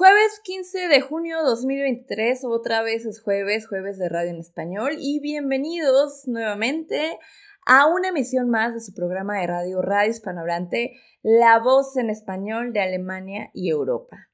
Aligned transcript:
Jueves 0.00 0.40
15 0.44 0.88
de 0.88 1.02
junio 1.02 1.42
2023, 1.44 2.46
otra 2.46 2.80
vez 2.80 3.04
es 3.04 3.20
jueves, 3.20 3.68
jueves 3.68 3.98
de 3.98 4.08
radio 4.08 4.30
en 4.30 4.38
español 4.38 4.92
y 4.98 5.20
bienvenidos 5.20 6.26
nuevamente 6.26 7.18
a 7.66 7.86
una 7.86 8.08
emisión 8.08 8.48
más 8.48 8.72
de 8.72 8.80
su 8.80 8.94
programa 8.94 9.38
de 9.38 9.46
radio 9.46 9.82
Radio 9.82 10.10
Hispanohablante, 10.10 10.94
La 11.20 11.58
Voz 11.58 11.98
en 11.98 12.08
Español 12.08 12.72
de 12.72 12.80
Alemania 12.80 13.50
y 13.52 13.68
Europa. 13.68 14.30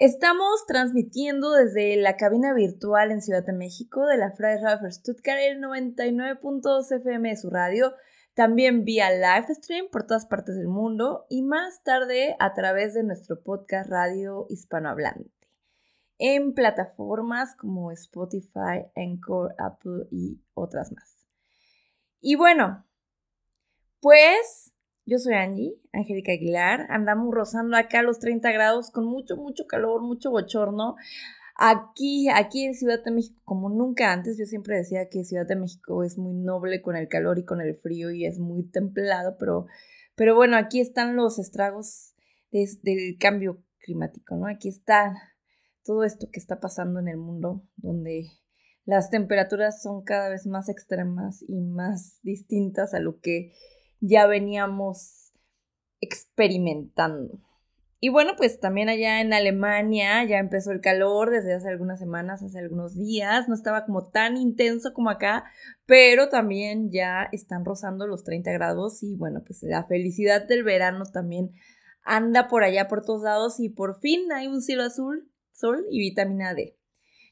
Estamos 0.00 0.66
transmitiendo 0.66 1.52
desde 1.52 1.94
la 1.94 2.16
cabina 2.16 2.52
virtual 2.54 3.12
en 3.12 3.22
Ciudad 3.22 3.46
de 3.46 3.52
México 3.52 4.04
de 4.04 4.16
la 4.16 4.32
Freie 4.32 4.60
Radio 4.60 4.90
Stuttgart 4.90 5.38
el 5.42 5.60
99.2 5.60 6.90
FM 6.90 7.28
de 7.28 7.36
su 7.36 7.50
radio 7.50 7.94
también 8.34 8.84
vía 8.84 9.10
live 9.10 9.54
stream 9.54 9.86
por 9.90 10.06
todas 10.06 10.26
partes 10.26 10.56
del 10.56 10.68
mundo 10.68 11.26
y 11.28 11.42
más 11.42 11.82
tarde 11.82 12.36
a 12.38 12.52
través 12.54 12.94
de 12.94 13.04
nuestro 13.04 13.42
podcast 13.42 13.88
Radio 13.88 14.46
Hispanohablante 14.48 15.30
en 16.18 16.54
plataformas 16.54 17.56
como 17.56 17.90
Spotify, 17.92 18.86
Anchor, 18.94 19.54
Apple 19.58 20.06
y 20.10 20.40
otras 20.54 20.92
más. 20.92 21.26
Y 22.20 22.36
bueno, 22.36 22.86
pues 24.00 24.74
yo 25.06 25.18
soy 25.18 25.34
Angie, 25.34 25.78
Angélica 25.92 26.32
Aguilar, 26.32 26.86
andamos 26.90 27.34
rozando 27.34 27.76
acá 27.76 28.02
los 28.02 28.18
30 28.20 28.50
grados 28.52 28.90
con 28.90 29.04
mucho, 29.04 29.36
mucho 29.36 29.66
calor, 29.66 30.02
mucho 30.02 30.30
bochorno. 30.30 30.96
Aquí, 31.56 32.28
aquí 32.28 32.64
en 32.64 32.74
Ciudad 32.74 33.02
de 33.04 33.12
México, 33.12 33.40
como 33.44 33.68
nunca 33.68 34.12
antes, 34.12 34.36
yo 34.36 34.44
siempre 34.44 34.76
decía 34.76 35.08
que 35.08 35.24
Ciudad 35.24 35.46
de 35.46 35.54
México 35.54 36.02
es 36.02 36.18
muy 36.18 36.34
noble 36.34 36.82
con 36.82 36.96
el 36.96 37.08
calor 37.08 37.38
y 37.38 37.44
con 37.44 37.60
el 37.60 37.76
frío 37.76 38.10
y 38.10 38.26
es 38.26 38.38
muy 38.40 38.64
templado, 38.64 39.36
pero, 39.38 39.66
pero 40.16 40.34
bueno, 40.34 40.56
aquí 40.56 40.80
están 40.80 41.14
los 41.14 41.38
estragos 41.38 42.14
del 42.50 43.16
cambio 43.18 43.62
climático, 43.78 44.36
¿no? 44.36 44.46
Aquí 44.46 44.68
está 44.68 45.14
todo 45.84 46.02
esto 46.02 46.28
que 46.32 46.40
está 46.40 46.58
pasando 46.60 46.98
en 46.98 47.08
el 47.08 47.18
mundo, 47.18 47.62
donde 47.76 48.30
las 48.84 49.10
temperaturas 49.10 49.80
son 49.82 50.02
cada 50.02 50.28
vez 50.30 50.46
más 50.46 50.68
extremas 50.68 51.44
y 51.46 51.60
más 51.60 52.18
distintas 52.22 52.94
a 52.94 53.00
lo 53.00 53.20
que 53.20 53.52
ya 54.00 54.26
veníamos 54.26 55.32
experimentando. 56.00 57.40
Y 58.04 58.10
bueno, 58.10 58.32
pues 58.36 58.60
también 58.60 58.90
allá 58.90 59.22
en 59.22 59.32
Alemania 59.32 60.22
ya 60.24 60.36
empezó 60.36 60.72
el 60.72 60.82
calor 60.82 61.30
desde 61.30 61.54
hace 61.54 61.70
algunas 61.70 61.98
semanas, 61.98 62.42
hace 62.42 62.58
algunos 62.58 62.94
días, 62.94 63.48
no 63.48 63.54
estaba 63.54 63.86
como 63.86 64.10
tan 64.10 64.36
intenso 64.36 64.92
como 64.92 65.08
acá, 65.08 65.44
pero 65.86 66.28
también 66.28 66.90
ya 66.90 67.26
están 67.32 67.64
rozando 67.64 68.06
los 68.06 68.22
30 68.22 68.52
grados 68.52 69.02
y 69.02 69.16
bueno, 69.16 69.42
pues 69.42 69.62
la 69.62 69.84
felicidad 69.84 70.46
del 70.46 70.64
verano 70.64 71.06
también 71.06 71.52
anda 72.02 72.46
por 72.46 72.62
allá 72.62 72.88
por 72.88 73.06
todos 73.06 73.22
lados 73.22 73.58
y 73.58 73.70
por 73.70 73.98
fin 74.00 74.30
hay 74.32 74.48
un 74.48 74.60
cielo 74.60 74.82
azul, 74.82 75.32
sol 75.52 75.86
y 75.90 76.00
vitamina 76.00 76.52
D. 76.52 76.76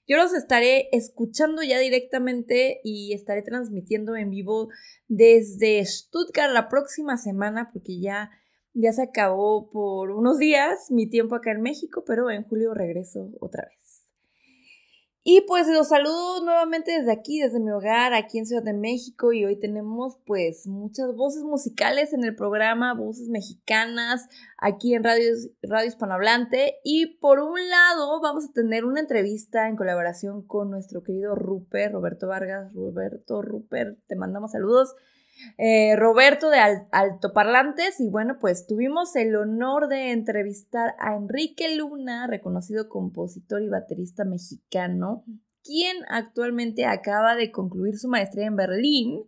Yo 0.08 0.16
los 0.16 0.32
estaré 0.32 0.88
escuchando 0.92 1.62
ya 1.62 1.78
directamente 1.80 2.80
y 2.82 3.12
estaré 3.12 3.42
transmitiendo 3.42 4.16
en 4.16 4.30
vivo 4.30 4.70
desde 5.06 5.84
Stuttgart 5.84 6.50
la 6.50 6.70
próxima 6.70 7.18
semana 7.18 7.68
porque 7.74 8.00
ya 8.00 8.30
ya 8.74 8.92
se 8.92 9.02
acabó 9.02 9.70
por 9.70 10.10
unos 10.10 10.38
días 10.38 10.90
mi 10.90 11.08
tiempo 11.08 11.34
acá 11.34 11.52
en 11.52 11.62
México, 11.62 12.04
pero 12.06 12.30
en 12.30 12.44
julio 12.44 12.74
regreso 12.74 13.30
otra 13.40 13.66
vez. 13.68 13.82
Y 15.24 15.42
pues 15.42 15.68
los 15.68 15.88
saludo 15.88 16.44
nuevamente 16.44 16.90
desde 16.90 17.12
aquí, 17.12 17.38
desde 17.38 17.60
mi 17.60 17.70
hogar, 17.70 18.12
aquí 18.12 18.38
en 18.38 18.46
Ciudad 18.46 18.64
de 18.64 18.72
México. 18.72 19.32
Y 19.32 19.44
hoy 19.44 19.54
tenemos 19.56 20.18
pues 20.26 20.66
muchas 20.66 21.14
voces 21.14 21.44
musicales 21.44 22.12
en 22.12 22.24
el 22.24 22.34
programa, 22.34 22.92
voces 22.94 23.28
mexicanas, 23.28 24.28
aquí 24.58 24.94
en 24.94 25.04
Radio, 25.04 25.32
Radio 25.62 25.86
Hispanohablante. 25.86 26.80
Y 26.82 27.18
por 27.18 27.38
un 27.38 27.68
lado 27.70 28.20
vamos 28.20 28.46
a 28.46 28.52
tener 28.52 28.84
una 28.84 28.98
entrevista 28.98 29.68
en 29.68 29.76
colaboración 29.76 30.44
con 30.44 30.70
nuestro 30.70 31.04
querido 31.04 31.36
Rupert, 31.36 31.92
Roberto 31.92 32.26
Vargas. 32.26 32.72
Roberto, 32.74 33.42
Rupert, 33.42 34.00
te 34.08 34.16
mandamos 34.16 34.50
saludos. 34.50 34.96
Eh, 35.58 35.96
Roberto 35.96 36.50
de 36.50 36.58
Altoparlantes 36.90 38.00
y 38.00 38.08
bueno, 38.08 38.38
pues 38.40 38.66
tuvimos 38.66 39.16
el 39.16 39.34
honor 39.36 39.88
de 39.88 40.12
entrevistar 40.12 40.94
a 40.98 41.16
Enrique 41.16 41.76
Luna, 41.76 42.26
reconocido 42.26 42.88
compositor 42.88 43.62
y 43.62 43.68
baterista 43.68 44.24
mexicano, 44.24 45.24
quien 45.64 45.96
actualmente 46.08 46.86
acaba 46.86 47.34
de 47.34 47.50
concluir 47.50 47.98
su 47.98 48.08
maestría 48.08 48.46
en 48.46 48.56
Berlín, 48.56 49.24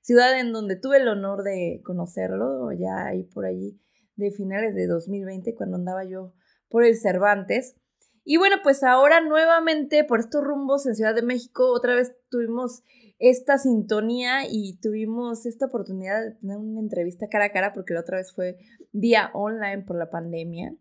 ciudad 0.00 0.38
en 0.38 0.52
donde 0.52 0.76
tuve 0.76 0.98
el 0.98 1.08
honor 1.08 1.42
de 1.42 1.80
conocerlo, 1.84 2.72
ya 2.72 3.06
ahí 3.06 3.24
por 3.24 3.46
allí 3.46 3.80
de 4.16 4.30
finales 4.30 4.74
de 4.74 4.86
2020 4.86 5.54
cuando 5.54 5.76
andaba 5.76 6.04
yo 6.04 6.32
por 6.68 6.84
el 6.84 6.96
Cervantes. 6.96 7.76
Y 8.24 8.38
bueno, 8.38 8.56
pues 8.62 8.82
ahora 8.82 9.20
nuevamente 9.20 10.04
por 10.04 10.20
estos 10.20 10.42
rumbos 10.42 10.86
en 10.86 10.94
Ciudad 10.94 11.14
de 11.14 11.22
México, 11.22 11.70
otra 11.72 11.94
vez 11.94 12.16
tuvimos 12.30 12.82
esta 13.18 13.58
sintonía 13.58 14.46
y 14.48 14.78
tuvimos 14.80 15.46
esta 15.46 15.66
oportunidad 15.66 16.22
de 16.22 16.32
tener 16.32 16.56
una 16.58 16.80
entrevista 16.80 17.28
cara 17.28 17.46
a 17.46 17.52
cara 17.52 17.72
porque 17.72 17.94
la 17.94 18.00
otra 18.00 18.18
vez 18.18 18.32
fue 18.34 18.58
vía 18.92 19.30
online 19.34 19.82
por 19.82 19.96
la 19.96 20.10
pandemia. 20.10 20.74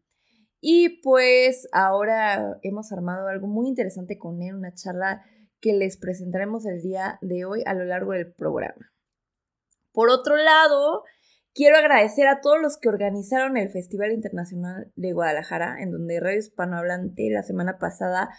Y 0.59 1.01
pues 1.01 1.67
ahora 1.73 2.57
hemos 2.61 2.91
armado 2.91 3.27
algo 3.27 3.47
muy 3.47 3.67
interesante 3.67 4.17
con 4.17 4.41
él, 4.41 4.55
una 4.55 4.73
charla 4.73 5.23
que 5.59 5.73
les 5.73 5.97
presentaremos 5.97 6.65
el 6.65 6.81
día 6.81 7.19
de 7.21 7.45
hoy 7.45 7.63
a 7.65 7.73
lo 7.73 7.85
largo 7.85 8.13
del 8.13 8.33
programa. 8.33 8.91
Por 9.91 10.09
otro 10.09 10.35
lado, 10.35 11.03
quiero 11.53 11.77
agradecer 11.77 12.27
a 12.27 12.41
todos 12.41 12.61
los 12.61 12.77
que 12.77 12.89
organizaron 12.89 13.57
el 13.57 13.69
Festival 13.71 14.11
Internacional 14.11 14.91
de 14.95 15.13
Guadalajara, 15.13 15.81
en 15.81 15.91
donde 15.91 16.19
Radio 16.19 16.39
Hispanohablante 16.39 17.29
la 17.29 17.43
semana 17.43 17.77
pasada 17.77 18.29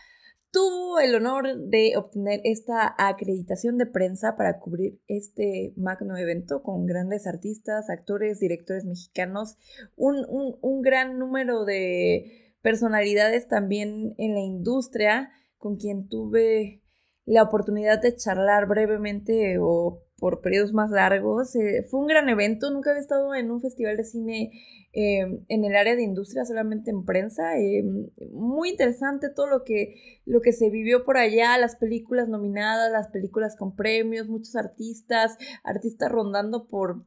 tuvo 0.55 1.01
el 1.01 1.17
honor 1.17 1.59
de 1.59 1.95
obtener 1.97 2.41
esta 2.45 2.95
acreditación 2.97 3.77
de 3.77 3.87
prensa 3.87 4.37
para 4.37 4.61
cubrir 4.61 5.01
este 5.09 5.75
magno 5.77 6.17
evento 6.17 6.63
con 6.63 6.87
grandes 6.87 7.27
artistas, 7.27 7.91
actores, 7.91 8.39
directores 8.39 8.85
mexicanos, 8.85 9.57
un, 9.97 10.25
un, 10.29 10.81
gran 10.81 11.19
número 11.19 11.65
de 11.65 12.55
personalidades 12.63 13.49
también 13.49 14.15
en 14.17 14.35
la 14.35 14.41
industria 14.41 15.33
con 15.59 15.77
quien 15.77 16.09
tuve 16.09 16.85
la 17.25 17.43
oportunidad 17.43 18.01
de 18.01 18.15
charlar 18.15 18.69
brevemente 18.69 19.59
o 19.61 20.05
por 20.25 20.41
periodos 20.41 20.73
más 20.73 20.91
largos. 20.91 21.55
Eh, 21.55 21.83
fue 21.83 22.01
un 22.01 22.07
gran 22.07 22.31
evento, 22.31 22.71
nunca 22.71 22.89
había 22.89 23.03
estado 23.03 23.35
en 23.35 23.51
un 23.51 23.61
festival 23.61 23.99
de 23.99 24.05
cine 24.05 24.53
em, 24.95 25.45
en 25.49 25.65
el 25.67 25.77
área 25.77 25.97
de 25.97 26.03
industria, 26.03 26.47
solamente 26.47 26.91
en 26.91 27.05
prensa. 27.05 27.59
Em, 27.59 28.09
muy 28.33 28.71
interesante 28.71 29.29
todo 29.29 29.49
lo 29.49 29.65
que, 29.65 30.23
lo 30.25 30.41
que 30.41 30.55
se 30.55 30.71
vivió 30.71 31.05
por 31.05 31.19
allá, 31.19 31.59
las 31.59 31.77
películas 31.77 32.31
nominadas, 32.31 32.91
las 32.91 33.09
películas 33.09 33.55
con 33.55 33.77
premios, 33.77 34.27
muchos 34.27 34.57
artistas, 34.57 35.37
artistas 35.63 36.11
rondando 36.11 36.69
por, 36.69 37.05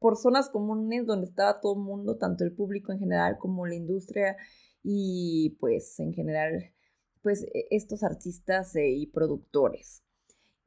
por 0.00 0.16
zonas 0.16 0.48
comunes 0.48 1.06
donde 1.06 1.28
estaba 1.28 1.60
todo 1.60 1.74
el 1.74 1.84
mundo, 1.84 2.16
tanto 2.18 2.42
el 2.42 2.52
público 2.52 2.90
en 2.90 2.98
general 2.98 3.38
como 3.38 3.64
la 3.64 3.76
industria 3.76 4.36
y 4.82 5.56
pues 5.60 6.00
en 6.00 6.12
general 6.12 6.74
pues 7.22 7.44
e, 7.44 7.68
estos 7.70 8.02
artistas 8.02 8.74
eh, 8.74 8.88
y 8.88 9.06
productores. 9.06 10.02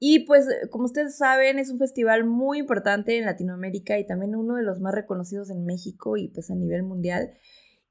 Y 0.03 0.25
pues, 0.25 0.47
como 0.71 0.85
ustedes 0.85 1.15
saben, 1.15 1.59
es 1.59 1.69
un 1.69 1.77
festival 1.77 2.25
muy 2.25 2.57
importante 2.57 3.19
en 3.19 3.25
Latinoamérica 3.27 3.99
y 3.99 4.07
también 4.07 4.35
uno 4.35 4.55
de 4.55 4.63
los 4.63 4.79
más 4.79 4.95
reconocidos 4.95 5.51
en 5.51 5.63
México 5.63 6.17
y 6.17 6.27
pues 6.29 6.49
a 6.49 6.55
nivel 6.55 6.81
mundial. 6.81 7.37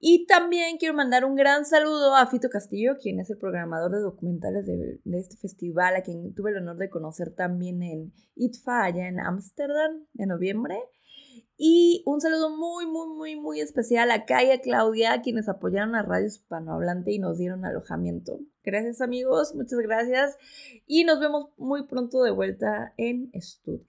Y 0.01 0.27
también 0.27 0.77
quiero 0.79 0.93
mandar 0.93 1.25
un 1.25 1.37
gran 1.37 1.65
saludo 1.65 2.17
a 2.17 2.27
Fito 2.27 2.51
Castillo, 2.51 2.97
quien 3.01 3.21
es 3.21 3.31
el 3.31 3.39
programador 3.39 3.93
de 3.93 4.01
documentales 4.01 4.67
de, 4.67 4.99
este 5.21 5.37
festival, 5.37 5.95
a 5.95 6.03
quien 6.03 6.35
tuve 6.35 6.51
el 6.51 6.57
honor 6.57 6.79
de 6.79 6.91
conocer 6.91 7.33
también 7.33 7.81
en 7.81 8.13
ITFA, 8.35 8.87
allá 8.87 9.07
en 9.07 9.21
Ámsterdam, 9.21 10.05
en 10.19 10.29
noviembre. 10.31 10.81
Y 11.63 12.03
un 12.07 12.23
saludo 12.23 12.49
muy, 12.49 12.87
muy, 12.87 13.07
muy, 13.09 13.37
muy 13.37 13.61
especial 13.61 14.11
a 14.13 14.25
Kaya 14.25 14.63
Claudia, 14.63 15.21
quienes 15.21 15.47
apoyaron 15.47 15.95
a 15.95 16.03
Radio 16.03 16.27
Hispanohablante 16.27 17.13
y 17.13 17.19
nos 17.19 17.37
dieron 17.37 17.67
alojamiento. 17.67 18.41
Gracias 18.65 19.03
amigos, 19.03 19.55
muchas 19.55 19.79
gracias. 19.81 20.39
Y 20.87 21.05
nos 21.05 21.21
vemos 21.21 21.51
muy 21.59 21.87
pronto 21.87 22.23
de 22.23 22.31
vuelta 22.31 22.95
en 22.97 23.31
Stuttgart. 23.39 23.87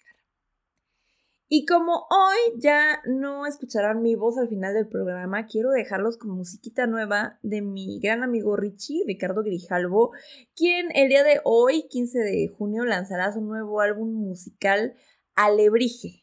Y 1.47 1.65
como 1.65 2.07
hoy 2.09 2.59
ya 2.59 3.01
no 3.05 3.45
escucharán 3.45 4.01
mi 4.01 4.15
voz 4.15 4.37
al 4.37 4.49
final 4.49 4.73
del 4.73 4.89
programa, 4.89 5.47
quiero 5.47 5.71
dejarlos 5.71 6.17
con 6.17 6.31
musiquita 6.31 6.87
nueva 6.87 7.39
de 7.41 7.61
mi 7.61 8.01
gran 8.01 8.21
amigo 8.21 8.57
Richie, 8.57 9.05
Ricardo 9.07 9.43
Grijalvo, 9.43 10.11
quien 10.57 10.89
el 10.93 11.07
día 11.07 11.23
de 11.23 11.39
hoy, 11.45 11.87
15 11.87 12.19
de 12.19 12.49
junio, 12.49 12.83
lanzará 12.83 13.31
su 13.31 13.39
nuevo 13.39 13.79
álbum 13.79 14.11
musical 14.11 14.93
Alebrije. 15.35 16.20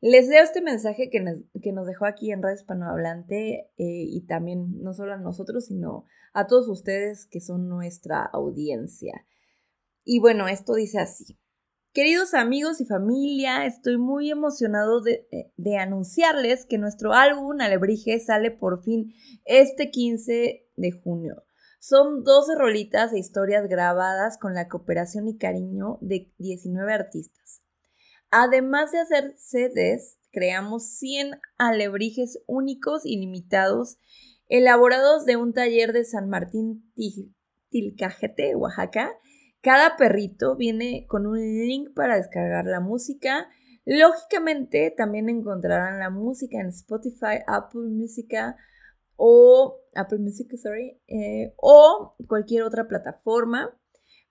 Les 0.00 0.28
leo 0.28 0.42
este 0.42 0.60
mensaje 0.60 1.08
que 1.10 1.20
nos, 1.20 1.38
que 1.62 1.72
nos 1.72 1.86
dejó 1.86 2.04
aquí 2.04 2.30
en 2.30 2.42
Radio 2.42 2.56
Hispanohablante 2.56 3.70
eh, 3.78 4.04
y 4.08 4.26
también 4.26 4.82
no 4.82 4.92
solo 4.92 5.14
a 5.14 5.18
nosotros, 5.18 5.66
sino 5.66 6.04
a 6.34 6.46
todos 6.46 6.68
ustedes 6.68 7.26
que 7.26 7.40
son 7.40 7.68
nuestra 7.68 8.22
audiencia. 8.22 9.26
Y 10.04 10.20
bueno, 10.20 10.48
esto 10.48 10.74
dice 10.74 10.98
así. 10.98 11.38
Queridos 11.92 12.34
amigos 12.34 12.82
y 12.82 12.84
familia, 12.84 13.64
estoy 13.64 13.96
muy 13.96 14.30
emocionado 14.30 15.00
de, 15.00 15.26
eh, 15.32 15.52
de, 15.56 15.78
anunciarles 15.78 16.66
que 16.66 16.76
nuestro 16.76 17.14
álbum 17.14 17.58
Alebrije 17.58 18.20
sale 18.20 18.50
por 18.50 18.82
fin 18.82 19.14
este 19.46 19.90
15 19.90 20.68
de 20.76 20.92
junio. 20.92 21.42
Son 21.80 22.22
12 22.22 22.54
rolitas 22.54 23.12
de 23.12 23.18
historias 23.18 23.66
grabadas 23.66 24.36
con 24.36 24.52
la 24.52 24.68
cooperación 24.68 25.26
y 25.26 25.38
cariño 25.38 25.96
de 26.02 26.30
19 26.36 26.92
artistas. 26.92 27.62
Además 28.30 28.92
de 28.92 29.00
hacer 29.00 29.34
CDs, 29.36 30.18
creamos 30.32 30.88
100 30.98 31.40
alebrijes 31.58 32.42
únicos 32.46 33.06
y 33.06 33.18
limitados, 33.18 33.98
elaborados 34.48 35.24
de 35.24 35.36
un 35.36 35.52
taller 35.52 35.92
de 35.92 36.04
San 36.04 36.28
Martín 36.28 36.92
Tilcajete, 37.70 38.54
Oaxaca, 38.54 39.12
cada 39.66 39.96
perrito 39.96 40.54
viene 40.54 41.06
con 41.08 41.26
un 41.26 41.38
link 41.38 41.92
para 41.92 42.14
descargar 42.14 42.66
la 42.66 42.78
música. 42.78 43.48
Lógicamente 43.84 44.94
también 44.96 45.28
encontrarán 45.28 45.98
la 45.98 46.08
música 46.08 46.60
en 46.60 46.68
Spotify, 46.68 47.42
Apple 47.48 47.88
Music 47.90 48.32
o 49.16 49.80
Apple 49.96 50.18
Music, 50.18 50.56
sorry, 50.56 51.00
eh, 51.08 51.52
o 51.56 52.14
cualquier 52.28 52.62
otra 52.62 52.86
plataforma. 52.86 53.76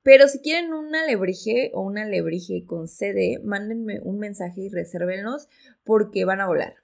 Pero 0.06 0.28
si 0.28 0.40
quieren 0.40 0.72
un 0.72 0.94
alebrije 0.94 1.72
o 1.74 1.82
una 1.82 2.04
alebrije 2.04 2.64
con 2.68 2.88
CD, 2.88 3.40
mándenme 3.44 4.02
un 4.02 4.20
mensaje 4.20 4.62
y 4.62 4.70
resérvenlos 4.70 5.50
porque 5.84 6.26
van 6.26 6.42
a 6.42 6.48
volar. 6.48 6.76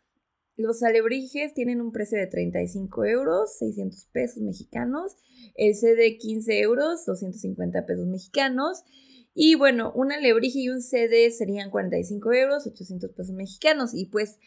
Los 0.57 0.81
alebrijes 0.81 1.53
tienen 1.53 1.81
un 1.81 1.91
precio 1.91 2.17
de 2.17 2.25
35 2.25 3.05
euros, 3.05 3.57
600 3.59 4.05
pesos 4.11 4.41
mexicanos 4.41 5.17
el 5.55 5.75
CD 5.75 6.17
15 6.17 6.59
euros, 6.61 7.05
250 7.05 7.85
pesos 7.85 8.07
mexicanos. 8.07 8.83
Y 9.33 9.55
bueno, 9.55 9.93
una 9.95 10.15
alebrije 10.15 10.59
y 10.59 10.69
un 10.69 10.81
CD 10.81 11.31
serían 11.31 11.69
45 11.69 12.33
euros, 12.33 12.67
800 12.67 13.11
pesos 13.11 13.33
mexicanos. 13.33 13.93
Y 13.93 14.07
pues 14.07 14.37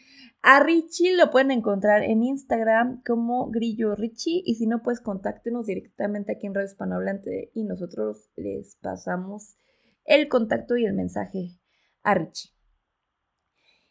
a 0.41 0.61
Richie 0.61 1.15
lo 1.15 1.31
pueden 1.31 1.51
encontrar 1.51 2.03
en 2.03 2.21
Instagram 2.21 3.01
como 3.03 3.49
Grillo 3.49 3.95
Richie. 3.95 4.43
Y 4.45 4.55
si 4.55 4.67
no, 4.67 4.83
pues 4.83 5.01
contáctenos 5.01 5.65
directamente 5.65 6.33
aquí 6.33 6.45
en 6.45 6.53
Radio 6.53 6.67
Hispanohablante 6.67 7.51
y 7.55 7.63
nosotros 7.63 8.29
les 8.35 8.75
pasamos 8.75 9.57
el 10.03 10.27
contacto 10.27 10.77
y 10.77 10.85
el 10.85 10.93
mensaje 10.93 11.59
a 12.03 12.13
Richie. 12.13 12.51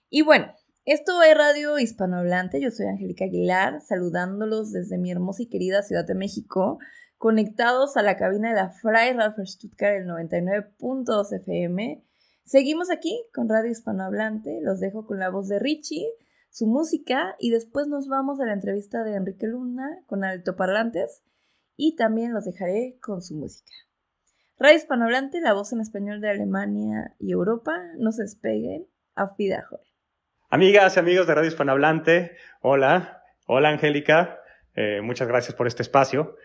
Y 0.08 0.22
bueno, 0.22 0.46
esto 0.84 1.22
es 1.22 1.36
Radio 1.36 1.76
Hispanohablante. 1.78 2.60
Yo 2.60 2.70
soy 2.70 2.86
Angélica 2.86 3.24
Aguilar, 3.24 3.80
saludándolos 3.80 4.70
desde 4.70 4.96
mi 4.96 5.10
hermosa 5.10 5.42
y 5.42 5.48
querida 5.48 5.82
Ciudad 5.82 6.06
de 6.06 6.14
México 6.14 6.78
conectados 7.18 7.96
a 7.96 8.02
la 8.02 8.16
cabina 8.16 8.50
de 8.50 8.56
la 8.56 8.70
Fray 8.70 9.12
Ralph 9.12 9.38
Stuttgart, 9.44 9.96
el 9.96 10.06
99.2 10.06 11.32
FM. 11.40 12.04
Seguimos 12.44 12.90
aquí 12.90 13.24
con 13.32 13.48
Radio 13.48 13.70
Hispanohablante. 13.70 14.60
Los 14.62 14.80
dejo 14.80 15.06
con 15.06 15.18
la 15.18 15.30
voz 15.30 15.48
de 15.48 15.58
Richie, 15.58 16.06
su 16.50 16.66
música 16.66 17.36
y 17.38 17.50
después 17.50 17.86
nos 17.86 18.08
vamos 18.08 18.40
a 18.40 18.46
la 18.46 18.52
entrevista 18.52 19.02
de 19.04 19.16
Enrique 19.16 19.46
Luna 19.46 19.88
con 20.06 20.24
altoparlantes 20.24 21.22
y 21.76 21.96
también 21.96 22.32
los 22.32 22.44
dejaré 22.44 22.98
con 23.00 23.22
su 23.22 23.34
música. 23.34 23.72
Radio 24.58 24.76
Hispanohablante, 24.76 25.40
la 25.40 25.52
voz 25.52 25.72
en 25.72 25.80
español 25.80 26.20
de 26.20 26.30
Alemania 26.30 27.14
y 27.18 27.32
Europa. 27.32 27.72
No 27.98 28.12
se 28.12 28.22
despeguen. 28.22 28.86
Auf 29.16 29.32
Wiedersehen. 29.38 29.80
Amigas 30.50 30.96
y 30.96 31.00
amigos 31.00 31.26
de 31.26 31.34
Radio 31.34 31.48
Hispanohablante, 31.48 32.36
hola. 32.60 33.22
Hola 33.46 33.70
Angélica. 33.70 34.38
Eh, 34.74 35.00
muchas 35.02 35.28
gracias 35.28 35.54
por 35.54 35.66
este 35.66 35.82
espacio. 35.82 36.36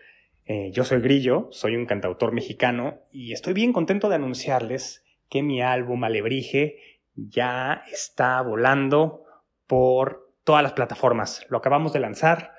Eh, 0.44 0.70
yo 0.72 0.84
soy 0.84 1.00
Grillo, 1.00 1.48
soy 1.50 1.76
un 1.76 1.86
cantautor 1.86 2.32
mexicano 2.32 3.00
y 3.12 3.32
estoy 3.32 3.52
bien 3.52 3.72
contento 3.72 4.08
de 4.08 4.16
anunciarles 4.16 5.04
que 5.28 5.42
mi 5.42 5.62
álbum 5.62 6.02
Alebrije 6.04 6.76
ya 7.14 7.82
está 7.92 8.42
volando 8.42 9.24
por 9.66 10.32
todas 10.44 10.62
las 10.62 10.72
plataformas. 10.72 11.46
Lo 11.48 11.58
acabamos 11.58 11.92
de 11.92 12.00
lanzar, 12.00 12.52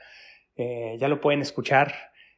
eh, 0.56 0.96
ya 1.00 1.08
lo 1.08 1.20
pueden 1.20 1.42
escuchar. 1.42 1.94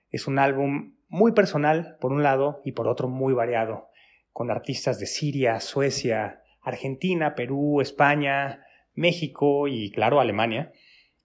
Es 0.09 0.27
un 0.27 0.39
álbum 0.39 0.95
muy 1.07 1.33
personal, 1.33 1.97
por 2.01 2.11
un 2.11 2.23
lado, 2.23 2.61
y 2.65 2.71
por 2.71 2.87
otro 2.87 3.07
muy 3.07 3.33
variado, 3.33 3.89
con 4.31 4.49
artistas 4.49 4.99
de 4.99 5.05
Siria, 5.05 5.59
Suecia, 5.59 6.41
Argentina, 6.61 7.35
Perú, 7.35 7.81
España, 7.81 8.65
México 8.95 9.67
y, 9.67 9.91
claro, 9.91 10.19
Alemania, 10.19 10.71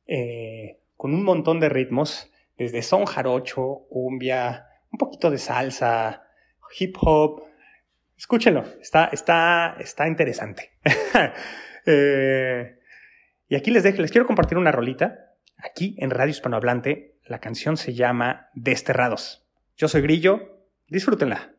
eh, 0.06 0.80
con 0.96 1.14
un 1.14 1.22
montón 1.22 1.60
de 1.60 1.68
ritmos 1.68 2.30
desde 2.58 2.82
son 2.82 3.06
jarocho, 3.06 3.86
cumbia, 3.88 4.66
un 4.90 4.98
poquito 4.98 5.30
de 5.30 5.38
salsa, 5.38 6.24
hip 6.78 6.96
hop. 7.00 7.44
Escúchenlo, 8.16 8.64
está, 8.80 9.06
está, 9.12 9.76
está 9.78 10.06
interesante. 10.06 10.72
Eh, 11.90 12.80
y 13.48 13.56
aquí 13.56 13.70
les, 13.70 13.82
dejo, 13.82 14.02
les 14.02 14.10
quiero 14.10 14.26
compartir 14.26 14.58
una 14.58 14.70
rolita. 14.70 15.36
Aquí 15.56 15.96
en 15.98 16.10
Radio 16.10 16.32
Hispanohablante, 16.32 17.18
la 17.24 17.38
canción 17.38 17.78
se 17.78 17.94
llama 17.94 18.50
Desterrados. 18.52 19.48
Yo 19.74 19.88
soy 19.88 20.02
Grillo, 20.02 20.66
disfrútenla. 20.88 21.54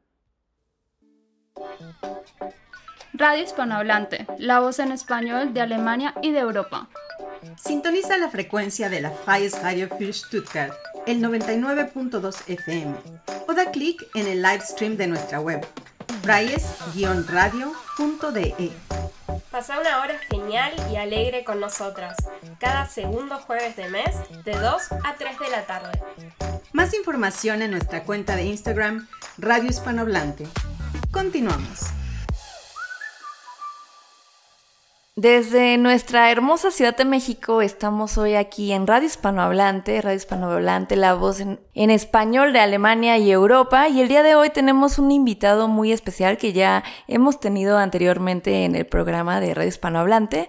Radio 3.14 3.44
Hispanohablante, 3.44 4.28
la 4.38 4.60
voz 4.60 4.78
en 4.78 4.92
español 4.92 5.52
de 5.56 5.62
Alemania 5.62 6.14
y 6.22 6.32
de 6.32 6.40
Europa. 6.40 6.90
Sintoniza 7.58 8.20
la 8.20 8.30
frecuencia 8.30 8.88
de 8.88 9.02
la 9.02 9.10
Freies 9.10 9.60
Radio 9.64 9.88
für 9.88 10.14
Stuttgart 10.14 10.76
el 11.10 11.22
99.2 11.24 12.44
FM 12.46 12.94
o 13.48 13.54
da 13.54 13.72
clic 13.72 14.06
en 14.14 14.28
el 14.28 14.44
live 14.44 14.62
stream 14.62 14.96
de 14.96 15.08
nuestra 15.08 15.40
web, 15.40 15.66
fries-radio.de. 16.22 18.72
Pasa 19.50 19.80
una 19.80 20.02
hora 20.02 20.20
genial 20.30 20.72
y 20.92 20.98
alegre 20.98 21.44
con 21.44 21.60
nosotras, 21.60 22.16
cada 22.60 22.88
segundo 22.88 23.38
jueves 23.38 23.76
de 23.76 23.90
mes, 23.90 24.16
de 24.46 24.52
2 24.52 24.92
a 25.04 25.16
3 25.18 25.40
de 25.40 25.50
la 25.50 25.66
tarde. 25.66 26.00
Más 26.74 26.94
información 26.94 27.64
en 27.64 27.72
nuestra 27.72 28.04
cuenta 28.04 28.36
de 28.36 28.44
Instagram, 28.44 29.08
Radio 29.40 29.68
Hispanohablante. 29.68 30.46
Continuamos. 31.10 31.88
Desde 35.22 35.78
nuestra 35.78 36.32
hermosa 36.32 36.72
Ciudad 36.72 36.96
de 36.96 37.04
México 37.04 37.62
estamos 37.62 38.18
hoy 38.18 38.36
aquí 38.36 38.72
en 38.72 38.88
Radio 38.88 39.06
Hispanohablante, 39.06 40.02
Radio 40.02 40.16
Hispanohablante, 40.16 40.96
la 40.96 41.14
voz 41.14 41.42
en, 41.42 41.60
español 41.74 42.54
de 42.54 42.62
Alemania 42.62 43.18
y 43.18 43.30
Europa. 43.30 43.90
Y 43.90 44.00
el 44.00 44.08
día 44.08 44.24
de 44.24 44.36
hoy 44.36 44.50
tenemos 44.50 44.98
un 44.98 45.12
invitado 45.12 45.68
muy 45.68 45.92
especial 45.92 46.38
que 46.38 46.54
ya 46.54 46.86
hemos 47.10 47.42
tenido 47.42 47.78
anteriormente 47.78 48.64
en 48.64 48.78
el 48.78 48.86
programa 48.86 49.42
de 49.42 49.54
Radio 49.54 49.68
Hispanohablante. 49.68 50.48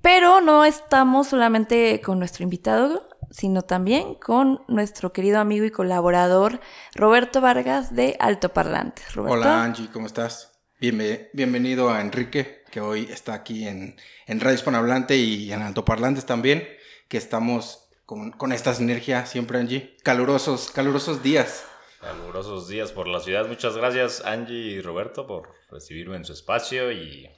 Pero 0.00 0.40
no 0.40 0.64
estamos 0.64 1.28
solamente 1.28 2.00
con 2.00 2.18
nuestro 2.18 2.42
invitado, 2.42 3.08
sino 3.30 3.62
también 3.62 4.16
con 4.16 4.62
nuestro 4.66 5.12
querido 5.12 5.38
amigo 5.38 5.64
y 5.64 5.70
colaborador 5.70 6.58
Roberto 6.96 7.40
Vargas 7.40 7.94
de 7.94 8.16
Alto 8.18 8.48
Parlante. 8.48 9.02
Hola 9.16 9.62
Angie, 9.62 9.90
¿cómo 9.92 10.08
estás? 10.08 10.48
bienvenido 10.80 11.88
a 11.88 12.00
Enrique 12.00 12.61
que 12.72 12.80
hoy 12.80 13.06
está 13.10 13.34
aquí 13.34 13.68
en, 13.68 13.96
en 14.26 14.40
Radio 14.40 14.56
Hispanohablante 14.56 15.14
y 15.14 15.52
en 15.52 15.60
Altoparlantes 15.60 16.24
también, 16.24 16.66
que 17.06 17.18
estamos 17.18 17.90
con, 18.06 18.32
con 18.32 18.50
esta 18.50 18.74
sinergia 18.74 19.26
siempre, 19.26 19.58
Angie. 19.58 19.96
Calurosos, 20.02 20.70
calurosos 20.70 21.22
días. 21.22 21.66
Calurosos 22.00 22.66
días 22.68 22.90
por 22.90 23.06
la 23.06 23.20
ciudad. 23.20 23.46
Muchas 23.46 23.76
gracias, 23.76 24.24
Angie 24.24 24.56
y 24.56 24.80
Roberto, 24.80 25.26
por 25.26 25.54
recibirme 25.70 26.16
en 26.16 26.24
su 26.24 26.32
espacio 26.32 26.90
y 26.90 27.30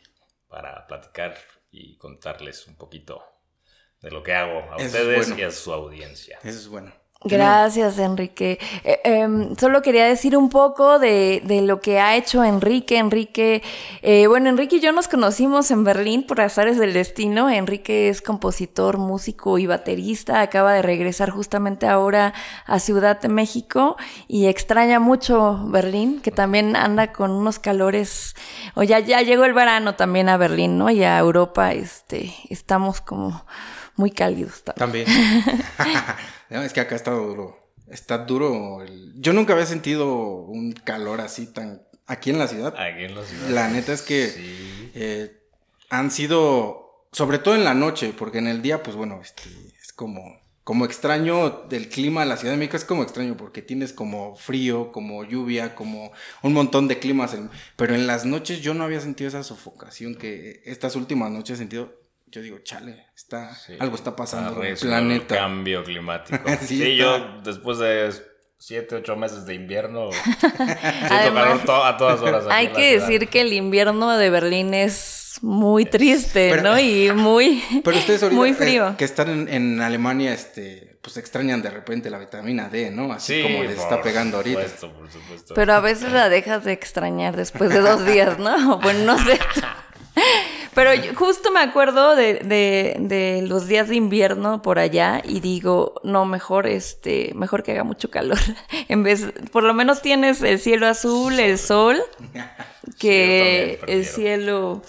para 0.49 0.87
platicar 0.87 1.37
y 1.73 1.99
contarles 1.99 2.69
un 2.69 2.77
poquito 2.77 3.23
de 4.01 4.13
lo 4.13 4.23
que 4.23 4.35
hago 4.35 4.73
a 4.73 4.77
ustedes 4.77 5.37
y 5.37 5.43
a 5.43 5.51
su 5.51 5.73
audiencia. 5.73 6.39
Eso 6.45 6.59
es 6.61 6.69
bueno. 6.69 6.93
Gracias, 7.25 7.99
Enrique. 7.99 8.59
Eh, 8.85 9.01
em, 9.05 9.57
solo 9.57 9.81
quería 9.81 10.05
decir 10.05 10.37
un 10.37 10.51
poco 10.51 10.99
de, 10.99 11.43
de, 11.45 11.63
lo 11.63 11.81
que 11.81 11.99
ha 11.99 12.17
hecho 12.17 12.45
Enrique. 12.45 12.99
Enrique, 12.99 13.63
eh, 14.03 14.27
bueno, 14.27 14.51
Enrique 14.51 14.77
y 14.77 14.81
yo 14.81 14.93
nos 14.93 15.09
conocimos 15.09 15.71
en 15.71 15.85
Berlín 15.85 16.27
por 16.27 16.41
azares 16.41 16.79
del 16.79 16.93
destino. 16.93 17.49
Enrique 17.49 18.09
es 18.11 18.21
compositor, 18.21 18.99
músico 18.99 19.59
y 19.59 19.67
baterista. 19.67 20.43
Acaba 20.43 20.75
de 20.75 20.83
regresar 20.83 21.31
justamente 21.31 21.87
ahora 21.87 22.35
a 22.67 22.79
Ciudad 22.79 23.21
de 23.21 23.29
México 23.29 23.97
y 24.29 24.47
extraña 24.47 25.01
mucho 25.01 25.65
Berlín, 25.69 26.21
que 26.21 26.31
también 26.31 26.77
anda 26.77 27.13
con 27.13 27.31
unos 27.31 27.59
calores. 27.59 28.35
O 28.75 28.83
ya, 28.83 28.99
ya 28.99 29.23
llegó 29.23 29.45
el 29.45 29.55
verano 29.55 29.95
también 29.95 30.29
a 30.29 30.37
Berlín, 30.37 30.77
¿no? 30.77 30.91
Y 30.91 31.05
a 31.05 31.19
Europa, 31.19 31.73
este, 31.73 32.35
estamos 32.51 33.01
como 33.01 33.45
muy 33.97 34.11
cálidos 34.11 34.63
también. 34.65 35.07
es 36.51 36.73
que 36.73 36.81
acá 36.81 36.97
está 36.97 37.13
duro. 37.13 37.59
Está 37.89 38.19
duro. 38.19 38.85
Yo 39.17 39.33
nunca 39.33 39.53
había 39.53 39.67
sentido 39.67 40.15
un 40.15 40.73
calor 40.73 41.21
así 41.21 41.47
tan... 41.47 41.83
Aquí 42.07 42.31
en 42.31 42.39
la 42.39 42.49
ciudad. 42.49 42.75
Aquí 42.79 43.05
en 43.05 43.15
la 43.15 43.25
ciudad. 43.25 43.49
La 43.49 43.69
neta 43.69 43.93
es 43.93 44.03
que 44.03 44.31
eh, 44.95 45.41
han 45.89 46.11
sido, 46.11 47.09
sobre 47.13 47.39
todo 47.39 47.55
en 47.55 47.65
la 47.65 47.75
noche, 47.75 48.15
porque 48.17 48.39
en 48.39 48.47
el 48.47 48.61
día, 48.61 48.83
pues 48.83 48.95
bueno, 48.95 49.21
este, 49.23 49.43
es 49.81 49.93
como 49.93 50.45
como 50.65 50.87
extraño 50.87 51.67
del 51.69 51.91
clima 51.91 52.23
de 52.23 52.27
la 52.27 52.39
Ciudad 52.39 52.55
de 52.55 52.59
México, 52.59 52.79
es 52.79 52.87
como 52.87 53.03
extraño 53.03 53.37
porque 53.37 53.61
tienes 53.61 53.93
como 53.93 54.35
frío, 54.35 54.93
como 54.93 55.23
lluvia, 55.23 55.75
como 55.75 56.11
un 56.43 56.55
montón 56.55 56.89
de 56.89 56.99
climas. 56.99 57.37
Pero 57.77 57.95
en 57.95 58.07
las 58.07 58.25
noches 58.25 58.63
yo 58.63 58.73
no 58.73 58.83
había 58.83 59.01
sentido 59.01 59.29
esa 59.29 59.43
sofocación 59.43 60.15
que 60.15 60.63
estas 60.65 60.97
últimas 60.97 61.31
noches 61.31 61.57
he 61.57 61.59
sentido. 61.59 61.93
Yo 62.35 62.43
digo, 62.43 62.59
chale, 62.65 63.07
está, 63.15 63.57
algo 63.79 63.95
está 63.95 64.17
pasando 64.17 64.61
en 64.65 64.73
el 64.73 64.77
planeta. 64.77 65.37
cambio 65.37 65.85
climático. 65.85 66.43
sí, 66.67 66.97
yo 66.97 67.41
después 67.45 67.79
de 67.79 68.13
siete, 68.59 68.97
ocho 68.97 69.15
meses 69.15 69.47
de 69.47 69.55
invierno. 69.55 70.11
a 71.11 71.97
todas 71.97 72.21
horas. 72.23 72.47
Hay 72.51 72.73
que 72.73 72.99
decir 72.99 73.29
que 73.29 73.43
el 73.43 73.53
invierno 73.53 74.17
de 74.17 74.31
Berlín 74.31 74.75
es 74.75 75.39
muy 75.43 75.85
triste, 75.85 76.61
¿no? 76.61 76.77
Y 76.77 77.13
muy, 77.15 77.63
pero 77.85 77.99
ustedes 77.99 78.33
muy 78.33 78.51
eh, 78.51 78.55
frío. 78.55 78.97
que 78.99 79.05
están 79.05 79.49
en, 79.49 79.81
Alemania, 79.81 80.35
este, 80.35 80.99
pues 81.03 81.17
extrañan 81.17 81.63
de 81.63 81.71
repente 81.71 82.11
la 82.11 82.19
vitamina 82.19 82.69
D, 82.69 82.91
¿no? 82.91 83.13
Así 83.13 83.43
como 83.43 83.63
les 83.63 83.79
está 83.79 84.03
pegando 84.03 84.39
ahorita. 84.39 84.67
por 84.81 85.09
supuesto. 85.09 85.55
Pero 85.55 85.73
a 85.73 85.79
veces 85.79 86.11
la 86.11 86.29
dejas 86.29 86.65
de 86.65 86.73
extrañar 86.73 87.37
después 87.37 87.71
de 87.71 87.79
dos 87.79 88.05
días, 88.05 88.41
¿no? 88.41 88.81
Bueno, 88.81 89.15
no 89.15 89.25
sé. 89.25 89.39
Pero 90.75 90.91
justo 91.15 91.51
me 91.51 91.61
acuerdo 91.61 92.17
de, 92.17 92.35
de, 92.99 93.45
los 93.47 93.67
días 93.67 93.89
de 93.89 93.97
invierno 93.97 94.63
por 94.63 94.79
allá 94.79 95.23
y 95.25 95.41
digo, 95.41 96.01
no, 96.03 96.25
mejor 96.25 96.67
este, 96.67 97.33
mejor 97.35 97.63
que 97.63 97.73
haga 97.73 97.85
mucho 97.85 98.11
calor. 98.11 98.39
en 98.89 99.03
vez, 99.03 99.33
por 99.53 99.63
lo 99.63 99.75
menos 99.75 100.03
tienes 100.03 100.43
el 100.43 100.59
cielo 100.59 100.87
azul, 100.87 101.39
el 101.39 101.59
sol, 101.59 102.03
que 102.99 103.81
el 103.87 104.05
cielo 104.05 104.83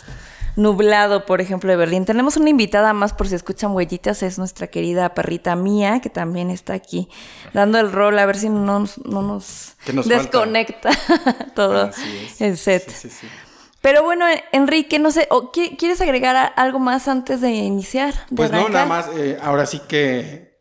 nublado, 0.56 1.25
por 1.25 1.42
ejemplo, 1.42 1.70
de 1.70 1.75
Berlín. 1.75 2.06
Tenemos 2.06 2.38
una 2.38 2.50
invitada 2.50 2.94
más 2.94 3.13
por 3.13 3.27
si 3.27 3.36
escuchan 3.36 3.72
huellitas, 3.74 4.24
es 4.24 4.38
nuestra 4.38 4.68
querida 4.68 5.13
perrita 5.13 5.56
mía, 5.56 6.00
que 6.01 6.10
también 6.10 6.50
está 6.50 6.74
aquí 6.74 7.10
dando 7.54 7.80
el 7.80 7.92
rol 7.92 8.18
a 8.20 8.25
ver 8.25 8.38
si 8.38 8.50
no, 8.50 8.86
no 9.06 9.22
nos, 9.22 9.75
desconecta 10.06 10.92
todo 11.56 11.92
el 12.39 12.58
set. 12.58 12.89
Sí, 12.89 13.10
sí, 13.10 13.27
pero 13.86 14.01
bueno, 14.01 14.25
Enrique, 14.51 14.98
no 14.98 15.12
sé, 15.12 15.30
¿quieres 15.77 16.01
agregar 16.01 16.54
algo 16.56 16.80
más 16.80 17.08
antes 17.08 17.39
de 17.39 17.51
iniciar? 17.51 18.15
pues 18.36 18.50
no, 18.50 18.68
nada 18.68 18.88
más. 18.88 19.06
Eh, 19.15 19.38
ahora 19.39 19.68
sí 19.68 19.80
que, 19.88 20.58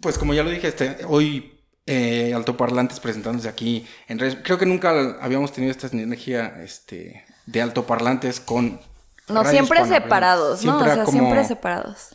pues 0.00 0.18
como 0.18 0.34
ya 0.34 0.42
lo 0.42 0.50
dije, 0.50 0.66
este, 0.66 1.04
hoy 1.06 1.62
eh, 1.86 2.32
altoparlantes 2.34 2.98
presentándose 2.98 3.48
aquí 3.48 3.86
en 4.08 4.18
redes. 4.18 4.38
Creo 4.42 4.58
que 4.58 4.66
nunca 4.66 4.90
habíamos 5.20 5.52
tenido 5.52 5.70
esta 5.70 5.86
energía 5.86 6.52
este, 6.64 7.24
de 7.46 7.62
altoparlantes 7.62 8.40
con. 8.40 8.80
No, 9.28 9.44
siempre 9.44 9.86
separados, 9.86 10.64
¿no? 10.64 10.76
O 10.78 10.82
sea, 10.82 11.06
siempre 11.06 11.44
separados. 11.44 12.08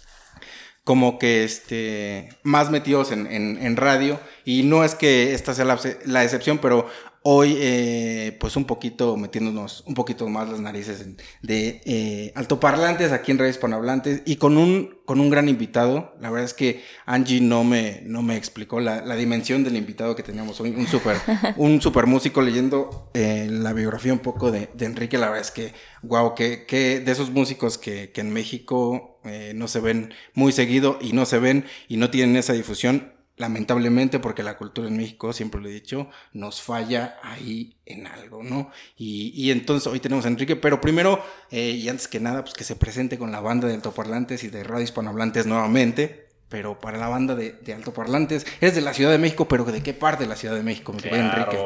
Como 0.90 1.20
que 1.20 1.44
este, 1.44 2.30
más 2.42 2.72
metidos 2.72 3.12
en, 3.12 3.28
en, 3.28 3.76
radio. 3.78 4.20
Y 4.44 4.64
no 4.64 4.84
es 4.84 4.96
que 4.96 5.36
esta 5.36 5.54
sea 5.54 5.64
la, 5.64 5.80
la 6.06 6.24
excepción, 6.24 6.58
pero 6.58 6.88
Hoy, 7.22 7.58
eh, 7.60 8.38
pues 8.40 8.56
un 8.56 8.64
poquito 8.64 9.18
metiéndonos 9.18 9.84
un 9.86 9.94
poquito 9.94 10.30
más 10.30 10.48
las 10.48 10.62
narices 10.62 11.06
de 11.42 11.82
eh, 11.84 12.32
altoparlantes 12.34 13.12
aquí 13.12 13.32
en 13.32 13.40
Redes 13.40 13.58
Hispanohablantes 13.58 14.22
y 14.26 14.38
con 14.38 14.58
un, 14.58 15.00
con 15.06 15.20
un 15.20 15.30
gran 15.30 15.50
invitado. 15.50 16.16
La 16.22 16.30
verdad 16.30 16.46
es 16.46 16.54
que 16.54 16.82
Angie 17.06 17.42
no 17.42 17.66
me, 17.66 18.02
no 18.06 18.22
me 18.22 18.38
explicó 18.38 18.80
la, 18.80 19.02
dimensión 19.18 19.66
del 19.66 19.76
invitado 19.76 20.16
que 20.16 20.24
teníamos 20.24 20.62
hoy. 20.62 20.70
Un 20.70 20.88
super, 20.88 21.18
un 21.58 21.82
super 21.82 22.08
músico 22.08 22.42
leyendo 22.42 23.12
eh, 23.14 23.50
la 23.52 23.74
biografía 23.74 24.14
un 24.14 24.20
poco 24.20 24.50
de, 24.50 24.70
Enrique. 24.80 25.18
La 25.18 25.28
verdad 25.28 25.42
es 25.42 25.52
que, 25.52 25.74
wow, 26.04 26.36
que, 26.36 26.66
que 26.66 27.02
de 27.02 27.12
esos 27.12 27.32
músicos 27.32 27.78
que, 27.78 28.12
que 28.14 28.22
en 28.22 28.32
México 28.32 29.19
no 29.56 29.68
se 29.68 29.80
ven 29.80 30.14
muy 30.34 30.52
seguido 30.52 30.98
y 31.02 31.14
no 31.14 31.26
se 31.26 31.40
ven 31.40 31.66
y 31.88 31.98
no 31.98 32.10
tienen 32.10 32.36
esa 32.36 32.54
difusión 32.54 33.20
lamentablemente, 33.40 34.20
porque 34.20 34.44
la 34.44 34.58
cultura 34.58 34.90
en 34.90 34.98
México, 34.98 35.32
siempre 35.32 35.62
lo 35.62 35.70
he 35.70 35.72
dicho, 35.72 36.10
nos 36.34 36.62
falla 36.62 37.18
ahí 37.24 37.78
en 37.86 38.06
algo, 38.06 38.44
¿no? 38.44 38.70
Y, 38.98 39.50
entonces 39.50 39.88
hoy 39.88 40.02
tenemos 40.02 40.26
a 40.26 40.28
Enrique, 40.28 40.58
pero 40.58 40.82
primero, 40.82 41.24
eh, 41.50 41.70
y 41.70 41.88
antes 41.88 42.10
que 42.10 42.20
nada, 42.20 42.44
pues 42.44 42.54
que 42.54 42.66
se 42.66 42.76
presente 42.76 43.18
con 43.18 43.32
la 43.32 43.40
banda 43.40 43.68
de 43.68 43.76
altoparlantes 43.76 44.44
y 44.44 44.50
de 44.50 44.64
radio 44.64 44.84
hispanohablantes 44.84 45.48
nuevamente. 45.48 46.28
Pero 46.50 46.80
para 46.80 46.98
la 46.98 47.08
banda 47.08 47.36
de, 47.36 47.60
altoparlantes, 47.74 48.46
es 48.60 48.74
de 48.74 48.82
la 48.82 48.94
Ciudad 48.96 49.12
de 49.12 49.20
México, 49.20 49.48
pero 49.48 49.64
¿de 49.66 49.84
qué 49.84 49.94
parte 49.94 50.24
de 50.24 50.30
la 50.30 50.36
Ciudad 50.36 50.56
de 50.56 50.64
México, 50.64 50.92
mi 50.92 51.00
Enrique? 51.04 51.58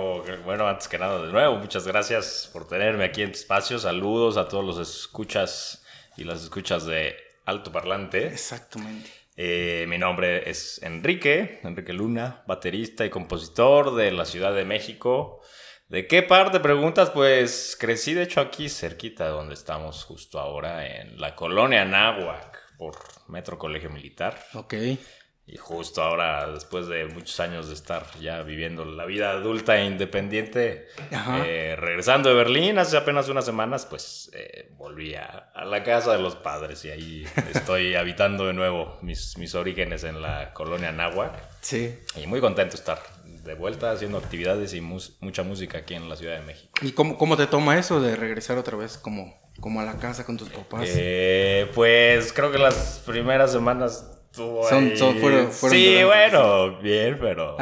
Bueno, 0.44 0.68
antes 0.68 0.90
que 0.90 1.00
nada, 1.00 1.26
de 1.26 1.32
nuevo, 1.32 1.56
muchas 1.56 1.88
gracias 1.88 2.50
por 2.52 2.68
tenerme 2.68 3.06
aquí 3.06 3.22
en 3.22 3.32
tu 3.32 3.38
espacio. 3.38 3.80
Saludos 3.80 4.36
a 4.36 4.50
todos 4.50 4.66
los 4.66 4.78
escuchas 4.78 5.86
y 6.18 6.26
las 6.26 6.44
escuchas 6.44 6.86
de 6.86 7.16
altoparlante. 7.46 8.28
Exactamente. 8.28 9.10
Eh, 9.36 9.86
mi 9.88 9.98
nombre 9.98 10.50
es 10.50 10.82
Enrique, 10.84 11.60
Enrique 11.64 11.94
Luna, 11.94 12.44
baterista 12.48 13.06
y 13.06 13.10
compositor 13.10 13.96
de 13.96 14.12
la 14.12 14.26
Ciudad 14.26 14.54
de 14.54 14.66
México. 14.66 15.42
¿De 15.88 16.08
qué 16.08 16.24
parte 16.24 16.60
preguntas? 16.60 17.10
Pues 17.10 17.76
crecí 17.80 18.14
de 18.14 18.24
hecho 18.24 18.42
aquí 18.42 18.70
cerquita 18.70 19.26
de 19.26 19.32
donde 19.32 19.54
estamos 19.54 20.04
justo 20.04 20.40
ahora, 20.40 20.88
en 20.88 21.20
la 21.20 21.36
colonia 21.36 21.84
Náhuac, 21.86 22.78
por 22.78 22.96
Metro 23.28 23.58
Colegio 23.58 23.90
Militar. 23.90 24.40
Ok. 24.54 24.74
Y 25.46 25.58
justo 25.58 26.02
ahora, 26.02 26.50
después 26.50 26.88
de 26.88 27.06
muchos 27.06 27.38
años 27.42 27.68
de 27.68 27.74
estar 27.74 28.06
ya 28.22 28.44
viviendo 28.44 28.86
la 28.86 29.06
vida 29.06 29.32
adulta 29.32 29.78
e 29.78 29.86
independiente, 29.86 30.88
eh, 31.12 31.76
regresando 31.78 32.30
de 32.30 32.36
Berlín 32.36 32.80
hace 32.80 32.96
apenas 32.96 33.28
unas 33.28 33.44
semanas, 33.44 33.86
pues 33.86 34.32
eh, 34.34 34.72
volví 34.78 35.16
a, 35.16 35.52
la 35.66 35.84
casa 35.84 36.14
de 36.14 36.20
los 36.20 36.36
padres 36.36 36.86
y 36.86 36.92
ahí 36.92 37.26
estoy 37.54 37.96
habitando 37.96 38.48
de 38.48 38.54
nuevo 38.54 38.98
mis, 39.02 39.38
mis 39.38 39.54
orígenes 39.54 40.06
en 40.06 40.22
la 40.22 40.54
colonia 40.54 40.94
Náhuac. 40.94 41.34
Sí. 41.60 42.00
Y 42.16 42.26
muy 42.26 42.40
contento 42.40 42.78
de 42.78 42.80
estar 42.80 43.00
de 43.44 43.54
vuelta 43.56 43.92
haciendo 43.92 44.18
actividades 44.18 44.74
y 44.74 44.80
mucha 44.80 45.44
música 45.44 45.80
aquí 45.80 45.94
en 45.94 46.08
la 46.08 46.16
Ciudad 46.16 46.40
de 46.40 46.46
México. 46.46 46.72
¿Y 46.82 46.94
cómo, 46.94 47.18
cómo 47.18 47.36
te 47.36 47.48
toma 47.48 47.78
eso 47.78 48.00
de 48.00 48.16
regresar 48.16 48.58
otra 48.58 48.78
vez 48.78 48.98
como, 48.98 49.36
como 49.60 49.82
a 49.82 49.84
la 49.84 49.98
casa 49.98 50.26
con 50.26 50.38
tus 50.38 50.48
papás? 50.48 50.86
Eh, 50.86 51.70
pues 51.76 52.32
creo 52.32 52.52
que 52.52 52.58
las 52.58 53.04
primeras 53.06 53.52
semanas 53.52 54.23
son, 54.34 54.98
son, 54.98 55.18
fueron, 55.20 55.52
sí, 55.54 56.04
bueno, 56.04 56.80
bien, 56.80 57.18
pero 57.22 57.56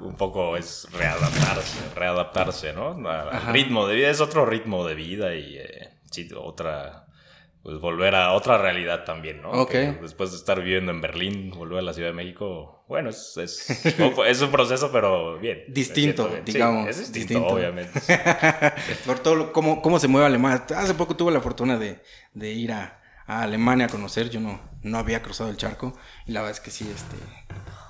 un 0.00 0.14
poco 0.14 0.58
es 0.58 0.86
readaptarse, 0.92 1.78
readaptarse, 1.94 2.72
¿no? 2.74 3.08
Al 3.08 3.52
ritmo 3.52 3.86
de 3.86 3.94
vida, 3.96 4.10
es 4.10 4.20
otro 4.20 4.44
ritmo 4.44 4.86
de 4.86 4.94
vida 4.94 5.34
y 5.34 5.56
eh, 5.56 5.88
sí, 6.10 6.28
otra, 6.36 7.06
pues 7.62 7.80
volver 7.80 8.14
a 8.14 8.32
otra 8.32 8.58
realidad 8.58 9.04
también, 9.04 9.40
¿no? 9.40 9.52
Ok. 9.52 9.72
después 10.02 10.32
de 10.32 10.36
estar 10.36 10.60
viviendo 10.60 10.92
en 10.92 11.00
Berlín, 11.00 11.50
volver 11.50 11.78
a 11.78 11.82
la 11.82 11.94
Ciudad 11.94 12.10
de 12.10 12.14
México, 12.14 12.84
bueno, 12.88 13.08
es, 13.08 13.38
es, 13.38 13.86
es 14.26 14.42
un 14.42 14.50
proceso, 14.50 14.90
pero 14.92 15.38
bien. 15.38 15.64
Distinto, 15.68 16.30
digamos. 16.44 16.88
es 16.88 17.10
distinto, 17.10 17.46
obviamente. 17.46 18.00
Por 19.06 19.18
todo, 19.20 19.50
cómo, 19.52 19.80
cómo 19.80 19.98
se 19.98 20.08
mueve 20.08 20.26
Alemania. 20.26 20.66
Hace 20.76 20.92
poco 20.92 21.16
tuve 21.16 21.32
la 21.32 21.40
fortuna 21.40 21.78
de, 21.78 22.02
de 22.34 22.52
ir 22.52 22.72
a 22.72 22.97
a 23.28 23.42
Alemania 23.42 23.86
a 23.86 23.88
conocer, 23.90 24.30
yo 24.30 24.40
no, 24.40 24.58
no 24.82 24.98
había 24.98 25.22
cruzado 25.22 25.50
el 25.50 25.56
charco 25.58 25.96
y 26.26 26.32
la 26.32 26.40
verdad 26.40 26.56
es 26.56 26.60
que 26.60 26.70
sí, 26.70 26.90
este, 26.92 27.16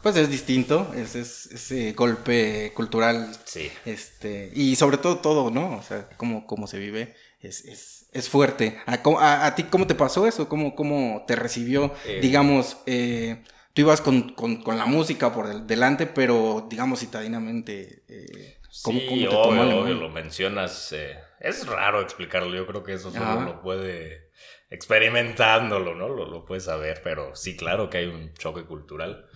pues 0.03 0.17
es 0.17 0.29
distinto, 0.29 0.93
es, 0.95 1.15
ese 1.15 1.93
golpe 1.93 2.73
cultural, 2.75 3.35
sí. 3.45 3.71
este, 3.85 4.51
y 4.53 4.75
sobre 4.75 4.99
todo 4.99 5.19
todo, 5.19 5.51
¿no? 5.51 5.77
O 5.77 5.83
sea, 5.83 6.09
cómo, 6.17 6.45
cómo 6.45 6.67
se 6.67 6.81
vive, 6.81 7.15
es, 7.41 7.65
es, 7.65 8.09
es 8.13 8.29
fuerte. 8.29 8.81
¿A, 8.85 9.47
a, 9.47 9.55
ti 9.55 9.63
cómo 9.65 9.87
te 9.87 9.95
pasó 9.95 10.27
eso? 10.27 10.49
¿Cómo, 10.49 10.75
cómo 10.75 11.25
te 11.29 11.37
recibió, 11.37 11.95
eh. 12.05 12.19
digamos, 12.21 12.79
eh, 12.87 13.45
tú 13.75 13.83
ibas 13.83 14.01
con, 14.01 14.31
con, 14.31 14.61
con, 14.63 14.77
la 14.77 14.87
música 14.87 15.33
por 15.33 15.67
delante, 15.67 16.07
pero 16.07 16.67
digamos 16.69 16.99
citadinamente, 16.99 18.03
eh, 18.09 18.59
¿cómo, 18.83 18.99
sí, 18.99 19.07
te 19.07 19.29
tomó 19.29 19.85
lo 19.85 20.09
mencionas, 20.09 20.93
eh, 20.93 21.17
es 21.39 21.65
raro 21.65 22.01
explicarlo, 22.01 22.57
yo 22.57 22.67
creo 22.67 22.83
que 22.83 22.95
eso 22.95 23.13
solo 23.13 23.43
lo 23.43 23.63
puede 23.63 24.28
experimentándolo, 24.71 25.95
¿no? 25.95 26.09
Lo, 26.09 26.27
lo, 26.27 26.45
puedes 26.45 26.65
saber, 26.65 27.01
pero 27.03 27.35
sí, 27.35 27.57
claro 27.57 27.89
que 27.89 27.99
hay 27.99 28.07
un 28.07 28.35
choque 28.35 28.65
cultural. 28.65 29.27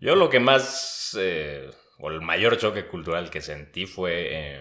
Yo 0.00 0.16
lo 0.16 0.30
que 0.30 0.40
más, 0.40 1.16
eh, 1.18 1.70
o 1.98 2.10
el 2.10 2.20
mayor 2.20 2.56
choque 2.56 2.86
cultural 2.86 3.30
que 3.30 3.40
sentí 3.40 3.86
fue 3.86 4.60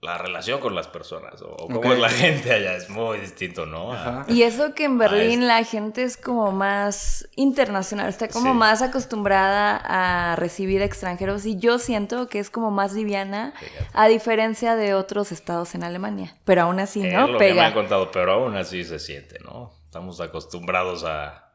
la 0.00 0.16
relación 0.16 0.60
con 0.60 0.76
las 0.76 0.86
personas 0.86 1.42
o, 1.42 1.56
cómo 1.56 1.92
es 1.92 1.98
la 1.98 2.08
gente 2.08 2.52
allá 2.52 2.76
es 2.76 2.88
muy 2.88 3.18
distinto, 3.18 3.66
¿no? 3.66 3.92
y 4.28 4.42
eso 4.42 4.72
que 4.72 4.84
en 4.84 4.96
Berlín 4.96 5.48
la 5.48 5.64
gente 5.64 6.04
es 6.04 6.16
como 6.16 6.52
más 6.52 7.28
internacional, 7.34 8.08
está 8.08 8.28
como 8.28 8.54
más 8.54 8.80
acostumbrada 8.80 9.76
a 9.76 10.36
recibir 10.36 10.82
extranjeros 10.82 11.44
y 11.46 11.58
yo 11.58 11.78
siento 11.78 12.28
que 12.28 12.38
es 12.38 12.48
como 12.48 12.70
más 12.70 12.92
liviana 12.92 13.54
a 13.92 14.06
diferencia 14.06 14.76
de 14.76 14.94
otros 14.94 15.32
estados 15.32 15.74
en 15.74 15.82
Alemania, 15.82 16.36
pero 16.44 16.62
aún 16.62 16.78
así, 16.78 17.02
¿no? 17.02 17.26
lo 17.26 17.38
Que 17.38 17.54
me 17.54 17.60
han 17.60 17.74
contado, 17.74 18.10
pero 18.12 18.32
aún 18.32 18.56
así 18.56 18.84
se 18.84 19.00
siente, 19.00 19.38
¿no? 19.40 19.72
Estamos 19.84 20.20
acostumbrados 20.20 21.04
a 21.04 21.52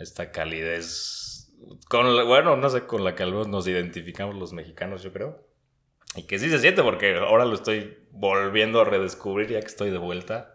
esta 0.00 0.32
calidez 0.32 1.24
con 1.88 2.26
bueno, 2.26 2.56
no 2.56 2.68
sé, 2.70 2.86
con 2.86 3.04
la 3.04 3.14
que 3.14 3.22
algunos 3.22 3.48
nos 3.48 3.66
identificamos 3.66 4.34
los 4.34 4.52
mexicanos, 4.52 5.02
yo 5.02 5.12
creo. 5.12 5.53
Y 6.16 6.22
que 6.24 6.38
sí 6.38 6.48
se 6.50 6.58
siente 6.58 6.82
porque 6.82 7.16
ahora 7.16 7.44
lo 7.44 7.54
estoy 7.54 7.98
volviendo 8.10 8.80
a 8.80 8.84
redescubrir 8.84 9.50
ya 9.50 9.60
que 9.60 9.66
estoy 9.66 9.90
de 9.90 9.98
vuelta. 9.98 10.54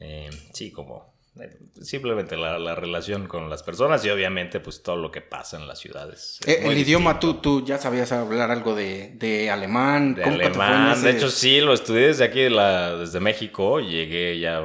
Eh, 0.00 0.30
sí, 0.52 0.72
como 0.72 1.14
eh, 1.40 1.58
simplemente 1.82 2.36
la, 2.36 2.74
relación 2.74 3.26
con 3.26 3.50
las 3.50 3.62
personas 3.62 4.04
y 4.04 4.10
obviamente 4.10 4.60
pues 4.60 4.82
todo 4.82 4.96
lo 4.96 5.10
que 5.10 5.20
pasa 5.20 5.58
en 5.58 5.66
las 5.66 5.78
ciudades. 5.78 6.40
Eh, 6.46 6.60
el 6.62 6.78
idioma, 6.78 7.20
¿tú, 7.20 7.34
tú 7.34 7.64
ya 7.64 7.78
sabías 7.78 8.12
hablar 8.12 8.50
algo 8.50 8.74
de, 8.74 9.50
alemán. 9.50 10.14
De 10.14 10.24
alemán, 10.24 11.02
de 11.02 11.10
hecho 11.10 11.30
sí, 11.30 11.60
lo 11.60 11.74
estudié 11.74 12.08
desde 12.08 12.24
aquí, 12.24 12.40
desde 12.40 13.20
México, 13.20 13.80
llegué 13.80 14.38
ya, 14.38 14.62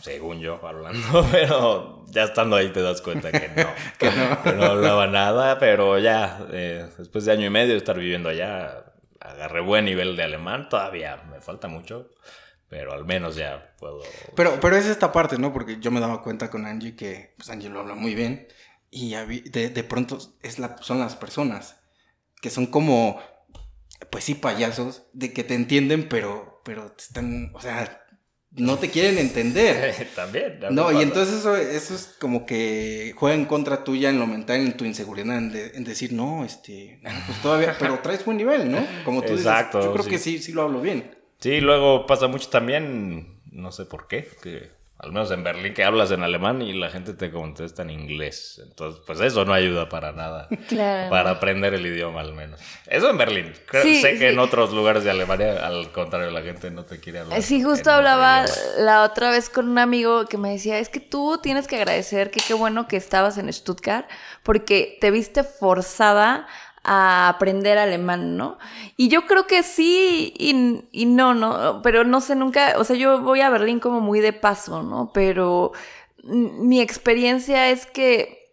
según 0.00 0.40
yo, 0.40 0.58
hablando, 0.66 1.26
pero 1.32 2.04
ya 2.08 2.24
estando 2.24 2.56
ahí 2.56 2.68
te 2.68 2.80
das 2.80 3.02
cuenta 3.02 3.30
que 3.30 3.48
no, 3.48 3.68
que 4.42 4.52
no. 4.56 4.64
hablaba 4.64 5.06
nada, 5.06 5.58
pero 5.58 5.98
ya 5.98 6.46
eh, 6.50 6.86
después 6.96 7.24
de 7.24 7.32
año 7.32 7.46
y 7.46 7.50
medio 7.50 7.72
de 7.72 7.78
estar 7.78 7.98
viviendo 7.98 8.28
allá, 8.28 8.84
agarré 9.30 9.60
buen 9.60 9.84
nivel 9.84 10.16
de 10.16 10.24
alemán, 10.24 10.68
todavía 10.68 11.16
me 11.30 11.40
falta 11.40 11.68
mucho 11.68 12.10
pero 12.68 12.92
al 12.92 13.04
menos 13.04 13.36
ya 13.36 13.74
puedo... 13.78 14.00
Pero, 14.34 14.58
pero 14.60 14.76
es 14.76 14.86
esta 14.86 15.12
parte, 15.12 15.38
¿no? 15.38 15.52
Porque 15.52 15.78
yo 15.78 15.90
me 15.90 16.00
daba 16.00 16.22
cuenta 16.22 16.50
con 16.50 16.66
Angie 16.66 16.96
que 16.96 17.32
pues 17.36 17.48
Angie 17.48 17.68
lo 17.68 17.78
habla 17.80 17.94
muy 17.94 18.14
bien 18.14 18.48
y 18.90 19.14
de, 19.14 19.70
de 19.70 19.84
pronto 19.84 20.18
es 20.42 20.58
la, 20.58 20.76
son 20.80 20.98
las 20.98 21.16
personas 21.16 21.76
que 22.40 22.50
son 22.50 22.66
como, 22.66 23.20
pues 24.10 24.24
sí, 24.24 24.34
payasos, 24.34 25.06
de 25.12 25.32
que 25.32 25.44
te 25.44 25.54
entienden, 25.54 26.08
pero, 26.08 26.60
pero 26.64 26.92
te 26.92 27.02
están, 27.02 27.50
o 27.54 27.60
sea, 27.60 28.05
no 28.56 28.78
te 28.78 28.90
quieren 28.90 29.18
entender. 29.18 30.08
También. 30.14 30.58
No, 30.70 30.90
y 30.92 31.02
entonces 31.02 31.36
eso, 31.36 31.56
eso 31.56 31.94
es 31.94 32.16
como 32.18 32.46
que 32.46 33.14
juega 33.16 33.36
en 33.36 33.44
contra 33.44 33.84
tuya 33.84 34.10
en 34.10 34.18
lo 34.18 34.26
mental, 34.26 34.60
en 34.60 34.76
tu 34.76 34.84
inseguridad, 34.84 35.36
en, 35.36 35.84
decir, 35.84 36.12
no, 36.12 36.44
este, 36.44 37.00
pues 37.26 37.40
todavía, 37.42 37.76
pero 37.78 37.98
traes 38.00 38.24
buen 38.24 38.38
nivel, 38.38 38.70
¿no? 38.70 38.86
Como 39.04 39.22
tú 39.22 39.32
Exacto, 39.32 39.78
dices, 39.78 39.90
yo 39.90 39.94
creo 39.94 40.10
que 40.10 40.18
sí, 40.18 40.38
sí 40.38 40.52
lo 40.52 40.62
hablo 40.62 40.80
bien. 40.80 41.16
Sí, 41.38 41.60
luego 41.60 42.06
pasa 42.06 42.28
mucho 42.28 42.48
también, 42.48 43.40
no 43.50 43.72
sé 43.72 43.84
por 43.84 44.08
qué, 44.08 44.26
que 44.42 44.75
al 44.98 45.12
menos 45.12 45.30
en 45.30 45.44
Berlín 45.44 45.74
que 45.74 45.84
hablas 45.84 46.10
en 46.10 46.22
alemán 46.22 46.62
y 46.62 46.72
la 46.72 46.88
gente 46.88 47.12
te 47.12 47.30
contesta 47.30 47.82
en 47.82 47.90
inglés. 47.90 48.62
Entonces, 48.64 49.02
pues 49.06 49.20
eso 49.20 49.44
no 49.44 49.52
ayuda 49.52 49.88
para 49.88 50.12
nada. 50.12 50.48
Claro. 50.66 51.10
Para 51.10 51.30
aprender 51.30 51.74
el 51.74 51.86
idioma 51.86 52.20
al 52.20 52.34
menos. 52.34 52.60
Eso 52.86 53.08
en 53.08 53.18
Berlín. 53.18 53.52
sé 53.70 54.18
que 54.18 54.30
en 54.30 54.38
otros 54.38 54.72
lugares 54.72 55.04
de 55.04 55.10
Alemania, 55.10 55.64
al 55.64 55.92
contrario, 55.92 56.30
la 56.30 56.42
gente 56.42 56.70
no 56.70 56.84
te 56.84 56.98
quiere 56.98 57.20
hablar. 57.20 57.40
Sí, 57.40 57.62
justo 57.62 57.90
hablaba 57.90 58.44
la 58.78 59.04
otra 59.04 59.30
vez 59.30 59.48
con 59.48 59.68
un 59.68 59.78
amigo 59.78 60.26
que 60.26 60.38
me 60.38 60.50
decía, 60.50 60.78
es 60.78 60.88
que 60.88 60.98
tú 60.98 61.38
tienes 61.40 61.68
que 61.68 61.76
agradecer 61.76 62.30
que 62.30 62.40
qué 62.40 62.54
bueno 62.54 62.88
que 62.88 62.96
estabas 62.96 63.38
en 63.38 63.52
Stuttgart 63.52 64.08
porque 64.42 64.98
te 65.00 65.10
viste 65.10 65.44
forzada 65.44 66.46
a 66.86 67.28
aprender 67.28 67.78
alemán, 67.78 68.36
¿no? 68.36 68.58
Y 68.96 69.08
yo 69.08 69.26
creo 69.26 69.46
que 69.46 69.62
sí 69.62 70.32
y, 70.38 70.84
y, 70.92 71.06
no, 71.06 71.34
¿no? 71.34 71.82
Pero 71.82 72.04
no 72.04 72.20
sé 72.20 72.36
nunca, 72.36 72.74
o 72.78 72.84
sea, 72.84 72.96
yo 72.96 73.20
voy 73.20 73.40
a 73.40 73.50
Berlín 73.50 73.80
como 73.80 74.00
muy 74.00 74.20
de 74.20 74.32
paso, 74.32 74.84
¿no? 74.84 75.10
Pero 75.12 75.72
mi 76.22 76.80
experiencia 76.80 77.70
es 77.70 77.86
que 77.86 78.45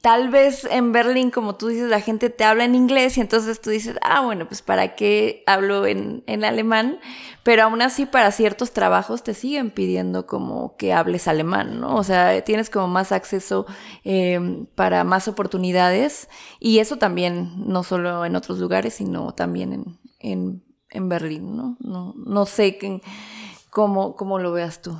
tal 0.00 0.28
vez 0.30 0.64
en 0.70 0.92
Berlín, 0.92 1.30
como 1.30 1.56
tú 1.56 1.68
dices, 1.68 1.88
la 1.88 2.00
gente 2.00 2.30
te 2.30 2.44
habla 2.44 2.64
en 2.64 2.74
inglés 2.74 3.18
y 3.18 3.20
entonces 3.20 3.60
tú 3.60 3.70
dices, 3.70 3.96
ah, 4.02 4.20
bueno, 4.22 4.46
pues 4.46 4.62
para 4.62 4.94
qué 4.94 5.42
hablo 5.46 5.86
en, 5.86 6.22
en 6.26 6.44
alemán, 6.44 7.00
pero 7.42 7.64
aún 7.64 7.82
así 7.82 8.06
para 8.06 8.30
ciertos 8.30 8.72
trabajos 8.72 9.22
te 9.22 9.34
siguen 9.34 9.70
pidiendo 9.70 10.26
como 10.26 10.76
que 10.76 10.92
hables 10.92 11.28
alemán, 11.28 11.80
¿no? 11.80 11.96
O 11.96 12.04
sea, 12.04 12.42
tienes 12.44 12.70
como 12.70 12.88
más 12.88 13.12
acceso 13.12 13.66
eh, 14.04 14.66
para 14.74 15.04
más 15.04 15.28
oportunidades 15.28 16.28
y 16.60 16.78
eso 16.78 16.96
también, 16.96 17.52
no 17.56 17.82
solo 17.82 18.24
en 18.24 18.36
otros 18.36 18.58
lugares, 18.58 18.94
sino 18.94 19.34
también 19.34 19.72
en, 19.72 19.98
en, 20.20 20.64
en 20.90 21.08
Berlín, 21.08 21.56
¿no? 21.56 21.76
No, 21.80 22.14
no 22.16 22.46
sé 22.46 22.78
cómo, 23.70 24.16
cómo 24.16 24.38
lo 24.38 24.52
veas 24.52 24.80
tú. 24.80 24.96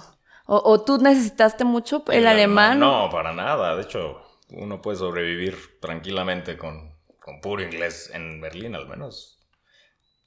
O, 0.47 0.61
o, 0.63 0.83
tú 0.83 0.99
necesitaste 0.99 1.65
mucho 1.65 2.05
el, 2.09 2.27
alemán? 2.27 2.79
No, 2.79 3.09
para 3.11 3.33
nada. 3.33 3.77
De 3.77 3.83
hecho, 3.83 4.24
uno 4.57 4.81
puede 4.83 4.99
sobrevivir 4.99 5.57
tranquilamente 5.81 6.57
con, 6.57 6.95
con 7.21 7.41
puro 7.41 7.63
inglés 7.63 8.11
en 8.13 8.41
Berlín 8.41 8.75
al 8.75 8.89
menos. 8.89 9.35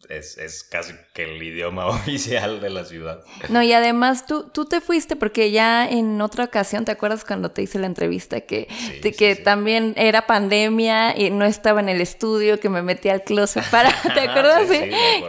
Es, 0.10 0.38
es, 0.38 0.64
casi 0.64 0.94
que 1.16 1.24
el 1.24 1.42
idioma 1.42 1.88
oficial 1.88 2.62
de 2.62 2.70
la 2.70 2.86
ciudad. 2.86 3.24
No, 3.50 3.64
y 3.64 3.74
además 3.74 4.28
tú, 4.28 4.48
tú 4.54 4.66
te 4.66 4.80
fuiste 4.80 5.16
porque 5.16 5.50
ya 5.50 5.90
en 5.90 6.22
otra 6.22 6.46
ocasión, 6.46 6.86
¿te 6.86 6.92
acuerdas 6.92 7.26
cuando 7.26 7.50
te 7.50 7.64
hice 7.64 7.80
la 7.80 7.88
entrevista? 7.88 8.42
Que, 8.42 8.68
que 9.18 9.36
también 9.36 9.96
era 9.98 10.28
pandemia 10.28 11.18
y 11.18 11.32
no 11.32 11.46
estaba 11.46 11.80
en 11.80 11.90
el 11.90 12.00
estudio, 12.00 12.60
que 12.60 12.70
me 12.70 12.84
metí 12.84 13.10
al 13.10 13.24
closet 13.24 13.68
para, 13.72 13.90
¿te 14.14 14.20
acuerdas? 14.20 14.70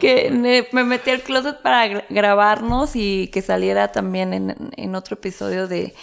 que 0.01 0.67
me 0.73 0.85
metí 0.85 1.11
al 1.11 1.23
closet 1.23 1.63
para 1.63 2.05
grabarnos 2.11 2.95
y 2.95 3.29
que 3.29 3.41
saliera 3.41 3.91
también 3.91 4.35
en, 4.35 4.71
en 4.77 4.95
otro 4.95 5.15
episodio 5.15 5.67
de 5.67 5.95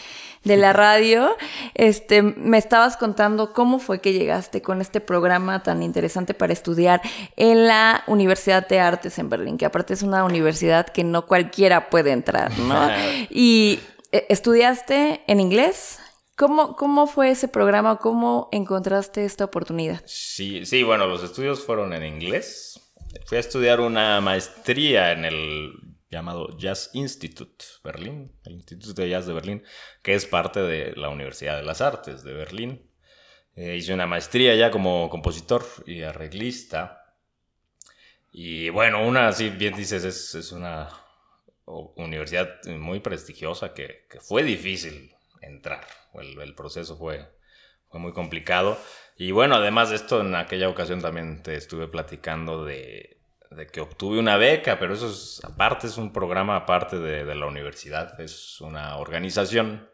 de 0.45 0.57
la 0.57 0.71
radio, 0.71 1.35
este, 1.73 2.21
me 2.21 2.57
estabas 2.57 2.95
contando 2.95 3.51
cómo 3.51 3.79
fue 3.79 3.99
que 3.99 4.13
llegaste 4.13 4.61
con 4.61 4.79
este 4.79 5.01
programa 5.01 5.63
tan 5.63 5.83
interesante 5.83 6.33
para 6.33 6.53
estudiar 6.53 7.01
en 7.35 7.67
la 7.67 8.03
Universidad 8.07 8.67
de 8.67 8.79
Artes 8.79 9.19
en 9.19 9.29
Berlín, 9.29 9.57
que 9.57 9.65
aparte 9.65 9.93
es 9.93 10.03
una 10.03 10.23
universidad 10.23 10.87
que 10.87 11.03
no 11.03 11.25
cualquiera 11.25 11.89
puede 11.89 12.11
entrar, 12.11 12.57
¿no? 12.59 12.87
y 13.29 13.79
eh, 14.11 14.27
estudiaste 14.29 15.23
en 15.27 15.39
inglés. 15.39 15.99
¿Cómo, 16.37 16.75
¿Cómo 16.75 17.07
fue 17.07 17.31
ese 17.31 17.47
programa? 17.47 17.97
¿Cómo 17.97 18.49
encontraste 18.51 19.25
esta 19.25 19.45
oportunidad? 19.45 20.01
Sí, 20.05 20.65
sí, 20.65 20.83
bueno, 20.83 21.07
los 21.07 21.23
estudios 21.23 21.61
fueron 21.63 21.93
en 21.93 22.03
inglés. 22.03 22.79
Fui 23.25 23.37
a 23.37 23.39
estudiar 23.39 23.79
una 23.79 24.19
maestría 24.19 25.13
en 25.13 25.23
el 25.23 25.94
llamado 26.15 26.57
Jazz 26.57 26.91
Institute 26.93 27.65
Berlín, 27.83 28.31
el 28.45 28.53
Instituto 28.53 29.01
de 29.01 29.09
Jazz 29.09 29.27
de 29.27 29.33
Berlín, 29.33 29.63
que 30.01 30.15
es 30.15 30.25
parte 30.25 30.61
de 30.61 30.93
la 30.95 31.09
Universidad 31.09 31.57
de 31.57 31.63
las 31.63 31.81
Artes 31.81 32.23
de 32.23 32.33
Berlín. 32.33 32.89
Eh, 33.55 33.75
hice 33.75 33.93
una 33.93 34.07
maestría 34.07 34.55
ya 34.55 34.71
como 34.71 35.09
compositor 35.09 35.65
y 35.85 36.01
arreglista. 36.01 37.15
Y 38.31 38.69
bueno, 38.69 39.05
una, 39.05 39.27
así 39.27 39.49
bien 39.49 39.75
dices, 39.75 40.03
es, 40.03 40.35
es 40.35 40.51
una 40.51 40.89
universidad 41.65 42.63
muy 42.65 42.99
prestigiosa 42.99 43.73
que, 43.73 44.05
que 44.09 44.19
fue 44.19 44.43
difícil 44.43 45.13
entrar. 45.41 45.85
El, 46.13 46.39
el 46.39 46.55
proceso 46.55 46.97
fue, 46.97 47.29
fue 47.89 47.99
muy 47.99 48.13
complicado. 48.13 48.77
Y 49.17 49.31
bueno, 49.31 49.55
además 49.55 49.89
de 49.89 49.97
esto, 49.97 50.21
en 50.21 50.35
aquella 50.35 50.69
ocasión 50.69 51.01
también 51.01 51.43
te 51.43 51.55
estuve 51.55 51.87
platicando 51.87 52.65
de, 52.65 53.15
de 53.51 53.67
que 53.67 53.81
obtuve 53.81 54.19
una 54.19 54.37
beca, 54.37 54.79
pero 54.79 54.93
eso 54.93 55.09
es 55.09 55.41
aparte, 55.43 55.87
es 55.87 55.97
un 55.97 56.11
programa 56.11 56.55
aparte 56.55 56.99
de, 56.99 57.35
la 57.35 57.45
universidad, 57.45 58.19
es 58.19 58.59
una 58.61 58.97
organización 58.97 59.89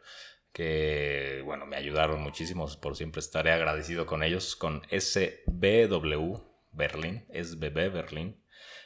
que, 0.51 1.41
bueno, 1.45 1.65
me 1.65 1.77
ayudaron 1.77 2.21
muchísimo, 2.21 2.67
por 2.81 2.95
siempre 2.95 3.19
estaré 3.19 3.51
agradecido 3.51 4.05
con 4.05 4.23
ellos, 4.23 4.55
con 4.55 4.81
SBW 4.89 6.37
Berlín, 6.71 7.25
SBB 7.33 7.91
Berlín, 7.91 8.41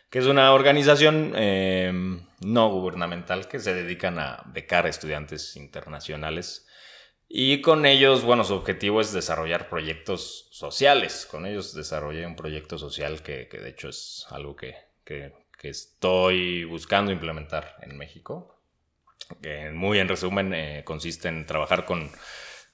que 0.10 0.19
es 0.19 0.25
una 0.25 0.54
organización 0.54 1.34
em, 1.36 2.28
no 2.41 2.69
gubernamental 2.69 3.47
que 3.47 3.60
se 3.60 3.73
dedican 3.73 4.19
a 4.19 4.43
becar 4.47 4.88
estudiantes 4.88 5.56
internacionales 5.56 6.67
y 7.27 7.61
con 7.61 7.85
ellos, 7.85 8.23
bueno, 8.23 8.43
su 8.43 8.53
objetivo 8.53 9.01
es 9.01 9.11
desarrollar 9.11 9.67
proyectos 9.69 10.47
sociales. 10.51 11.27
Con 11.29 11.45
ellos 11.45 11.73
desarrollé 11.73 12.25
un 12.25 12.35
proyecto 12.35 12.77
social 12.77 13.23
que, 13.23 13.47
de 13.51 13.69
hecho 13.69 13.89
es 13.89 14.25
algo 14.29 14.55
que, 14.55 14.75
estoy 15.63 16.63
buscando 16.63 17.11
implementar 17.11 17.75
en 17.81 17.97
México. 17.97 18.61
Que 19.41 19.71
muy 19.71 19.97
en 19.97 20.07
resumen 20.07 20.53
eh, 20.53 20.83
consiste 20.85 21.27
en 21.27 21.47
trabajar 21.47 21.85
con 21.85 22.11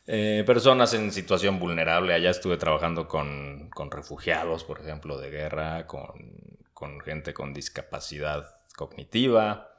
eh, 0.08 0.44
personas 0.46 0.94
en 0.94 1.14
situación 1.14 1.58
vulnerable. 1.58 2.14
Allá 2.14 2.32
estuve 2.32 2.58
trabajando 2.58 3.08
con, 3.08 3.72
refugiados, 3.90 4.66
por 4.66 4.82
ejemplo, 4.82 5.18
de 5.18 5.30
guerra, 5.30 5.88
con, 5.88 6.12
gente 7.06 7.34
con 7.34 7.54
discapacidad 7.54 8.60
cognitiva. 8.76 9.78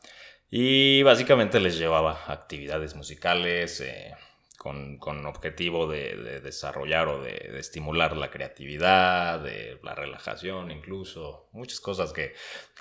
Y 0.51 1.03
básicamente 1.03 1.61
les 1.61 1.79
llevaba 1.79 2.25
actividades 2.27 2.95
musicales, 2.95 3.81
eh, 3.83 4.15
con, 4.63 5.27
objetivo 5.27 5.89
de, 5.89 6.41
desarrollar 6.41 7.09
o 7.09 7.21
de, 7.21 7.59
estimular 7.59 8.17
la 8.17 8.31
creatividad, 8.31 9.41
de 9.41 9.81
la 9.83 9.97
relajación 9.97 10.71
incluso, 10.71 11.49
muchas 11.53 11.81
cosas 11.81 12.13
que, 12.13 12.35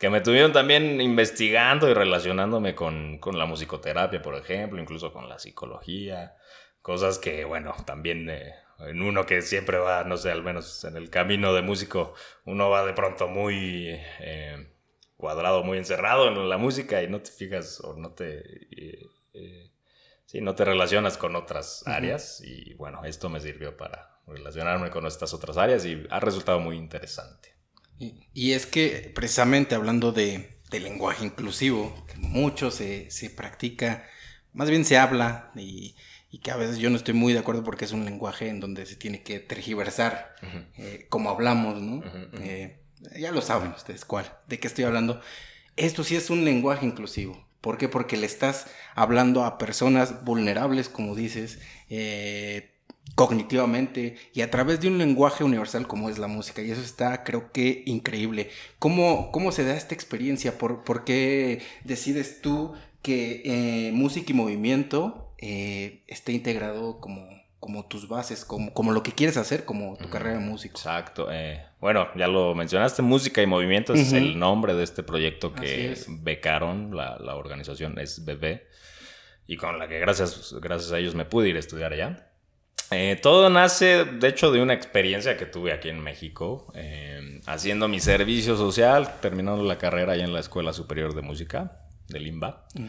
me 0.07 0.21
tuvieron 0.21 0.51
también 0.51 1.01
investigando 1.01 1.89
y 1.89 1.95
relacionándome 1.95 2.75
con, 2.75 3.19
la 3.33 3.45
musicoterapia, 3.45 4.21
por 4.21 4.35
ejemplo, 4.35 4.79
incluso 4.79 5.11
con 5.11 5.27
la 5.27 5.39
psicología, 5.39 6.35
cosas 6.81 7.17
que, 7.17 7.45
bueno, 7.45 7.75
también... 7.85 8.29
Eh, 8.29 8.53
en 8.79 8.99
uno 9.03 9.27
que 9.27 9.43
siempre 9.43 9.77
va, 9.77 10.03
no 10.05 10.17
sé, 10.17 10.31
al 10.31 10.41
menos 10.41 10.83
en 10.85 10.97
el 10.97 11.11
camino 11.11 11.53
de 11.53 11.61
músico, 11.61 12.15
uno 12.45 12.71
va 12.71 12.83
de 12.83 12.93
pronto 12.93 13.27
muy 13.27 13.89
eh, 14.19 14.73
cuadrado, 15.17 15.63
muy 15.63 15.77
encerrado 15.77 16.27
en 16.27 16.49
la 16.49 16.57
música 16.57 17.03
y 17.03 17.07
no 17.07 17.21
te 17.21 17.29
fijas 17.29 17.79
o 17.81 17.95
no 17.95 18.13
te 18.13 18.41
eh, 19.33 19.70
Sí, 20.31 20.39
no 20.39 20.55
te 20.55 20.63
relacionas 20.63 21.17
con 21.17 21.35
otras 21.35 21.85
áreas 21.85 22.41
y 22.41 22.73
bueno, 22.75 23.03
esto 23.03 23.27
me 23.27 23.41
sirvió 23.41 23.75
para 23.75 24.21
relacionarme 24.25 24.89
con 24.89 25.05
estas 25.05 25.33
otras 25.33 25.57
áreas 25.57 25.85
y 25.85 26.07
ha 26.09 26.21
resultado 26.21 26.61
muy 26.61 26.77
interesante. 26.77 27.53
Y, 27.99 28.53
es 28.53 28.65
que 28.65 29.11
precisamente 29.13 29.75
hablando 29.75 30.13
de, 30.13 30.61
lenguaje 30.71 31.25
inclusivo, 31.25 31.93
mucho 32.15 32.71
se, 32.71 33.09
practica, 33.35 34.07
más 34.53 34.69
bien 34.69 34.85
se 34.85 34.97
habla 34.97 35.51
y, 35.53 35.97
y 36.29 36.39
que 36.39 36.51
a 36.51 36.55
veces 36.55 36.77
yo 36.77 36.89
no 36.89 36.95
estoy 36.95 37.13
muy 37.13 37.33
de 37.33 37.39
acuerdo 37.39 37.65
porque 37.65 37.83
es 37.83 37.91
un 37.91 38.05
lenguaje 38.05 38.47
en 38.47 38.61
donde 38.61 38.85
se 38.85 38.95
tiene 38.95 39.23
que 39.23 39.41
tergiversar 39.41 40.35
eh, 40.77 41.07
como 41.09 41.29
hablamos, 41.29 41.81
¿no? 41.81 42.01
Eh, 42.39 42.79
ya 43.19 43.33
lo 43.33 43.41
saben 43.41 43.71
ustedes 43.71 44.05
cuál, 44.05 44.31
de 44.47 44.61
qué 44.61 44.67
estoy 44.67 44.85
hablando. 44.85 45.19
Esto 45.75 46.05
sí 46.05 46.15
es 46.15 46.29
un 46.29 46.45
lenguaje 46.45 46.85
inclusivo. 46.85 47.50
¿Por 47.61 47.77
qué? 47.77 47.87
Porque 47.87 48.17
le 48.17 48.25
estás 48.25 48.67
hablando 48.95 49.45
a 49.45 49.57
personas 49.57 50.25
vulnerables, 50.25 50.89
como 50.89 51.15
dices, 51.15 51.59
eh, 51.89 52.71
cognitivamente 53.15 54.15
y 54.33 54.41
a 54.41 54.49
través 54.51 54.79
de 54.81 54.87
un 54.87 54.97
lenguaje 54.97 55.43
universal 55.43 55.87
como 55.87 56.09
es 56.09 56.17
la 56.17 56.27
música. 56.27 56.61
Y 56.61 56.71
eso 56.71 56.81
está, 56.81 57.23
creo 57.23 57.51
que, 57.51 57.83
increíble. 57.85 58.49
¿Cómo, 58.79 59.31
cómo 59.31 59.51
se 59.51 59.63
da 59.63 59.75
esta 59.75 59.93
experiencia? 59.93 60.57
¿Por, 60.57 60.83
por 60.83 61.03
qué 61.03 61.61
decides 61.83 62.41
tú 62.41 62.73
que 63.01 63.41
eh, 63.45 63.91
música 63.93 64.31
y 64.31 64.35
movimiento 64.35 65.33
eh, 65.37 66.03
esté 66.07 66.33
integrado 66.33 66.99
como, 66.99 67.27
como 67.61 67.85
tus 67.85 68.07
bases, 68.07 68.43
como, 68.43 68.73
como 68.73 68.91
lo 68.91 69.03
que 69.03 69.11
quieres 69.11 69.37
hacer, 69.37 69.65
como 69.65 69.95
tu 69.95 70.09
carrera 70.09 70.39
de 70.39 70.43
músico? 70.43 70.79
Exacto. 70.79 71.27
Eh, 71.31 71.63
bueno, 71.79 72.07
ya 72.15 72.27
lo 72.27 72.55
mencionaste, 72.55 73.03
música 73.03 73.39
y 73.43 73.45
movimiento 73.45 73.93
es 73.93 74.11
el 74.13 74.39
nombre 74.39 74.73
de 74.73 74.83
este 74.83 75.03
proyecto 75.03 75.53
que 75.53 75.95
becaron, 76.07 76.97
la, 76.97 77.19
la 77.19 77.35
organización 77.35 77.99
es 77.99 78.25
BB, 78.25 78.61
y 79.45 79.57
con 79.57 79.77
la 79.77 79.87
que 79.87 79.99
gracias, 79.99 80.55
gracias 80.59 80.91
a 80.91 80.97
ellos 80.97 81.13
me 81.13 81.23
pude 81.23 81.49
ir 81.49 81.55
a 81.55 81.59
estudiar 81.59 81.93
allá. 81.93 82.31
Eh, 82.89 83.19
todo 83.21 83.47
nace, 83.51 84.05
de 84.05 84.27
hecho, 84.27 84.51
de 84.51 84.59
una 84.59 84.73
experiencia 84.73 85.37
que 85.37 85.45
tuve 85.45 85.71
aquí 85.71 85.89
en 85.89 85.99
México, 85.99 86.73
eh, 86.73 87.41
haciendo 87.45 87.87
mi 87.87 87.99
servicio 87.99 88.57
social, 88.57 89.19
terminando 89.21 89.63
la 89.63 89.77
carrera 89.77 90.13
allá 90.13 90.25
en 90.25 90.33
la 90.33 90.39
Escuela 90.39 90.73
Superior 90.73 91.13
de 91.13 91.21
Música 91.21 91.83
de 92.07 92.19
Limba. 92.19 92.65
Mm. 92.73 92.87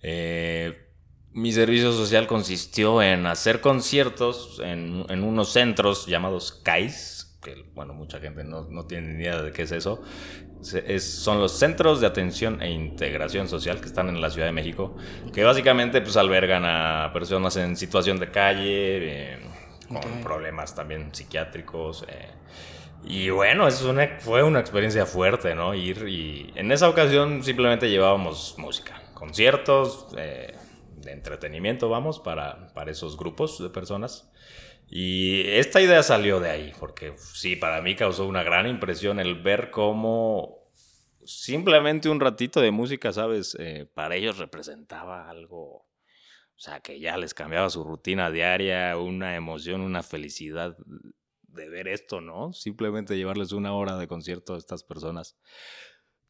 Eh, 0.00 0.91
mi 1.34 1.52
servicio 1.52 1.92
social 1.92 2.26
consistió 2.26 3.02
en 3.02 3.26
hacer 3.26 3.60
conciertos 3.60 4.60
en, 4.62 5.04
en 5.08 5.24
unos 5.24 5.52
centros 5.52 6.06
llamados 6.06 6.52
CAIS, 6.62 7.38
que, 7.42 7.64
bueno, 7.74 7.94
mucha 7.94 8.20
gente 8.20 8.44
no, 8.44 8.68
no 8.70 8.86
tiene 8.86 9.14
ni 9.14 9.22
idea 9.22 9.42
de 9.42 9.52
qué 9.52 9.62
es 9.62 9.72
eso, 9.72 10.02
son 11.00 11.40
los 11.40 11.52
centros 11.52 12.00
de 12.00 12.06
atención 12.06 12.62
e 12.62 12.70
integración 12.70 13.48
social 13.48 13.80
que 13.80 13.86
están 13.86 14.08
en 14.08 14.20
la 14.20 14.30
Ciudad 14.30 14.46
de 14.46 14.52
México, 14.52 14.96
que 15.32 15.42
básicamente 15.42 16.00
pues 16.00 16.16
albergan 16.16 16.64
a 16.64 17.10
personas 17.12 17.56
en 17.56 17.76
situación 17.76 18.18
de 18.18 18.30
calle, 18.30 19.32
eh, 19.32 19.38
con 19.88 20.22
problemas 20.22 20.74
también 20.74 21.12
psiquiátricos. 21.12 22.04
Eh, 22.08 22.28
y 23.04 23.30
bueno, 23.30 23.66
eso 23.66 23.90
una, 23.90 24.18
fue 24.20 24.42
una 24.44 24.60
experiencia 24.60 25.06
fuerte, 25.06 25.54
¿no? 25.54 25.74
Ir 25.74 26.06
y 26.08 26.52
en 26.54 26.70
esa 26.70 26.88
ocasión 26.88 27.42
simplemente 27.42 27.90
llevábamos 27.90 28.54
música, 28.58 29.02
conciertos, 29.14 30.06
eh, 30.16 30.54
de 31.02 31.12
entretenimiento, 31.12 31.88
vamos, 31.88 32.20
para, 32.20 32.72
para 32.74 32.90
esos 32.90 33.16
grupos 33.16 33.62
de 33.62 33.70
personas. 33.70 34.32
Y 34.88 35.42
esta 35.46 35.80
idea 35.80 36.02
salió 36.02 36.38
de 36.40 36.50
ahí, 36.50 36.72
porque 36.78 37.14
sí, 37.16 37.56
para 37.56 37.80
mí 37.80 37.96
causó 37.96 38.26
una 38.26 38.42
gran 38.42 38.66
impresión 38.66 39.20
el 39.20 39.40
ver 39.42 39.70
cómo 39.70 40.62
simplemente 41.24 42.08
un 42.08 42.20
ratito 42.20 42.60
de 42.60 42.70
música, 42.70 43.12
¿sabes? 43.12 43.56
Eh, 43.58 43.86
para 43.94 44.16
ellos 44.16 44.38
representaba 44.38 45.30
algo, 45.30 45.76
o 45.76 46.58
sea, 46.58 46.80
que 46.80 47.00
ya 47.00 47.16
les 47.16 47.34
cambiaba 47.34 47.70
su 47.70 47.84
rutina 47.84 48.30
diaria, 48.30 48.96
una 48.98 49.36
emoción, 49.36 49.80
una 49.80 50.02
felicidad 50.02 50.76
de 51.52 51.68
ver 51.68 51.88
esto, 51.88 52.20
¿no? 52.20 52.52
Simplemente 52.52 53.16
llevarles 53.16 53.52
una 53.52 53.74
hora 53.74 53.96
de 53.96 54.08
concierto 54.08 54.54
a 54.54 54.58
estas 54.58 54.84
personas. 54.84 55.38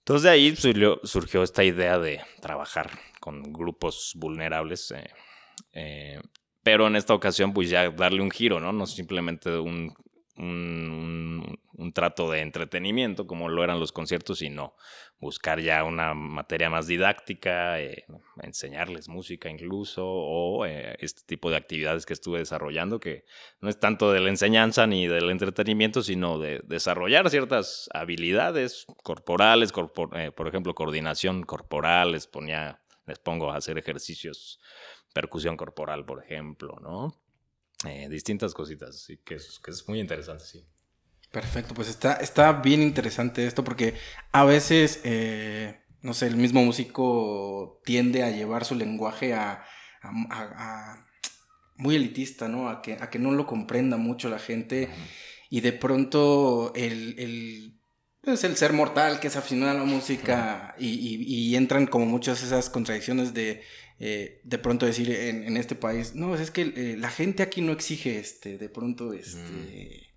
Entonces 0.03 0.25
de 0.25 0.31
ahí 0.31 0.57
surgió, 0.57 1.43
esta 1.45 1.63
idea 1.63 1.97
de 1.97 2.21
trabajar 2.41 2.91
con 3.21 3.53
grupos 3.53 4.15
vulnerables. 4.17 4.91
Eh, 4.91 5.11
eh, 5.75 6.21
pero 6.65 6.89
en 6.89 6.97
esta 6.97 7.15
ocasión 7.15 7.53
pues 7.53 7.71
ya 7.71 7.89
darle 7.91 8.21
un 8.21 8.31
giro, 8.31 8.59
¿no? 8.59 8.73
No 8.73 8.87
simplemente 8.87 9.57
un, 9.59 9.95
un, 10.37 11.59
trato 11.95 12.31
de 12.31 12.41
entretenimiento 12.41 13.27
como 13.27 13.51
lo 13.51 13.63
eran 13.63 13.79
los 13.79 13.93
conciertos, 13.93 14.39
sino 14.39 14.75
buscar 15.19 15.61
ya 15.61 15.85
una 15.85 16.15
materia 16.15 16.71
más 16.71 16.87
didáctica, 16.87 17.81
eh, 17.81 18.07
enseñarles 18.43 19.09
música 19.09 19.51
incluso, 19.51 20.07
o 20.07 20.65
eh, 20.65 20.97
este 21.01 21.23
tipo 21.27 21.51
de 21.51 21.57
actividades 21.57 22.07
que 22.07 22.15
estuve 22.15 22.39
desarrollando, 22.39 22.99
que 22.99 23.25
no 23.61 23.69
es 23.69 23.79
tanto 23.79 24.11
de 24.11 24.21
la 24.21 24.31
enseñanza 24.31 24.87
ni 24.87 25.07
del 25.07 25.29
entretenimiento, 25.29 26.03
sino 26.03 26.39
de 26.39 26.61
desarrollar 26.65 27.29
ciertas 27.29 27.91
habilidades 27.93 28.87
corporales, 29.03 29.73
eh, 30.15 30.31
por 30.31 30.49
ejemplo, 30.49 30.75
coordinación 30.75 31.43
corporal, 31.43 32.13
les 32.13 32.27
ponía, 32.27 32.81
les 33.07 33.19
pongo 33.19 33.51
a 33.51 33.57
hacer 33.57 33.77
ejercicios 33.77 34.59
percusión 35.13 35.57
corporal, 35.57 36.05
por 36.07 36.25
ejemplo, 36.25 36.79
¿no? 36.81 37.22
Eh, 37.85 38.09
distintas 38.09 38.55
cositas, 38.55 39.01
sí, 39.01 39.19
que 39.25 39.35
es, 39.35 39.59
que 39.59 39.71
es 39.71 39.89
muy 39.89 40.01
interesante, 40.01 40.45
sí. 40.45 40.65
Perfecto, 41.31 41.73
pues 41.75 41.89
está, 41.89 42.15
está 42.15 42.53
bien 42.53 42.83
interesante 42.83 43.47
esto 43.47 43.65
porque 43.65 43.95
a 44.33 44.45
veces, 44.45 45.01
eh, 45.05 45.81
no 46.03 46.13
sé, 46.13 46.27
el 46.27 46.37
mismo 46.37 46.63
músico 46.63 47.81
tiende 47.85 48.23
a 48.23 48.31
llevar 48.31 48.67
su 48.67 48.75
lenguaje 48.75 49.33
a, 49.35 49.65
muy 51.77 51.97
elitista, 51.97 52.49
¿no? 52.49 52.69
A 52.69 52.83
que, 52.83 52.95
a 53.01 53.09
que 53.09 53.19
no 53.19 53.31
lo 53.31 53.47
comprenda 53.47 53.97
mucho 53.97 54.29
la 54.29 54.39
gente 54.39 54.91
y 55.49 55.61
de 55.61 55.73
pronto 55.73 56.73
el, 56.75 57.19
el 57.19 57.81
pues, 58.21 58.45
el 58.45 58.57
ser 58.57 58.73
mortal 58.73 59.19
que 59.19 59.29
es 59.29 59.37
aficionado 59.37 59.71
a 59.73 59.81
la 59.81 59.85
música 59.85 60.75
y, 60.79 60.89
y, 60.89 61.57
entran 61.57 61.87
como 61.87 62.07
muchas 62.07 62.43
esas 62.43 62.71
contradicciones 62.71 63.35
de 63.35 63.63
eh, 63.99 64.41
de 64.45 64.59
pronto 64.59 64.87
decir 64.87 65.11
en, 65.11 65.57
este 65.57 65.75
país, 65.75 66.15
no, 66.15 66.35
es 66.35 66.51
que 66.51 66.63
eh, 66.63 66.97
la 66.99 67.11
gente 67.11 67.43
aquí 67.43 67.61
no 67.61 67.73
exige 67.73 68.19
este, 68.19 68.59
de 68.59 68.69
pronto 68.69 69.13
este, 69.13 70.13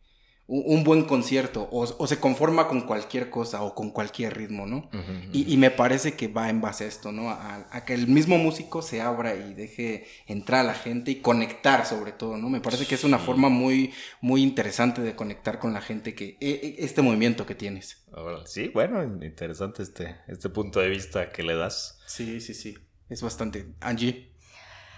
un, 0.48 0.84
buen 0.84 1.04
concierto 1.04 1.68
o, 1.72 2.08
se 2.08 2.20
conforma 2.20 2.68
con 2.68 2.82
cualquier 2.82 3.30
cosa 3.30 3.64
o 3.64 3.74
con 3.74 3.92
cualquier 3.92 4.38
ritmo, 4.38 4.68
¿no? 4.68 4.90
y, 5.34 5.58
me 5.58 5.72
parece 5.72 6.14
que 6.14 6.28
va 6.28 6.50
en 6.50 6.62
base 6.62 6.86
a 6.86 6.88
esto, 6.88 7.12
¿no? 7.12 7.30
A, 7.30 7.84
que 7.86 7.94
el 7.94 8.08
mismo 8.08 8.38
músico 8.38 8.82
se 8.82 9.02
abra 9.02 9.36
y 9.36 9.54
deje 9.54 10.08
entrar 10.28 10.62
a 10.62 10.64
la 10.64 10.74
gente 10.74 11.12
y 11.12 11.16
conectar 11.16 11.86
sobre 11.86 12.12
todo, 12.12 12.38
¿no? 12.38 12.50
Me 12.50 12.62
parece 12.62 12.86
que 12.86 12.96
es 12.96 13.04
una 13.04 13.20
forma 13.20 13.50
muy, 13.50 13.94
muy 14.22 14.44
interesante 14.44 15.02
de 15.02 15.16
conectar 15.16 15.60
con 15.60 15.74
la 15.74 15.82
gente 15.82 16.14
que 16.14 16.38
e, 16.40 16.50
e, 16.50 16.76
este 16.80 17.02
movimiento 17.02 17.46
que 17.46 17.56
tienes. 17.56 18.04
Sí, 18.46 18.70
bueno, 18.70 19.04
interesante 19.04 19.84
este, 19.84 20.16
este 20.28 20.50
punto 20.50 20.80
de 20.80 20.90
vista 20.90 21.32
que 21.32 21.44
le 21.44 21.56
das. 21.56 22.00
Sí, 22.06 22.40
sí, 22.40 22.54
sí 22.54 22.78
es 23.10 23.22
bastante. 23.22 23.74
Angie. 23.82 24.32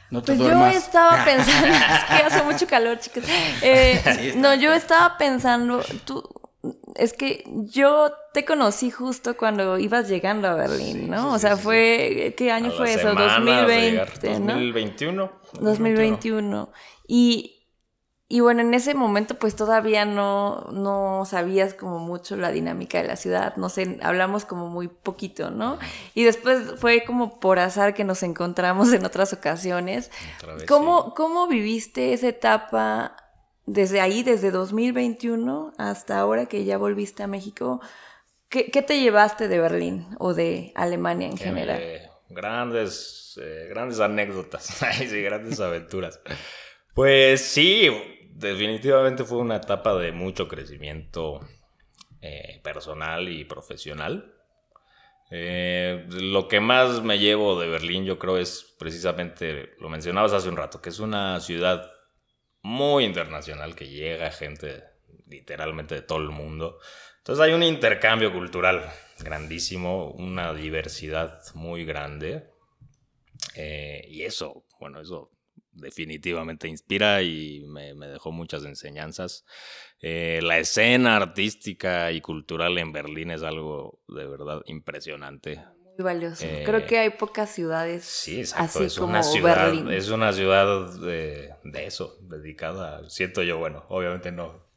No 0.10 0.22
te 0.22 0.36
pues 0.36 0.48
yo 0.48 0.68
estaba 0.68 1.26
pensando, 1.26 1.68
es 1.68 2.04
que 2.06 2.14
hace 2.14 2.44
mucho 2.44 2.68
calor, 2.68 2.98
chicos. 3.00 3.24
Eh, 3.62 4.34
no, 4.38 4.56
yo 4.56 4.74
estaba 4.74 5.18
pensando, 5.18 5.84
tú, 6.06 6.24
es 6.96 7.12
que 7.14 7.44
yo 7.46 8.14
te 8.34 8.46
conocí 8.46 8.90
justo 8.90 9.36
cuando 9.36 9.78
ibas 9.78 10.08
llegando 10.08 10.48
a 10.48 10.56
Berlín, 10.56 11.10
¿no? 11.10 11.34
o 11.34 11.40
sea, 11.40 11.58
fue, 11.58 12.34
¿qué 12.38 12.52
año 12.52 12.72
fue 12.72 12.94
eso? 12.94 13.14
2020, 13.14 14.40
¿no? 14.40 14.54
2021. 14.54 15.32
2021. 15.60 16.72
Y 17.08 17.57
y 18.30 18.42
bueno, 18.42 18.60
en 18.60 18.74
ese 18.74 18.94
momento 18.94 19.36
pues 19.36 19.56
todavía 19.56 20.04
no, 20.04 20.68
no 20.74 21.24
sabías 21.26 21.74
como 21.74 22.00
mucho 22.00 22.36
la 22.36 22.52
dinámica 22.52 23.02
de 23.02 23.08
la 23.08 23.16
ciudad, 23.16 23.56
no 23.56 23.70
sé, 23.70 23.98
hablamos 24.02 24.44
como 24.44 24.68
muy 24.68 24.90
poquito, 24.90 25.50
¿no? 25.50 25.80
Y 26.14 26.26
después 26.26 26.74
fue 26.76 27.06
como 27.06 27.40
por 27.40 27.58
azar 27.58 27.94
que 27.94 28.04
nos 28.04 28.24
encontramos 28.24 28.92
en 28.92 29.06
otras 29.06 29.32
ocasiones. 29.32 30.12
¿Cómo, 30.68 31.14
¿Cómo 31.14 31.48
viviste 31.48 32.12
esa 32.12 32.28
etapa 32.28 33.16
desde 33.66 34.02
ahí, 34.02 34.24
desde 34.24 34.52
2021 34.52 35.72
hasta 35.78 36.20
ahora 36.20 36.48
que 36.48 36.66
ya 36.66 36.78
volviste 36.78 37.24
a 37.24 37.28
México? 37.28 37.80
¿Qué, 38.50 38.64
te 38.66 39.00
llevaste 39.00 39.48
de 39.48 39.60
Berlín 39.60 40.08
o 40.20 40.34
de 40.34 40.74
Alemania 40.76 41.28
en 41.28 41.38
general? 41.38 41.82
grandes, 42.30 43.40
eh, 43.42 43.68
grandes 43.70 44.02
anécdotas, 44.02 44.66
sí, 44.98 45.22
grandes 45.22 45.62
aventuras. 45.62 46.20
Pues 46.94 47.42
sí, 47.42 47.90
definitivamente 48.38 49.24
fue 49.24 49.40
una 49.40 49.58
etapa 49.58 49.96
de 49.96 50.12
mucho 50.12 50.48
crecimiento 50.48 51.40
eh, 52.22 52.62
personal 52.64 53.28
y 53.30 53.46
profesional. 53.46 54.34
Eh, 55.30 56.06
lo 56.10 56.48
que 56.48 56.60
más 56.60 57.02
me 57.04 57.20
llevo 57.20 57.60
de 57.60 57.68
Berlín, 57.68 58.06
yo 58.06 58.18
creo, 58.18 58.38
es 58.38 58.76
precisamente, 58.80 59.74
lo 59.80 59.90
mencionabas 59.90 60.34
hace 60.34 60.50
un 60.50 60.56
rato, 60.56 60.82
que 60.82 60.90
es 60.90 61.00
una 61.00 61.40
ciudad 61.40 61.92
muy 62.62 63.04
internacional 63.04 63.76
que 63.76 63.90
llega 63.90 64.32
gente 64.32 64.84
literalmente 65.28 65.96
de 65.96 66.02
todo 66.04 66.20
el 66.20 66.30
mundo. 66.30 66.80
Entonces 67.18 67.44
hay 67.44 67.54
un 67.54 67.64
intercambio 67.64 68.32
cultural 68.32 68.86
grandísimo, 69.20 70.12
una 70.12 70.54
diversidad 70.54 71.42
muy 71.56 71.86
grande. 71.86 72.52
Eh, 73.56 74.06
y 74.08 74.24
eso, 74.24 74.66
bueno, 74.80 75.02
eso 75.02 75.37
definitivamente 75.78 76.68
inspira 76.68 77.22
y 77.22 77.64
me, 77.68 77.94
dejó 77.94 78.32
muchas 78.32 78.66
enseñanzas. 78.66 79.46
Eh, 80.02 80.40
la 80.44 80.60
escena 80.60 81.16
artística 81.16 82.12
y 82.12 82.22
cultural 82.22 82.78
en 82.78 82.92
Berlín 82.92 83.32
es 83.32 83.44
algo 83.44 84.02
de 84.08 84.28
verdad 84.28 84.62
impresionante. 84.66 85.64
Muy 85.98 86.04
valioso. 86.04 86.46
Creo 86.66 86.86
que 86.86 87.00
hay 87.00 87.10
pocas 87.12 87.50
ciudades 87.50 88.04
sí, 88.04 88.40
exacto. 88.40 88.84
es 88.84 88.98
una 89.00 89.24
ciudad, 89.24 89.92
Es 89.92 90.10
una 90.10 90.32
ciudad 90.34 90.94
de, 91.00 91.56
eso, 91.74 92.18
dedicada, 92.22 93.10
siento 93.10 93.42
yo, 93.42 93.58
bueno, 93.58 93.86
obviamente 93.90 94.32
no 94.32 94.68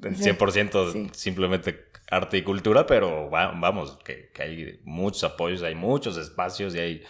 en 0.00 0.16
100% 0.16 1.12
simplemente 1.12 1.90
arte 2.10 2.38
y 2.38 2.42
cultura, 2.42 2.86
pero 2.86 3.30
vamos, 3.30 3.98
que, 4.04 4.30
hay 4.38 4.80
muchos 4.84 5.24
apoyos, 5.24 5.62
hay 5.62 5.74
muchos 5.74 6.16
espacios 6.16 6.74
y 6.74 6.78
hay 6.78 7.02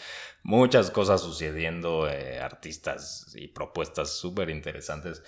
muchas 0.42 0.90
cosas 0.90 1.20
sucediendo, 1.20 2.08
eh, 2.08 2.40
artistas 2.40 3.32
y 3.34 3.48
propuestas 3.48 4.10
súper 4.10 4.50
interesantes. 4.50 5.22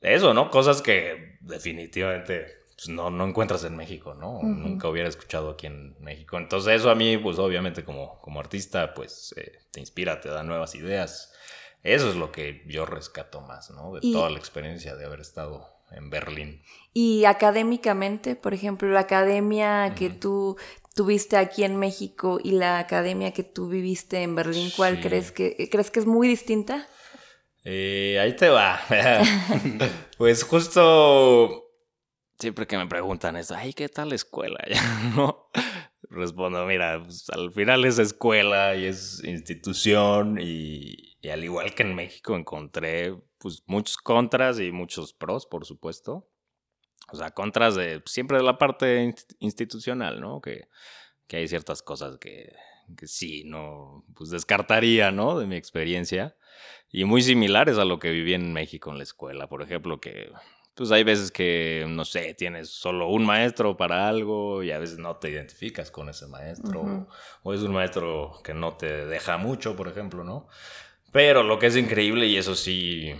Eso, 0.00 0.32
¿no? 0.34 0.50
Cosas 0.50 0.82
que 0.82 1.38
definitivamente 1.40 2.46
pues, 2.74 2.88
no, 2.88 3.10
no 3.10 3.26
encuentras 3.26 3.64
en 3.64 3.76
México, 3.76 4.14
¿no? 4.14 4.42
Nunca 4.42 4.88
hubiera 4.88 5.08
escuchado 5.08 5.50
aquí 5.50 5.66
en 5.66 5.94
México. 6.00 6.38
Entonces 6.38 6.80
eso 6.80 6.90
a 6.90 6.94
mí, 6.94 7.18
pues 7.18 7.38
obviamente 7.38 7.84
como, 7.84 8.20
como 8.20 8.40
artista, 8.40 8.94
pues 8.94 9.34
eh, 9.36 9.58
te 9.70 9.80
inspira, 9.80 10.20
te 10.20 10.30
da 10.30 10.42
nuevas 10.42 10.74
ideas. 10.74 11.32
Eso 11.82 12.08
es 12.10 12.16
lo 12.16 12.30
que 12.30 12.62
yo 12.66 12.84
rescato 12.84 13.40
más, 13.40 13.70
¿no? 13.70 13.94
De 13.94 14.00
toda 14.00 14.30
la 14.30 14.38
experiencia 14.38 14.96
de 14.96 15.04
haber 15.04 15.20
estado 15.20 15.66
en 15.92 16.10
Berlín. 16.10 16.62
Y 16.92 17.24
académicamente, 17.24 18.36
por 18.36 18.54
ejemplo, 18.54 18.88
la 18.88 19.00
academia 19.00 19.94
que 19.94 20.10
tú 20.10 20.56
tuviste 20.94 21.36
aquí 21.36 21.64
en 21.64 21.76
México 21.76 22.40
y 22.42 22.52
la 22.52 22.78
academia 22.78 23.32
que 23.32 23.44
tú 23.44 23.68
viviste 23.68 24.22
en 24.22 24.34
Berlín, 24.34 24.70
¿cuál 24.76 25.00
crees 25.00 25.32
que 25.32 25.68
crees 25.70 25.90
que 25.90 26.00
es 26.00 26.06
muy 26.06 26.28
distinta? 26.28 26.86
Eh, 27.64 28.18
ahí 28.20 28.34
te 28.34 28.48
va. 28.48 28.80
pues 30.18 30.42
justo 30.42 31.70
siempre 32.38 32.66
que 32.66 32.78
me 32.78 32.86
preguntan 32.86 33.36
eso, 33.36 33.54
ay, 33.54 33.72
¿qué 33.72 33.88
tal 33.88 34.08
la 34.08 34.14
escuela? 34.14 34.58
¿No? 35.16 35.50
Respondo, 36.08 36.66
mira, 36.66 37.02
pues, 37.04 37.28
al 37.30 37.52
final 37.52 37.84
es 37.84 37.98
escuela 37.98 38.74
y 38.74 38.86
es 38.86 39.22
institución 39.22 40.38
y, 40.40 41.09
y 41.22 41.28
al 41.28 41.44
igual 41.44 41.74
que 41.74 41.82
en 41.82 41.94
México 41.94 42.34
encontré 42.34 43.14
pues 43.38 43.62
muchos 43.66 43.96
contras 43.98 44.58
y 44.60 44.72
muchos 44.72 45.12
pros, 45.12 45.46
por 45.46 45.66
supuesto. 45.66 46.28
O 47.12 47.16
sea, 47.16 47.30
contras 47.32 47.74
de 47.74 48.02
siempre 48.06 48.38
de 48.38 48.44
la 48.44 48.58
parte 48.58 49.14
institucional, 49.38 50.20
¿no? 50.20 50.40
Que, 50.40 50.68
que 51.26 51.38
hay 51.38 51.48
ciertas 51.48 51.82
cosas 51.82 52.18
que, 52.18 52.54
que, 52.96 53.06
sí, 53.06 53.42
no, 53.44 54.04
pues 54.14 54.30
descartaría, 54.30 55.10
¿no? 55.10 55.38
De 55.38 55.46
mi 55.46 55.56
experiencia. 55.56 56.36
Y 56.90 57.04
muy 57.04 57.22
similares 57.22 57.78
a 57.78 57.84
lo 57.84 57.98
que 57.98 58.10
viví 58.10 58.34
en 58.34 58.52
México 58.52 58.90
en 58.90 58.98
la 58.98 59.04
escuela. 59.04 59.48
Por 59.48 59.62
ejemplo, 59.62 60.00
que 60.00 60.30
pues 60.74 60.92
hay 60.92 61.04
veces 61.04 61.30
que, 61.30 61.84
no 61.88 62.04
sé, 62.04 62.32
tienes 62.34 62.70
solo 62.70 63.08
un 63.08 63.26
maestro 63.26 63.76
para 63.76 64.08
algo 64.08 64.62
y 64.62 64.70
a 64.70 64.78
veces 64.78 64.98
no 64.98 65.16
te 65.16 65.28
identificas 65.28 65.90
con 65.90 66.08
ese 66.08 66.26
maestro. 66.26 67.06
O 67.42 67.52
es 67.52 67.60
un 67.60 67.72
maestro 67.72 68.40
que 68.42 68.54
no 68.54 68.76
te 68.76 69.06
deja 69.06 69.36
mucho, 69.36 69.76
por 69.76 69.88
ejemplo, 69.88 70.24
¿no? 70.24 70.48
Pero 71.12 71.42
lo 71.42 71.58
que 71.58 71.66
es 71.66 71.76
increíble, 71.76 72.26
y 72.26 72.36
eso 72.36 72.54
sí, 72.54 73.14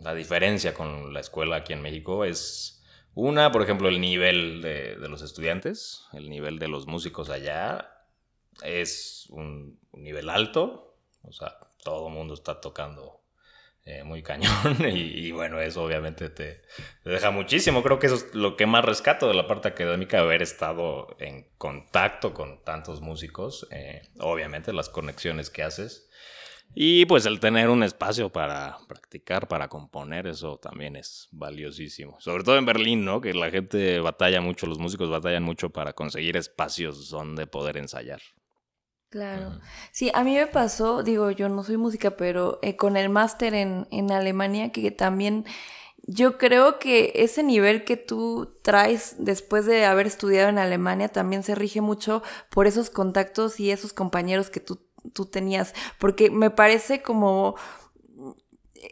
la 0.00 0.14
diferencia 0.14 0.74
con 0.74 1.14
la 1.14 1.20
escuela 1.20 1.56
aquí 1.56 1.72
en 1.72 1.82
México 1.82 2.24
es, 2.24 2.76
una, 3.14 3.50
por 3.50 3.62
ejemplo, 3.62 3.88
el 3.88 4.00
nivel 4.00 4.60
de, 4.60 4.96
los 5.08 5.22
estudiantes, 5.22 6.04
el 6.12 6.28
nivel 6.28 6.58
de 6.58 6.68
los 6.68 6.86
músicos 6.86 7.30
allá 7.30 8.04
es 8.62 9.26
un, 9.30 9.80
nivel 9.92 10.28
alto, 10.28 10.98
o 11.22 11.32
sea, 11.32 11.56
todo 11.82 12.08
el 12.08 12.14
mundo 12.14 12.34
está 12.34 12.60
tocando 12.60 13.22
eh, 13.86 14.02
muy 14.02 14.22
cañón 14.22 14.76
y, 14.92 15.30
bueno, 15.32 15.60
eso 15.60 15.82
obviamente 15.82 16.28
te, 16.28 16.60
deja 17.04 17.30
muchísimo. 17.30 17.82
Creo 17.82 17.98
que 17.98 18.08
eso 18.08 18.16
es 18.16 18.34
lo 18.34 18.54
que 18.54 18.66
más 18.66 18.84
rescato 18.84 19.28
de 19.28 19.34
la 19.34 19.46
parte 19.46 19.68
académica, 19.68 20.18
haber 20.18 20.42
estado 20.42 21.16
en 21.18 21.48
contacto 21.56 22.34
con 22.34 22.62
tantos 22.64 23.00
músicos, 23.00 23.66
eh, 23.70 24.02
obviamente 24.18 24.74
las 24.74 24.90
conexiones 24.90 25.48
que 25.48 25.62
haces 25.62 26.05
y 26.74 27.06
pues 27.06 27.24
el 27.26 27.40
tener 27.40 27.70
un 27.70 27.82
espacio 27.82 28.30
para 28.30 28.76
practicar, 28.86 29.48
para 29.48 29.68
componer, 29.68 30.26
eso 30.26 30.58
también 30.58 30.96
es 30.96 31.28
valiosísimo. 31.32 32.20
Sobre 32.20 32.44
todo 32.44 32.58
en 32.58 32.66
Berlín, 32.66 33.04
¿no? 33.04 33.20
Que 33.20 33.32
la 33.32 33.50
gente 33.50 34.00
batalla 34.00 34.40
mucho, 34.40 34.66
los 34.66 34.78
músicos 34.78 35.10
batallan 35.10 35.42
mucho 35.42 35.70
para 35.70 35.94
conseguir 35.94 36.36
espacios 36.36 37.08
donde 37.08 37.46
poder 37.46 37.78
ensayar. 37.78 38.20
Claro. 39.08 39.60
Sí, 39.92 40.10
a 40.12 40.24
mí 40.24 40.34
me 40.34 40.46
pasó, 40.46 41.02
digo, 41.02 41.30
yo 41.30 41.48
no 41.48 41.62
soy 41.62 41.76
música, 41.76 42.16
pero 42.16 42.58
eh, 42.60 42.76
con 42.76 42.96
el 42.96 43.08
máster 43.08 43.54
en, 43.54 43.86
en 43.90 44.10
Alemania, 44.10 44.72
que 44.72 44.90
también 44.90 45.46
yo 46.06 46.38
creo 46.38 46.78
que 46.78 47.12
ese 47.16 47.42
nivel 47.42 47.84
que 47.84 47.96
tú 47.96 48.58
traes 48.62 49.16
después 49.18 49.66
de 49.66 49.84
haber 49.84 50.06
estudiado 50.06 50.48
en 50.48 50.58
Alemania 50.58 51.08
también 51.08 51.42
se 51.42 51.54
rige 51.54 51.80
mucho 51.80 52.22
por 52.50 52.66
esos 52.66 52.90
contactos 52.90 53.58
y 53.58 53.70
esos 53.70 53.92
compañeros 53.92 54.50
que 54.50 54.60
tú 54.60 54.85
tú 55.12 55.26
tenías, 55.26 55.74
porque 55.98 56.30
me 56.30 56.50
parece 56.50 57.02
como... 57.02 57.56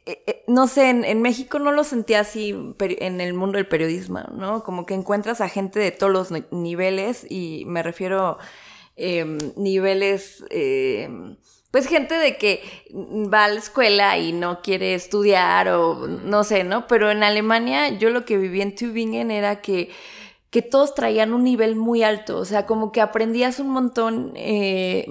Eh, 0.07 0.24
eh, 0.27 0.44
no 0.48 0.66
sé, 0.66 0.88
en, 0.90 1.22
México 1.22 1.59
no 1.59 1.70
lo 1.70 1.85
sentía 1.85 2.20
así 2.20 2.55
en 2.79 3.20
el 3.20 3.35
mundo 3.35 3.59
del 3.59 3.68
periodismo, 3.68 4.20
¿no? 4.33 4.64
Como 4.64 4.87
que 4.87 4.94
encuentras 4.94 5.40
a 5.40 5.48
gente 5.48 5.79
de 5.79 5.92
todos 5.92 6.12
los 6.12 6.53
niveles 6.53 7.24
y 7.31 7.64
me 7.66 7.83
refiero 7.83 8.38
eh, 8.96 9.24
niveles, 9.57 10.44
em, 10.50 11.37
pues 11.70 11.87
gente 11.87 12.14
de 12.14 12.37
que 12.38 12.62
va 13.33 13.44
a 13.44 13.48
la 13.48 13.59
escuela 13.59 14.18
y 14.18 14.33
no 14.33 14.62
quiere 14.62 14.94
estudiar 14.94 15.68
o 15.68 16.07
no 16.07 16.44
sé, 16.44 16.64
¿no? 16.64 16.87
Pero 16.87 17.11
en 17.11 17.22
Alemania 17.22 17.90
yo 17.98 18.11
lo 18.11 18.24
que 18.24 18.38
viví 18.38 18.62
en 18.62 18.74
Tübingen 18.74 19.31
era 19.31 19.61
que 19.61 19.90
que 20.55 20.62
todos 20.62 20.95
traían 20.95 21.35
un 21.35 21.43
nivel 21.43 21.75
muy 21.75 22.05
alto, 22.05 22.38
o 22.38 22.45
sea, 22.45 22.64
como 22.64 22.93
que 22.93 23.01
aprendías 23.01 23.59
un 23.59 23.71
montón, 23.71 24.35
eh, 24.37 25.05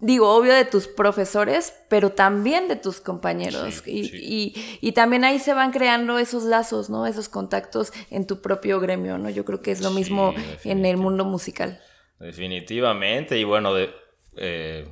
digo, 0.00 0.36
obvio 0.36 0.52
de 0.52 0.66
tus 0.66 0.86
profesores, 0.86 1.72
pero 1.88 2.10
también 2.10 2.68
de 2.68 2.76
tus 2.76 3.00
compañeros. 3.00 3.82
y, 3.86 4.92
también 4.94 5.24
ahí 5.24 5.38
se 5.38 5.54
van 5.54 5.70
creando 5.70 6.18
esos 6.18 6.42
lazos, 6.42 6.90
¿no? 6.90 7.06
Esos 7.06 7.30
contactos 7.30 7.94
en 8.10 8.26
tu 8.26 8.42
propio 8.42 8.80
gremio, 8.80 9.16
¿no? 9.16 9.30
Yo 9.30 9.46
creo 9.46 9.62
que 9.62 9.70
es 9.70 9.80
lo 9.80 9.92
mismo 9.92 10.34
en 10.64 10.84
el 10.84 10.98
mundo 10.98 11.24
musical. 11.24 11.80
Definitivamente, 12.18 13.38
y 13.38 13.44
bueno, 13.44 13.72
de, 13.72 13.94
eh, 14.36 14.86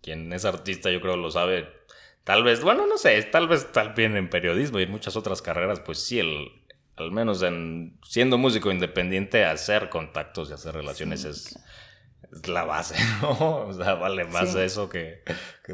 quien 0.00 0.32
es 0.32 0.44
artista 0.44 0.88
yo 0.92 1.00
creo 1.00 1.16
lo 1.16 1.32
sabe, 1.32 1.66
tal 2.22 2.44
vez, 2.44 2.62
bueno, 2.62 2.86
no 2.86 2.96
sé, 2.96 3.20
tal 3.24 3.48
vez 3.48 3.72
también 3.72 4.16
en 4.16 4.30
periodismo 4.30 4.78
y 4.78 4.84
en 4.84 4.92
muchas 4.92 5.16
otras 5.16 5.42
carreras, 5.42 5.80
pues 5.80 5.98
sí, 5.98 6.20
el 6.20 6.59
al 7.00 7.12
menos 7.12 7.42
en 7.42 7.98
siendo 8.06 8.38
músico 8.38 8.70
independiente, 8.70 9.44
hacer 9.44 9.88
contactos 9.88 10.50
y 10.50 10.52
hacer 10.52 10.74
relaciones 10.74 11.24
es, 11.24 11.58
la 12.44 12.64
base, 12.64 12.94
¿no? 13.22 13.66
O 13.66 13.72
sea, 13.72 13.94
vale 13.94 14.24
más 14.24 14.54
eso 14.54 14.88
que, 14.88 15.22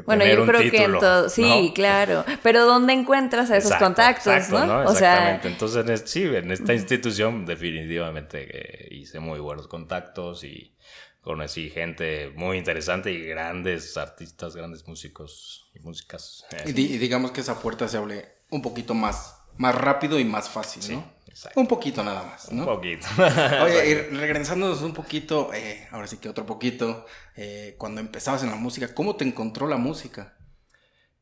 bueno, 0.05 0.25
yo 0.25 0.45
creo 0.45 0.71
que 0.71 0.83
en 0.83 0.99
todo, 0.99 1.29
sí, 1.29 1.71
claro. 1.75 2.25
Pero 2.41 2.65
¿dónde 2.65 2.93
encuentras 2.93 3.51
a 3.51 3.57
esos 3.57 3.75
contactos, 3.75 4.49
¿no? 4.49 4.89
Exactamente. 4.89 5.47
Entonces, 5.49 6.03
sí, 6.05 6.23
en 6.23 6.51
esta 6.51 6.73
institución 6.73 7.45
definitivamente 7.45 8.87
hice 8.91 9.19
muy 9.19 9.39
buenos 9.39 9.67
contactos 9.67 10.43
y 10.43 10.75
conocí 11.21 11.69
gente 11.69 12.31
muy 12.35 12.57
interesante 12.57 13.11
y 13.11 13.21
grandes 13.21 13.97
artistas, 13.97 14.55
grandes 14.55 14.87
músicos 14.87 15.69
y 15.75 15.79
músicas. 15.79 16.45
Y, 16.65 16.71
digamos 16.71 17.31
que 17.31 17.41
esa 17.41 17.59
puerta 17.59 17.87
se 17.87 17.97
abre 17.97 18.37
un 18.49 18.61
poquito 18.61 18.93
más, 18.93 19.41
más 19.57 19.75
rápido 19.75 20.19
y 20.19 20.25
más 20.25 20.49
fácil, 20.49 20.95
¿no? 20.95 21.16
Un 21.55 21.67
poquito 21.67 22.03
nada 22.03 22.23
más, 22.23 22.51
¿no? 22.51 22.63
Un 22.63 22.75
poquito. 22.75 23.07
Oye, 23.63 23.89
y 23.89 23.93
regresándonos 24.15 24.81
un 24.81 24.93
poquito, 24.93 25.53
eh, 25.53 25.87
ahora 25.91 26.07
sí 26.07 26.17
que 26.17 26.29
otro 26.29 26.45
poquito, 26.45 27.05
eh, 27.35 27.75
cuando 27.77 28.01
empezabas 28.01 28.43
en 28.43 28.49
la 28.49 28.55
música, 28.55 28.93
¿cómo 28.93 29.15
te 29.15 29.25
encontró 29.25 29.67
la 29.67 29.77
música? 29.77 30.35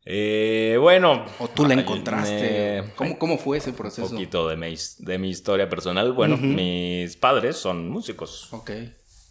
Eh, 0.05 0.77
bueno. 0.79 1.25
¿O 1.39 1.47
tú 1.49 1.65
la 1.65 1.73
encontraste? 1.73 2.93
¿Cómo, 2.95 3.37
fue 3.37 3.57
ese 3.57 3.73
proceso? 3.73 4.07
Un 4.07 4.11
poquito 4.11 4.47
de 4.47 4.55
mi, 4.55 4.75
de 4.99 5.17
mi 5.17 5.29
historia 5.29 5.67
personal. 5.67 6.13
Bueno, 6.13 6.37
mis 6.37 7.17
padres 7.17 7.57
son 7.57 7.89
músicos. 7.89 8.53
Ok. 8.53 8.71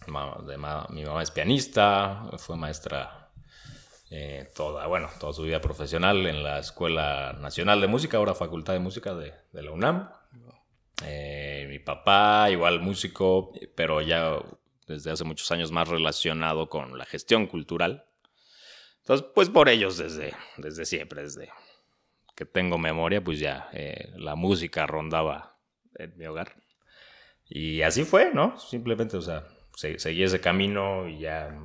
mi 0.07 1.05
mamá 1.05 1.23
es 1.23 1.31
pianista, 1.31 2.29
fue 2.39 2.57
maestra 2.57 3.31
toda, 4.55 4.87
bueno, 4.87 5.09
toda 5.19 5.33
su 5.33 5.43
vida 5.43 5.61
profesional 5.61 6.25
en 6.27 6.45
la 6.45 6.61
Escuela 6.61 7.37
Nacional 7.41 7.81
de 7.81 7.89
Música, 7.89 8.19
ahora 8.19 8.35
Facultad 8.35 8.73
de 8.73 8.79
Música 8.79 9.15
de, 9.15 9.33
de 9.53 9.63
la 9.63 9.71
UNAM. 9.71 10.09
Eh, 11.03 11.67
mi 11.69 11.79
papá, 11.79 12.51
igual 12.51 12.81
músico, 12.81 13.53
pero 13.75 14.01
ya 14.01 14.39
desde 14.87 15.11
hace 15.11 15.25
muchos 15.25 15.51
años 15.51 15.73
más 15.73 15.89
relacionado 15.89 16.69
con 16.69 16.99
la 16.99 17.05
gestión 17.05 17.47
cultural. 17.47 18.05
Entonces, 19.01 19.27
pues 19.35 19.51
por 19.51 19.69
ellos 19.69 19.99
desde, 19.99 20.33
desde 20.57 20.85
siempre, 20.85 21.23
desde 21.23 21.51
que 22.37 22.45
tengo 22.45 22.79
memoria, 22.79 23.23
pues 23.23 23.39
ya 23.39 23.69
eh, 23.73 24.13
la 24.17 24.35
música 24.35 24.87
rondaba 24.87 25.59
en 25.97 26.17
mi 26.17 26.27
hogar. 26.27 26.57
Y 27.49 27.83
así 27.83 28.05
fue, 28.05 28.33
¿no? 28.33 28.59
Simplemente, 28.59 29.17
o 29.17 29.23
sea, 29.23 29.47
seguí 29.77 30.23
ese 30.23 30.41
camino 30.41 31.09
y 31.09 31.21
ya 31.21 31.57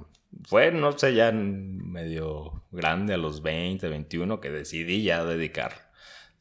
fue, 0.44 0.72
no 0.72 0.98
sé, 0.98 1.14
ya 1.14 1.32
medio 1.32 2.66
grande 2.72 3.14
a 3.14 3.18
los 3.18 3.42
20, 3.42 3.88
21 3.88 4.42
que 4.42 4.52
decidí 4.52 5.04
ya 5.04 5.24
dedicar 5.24 5.89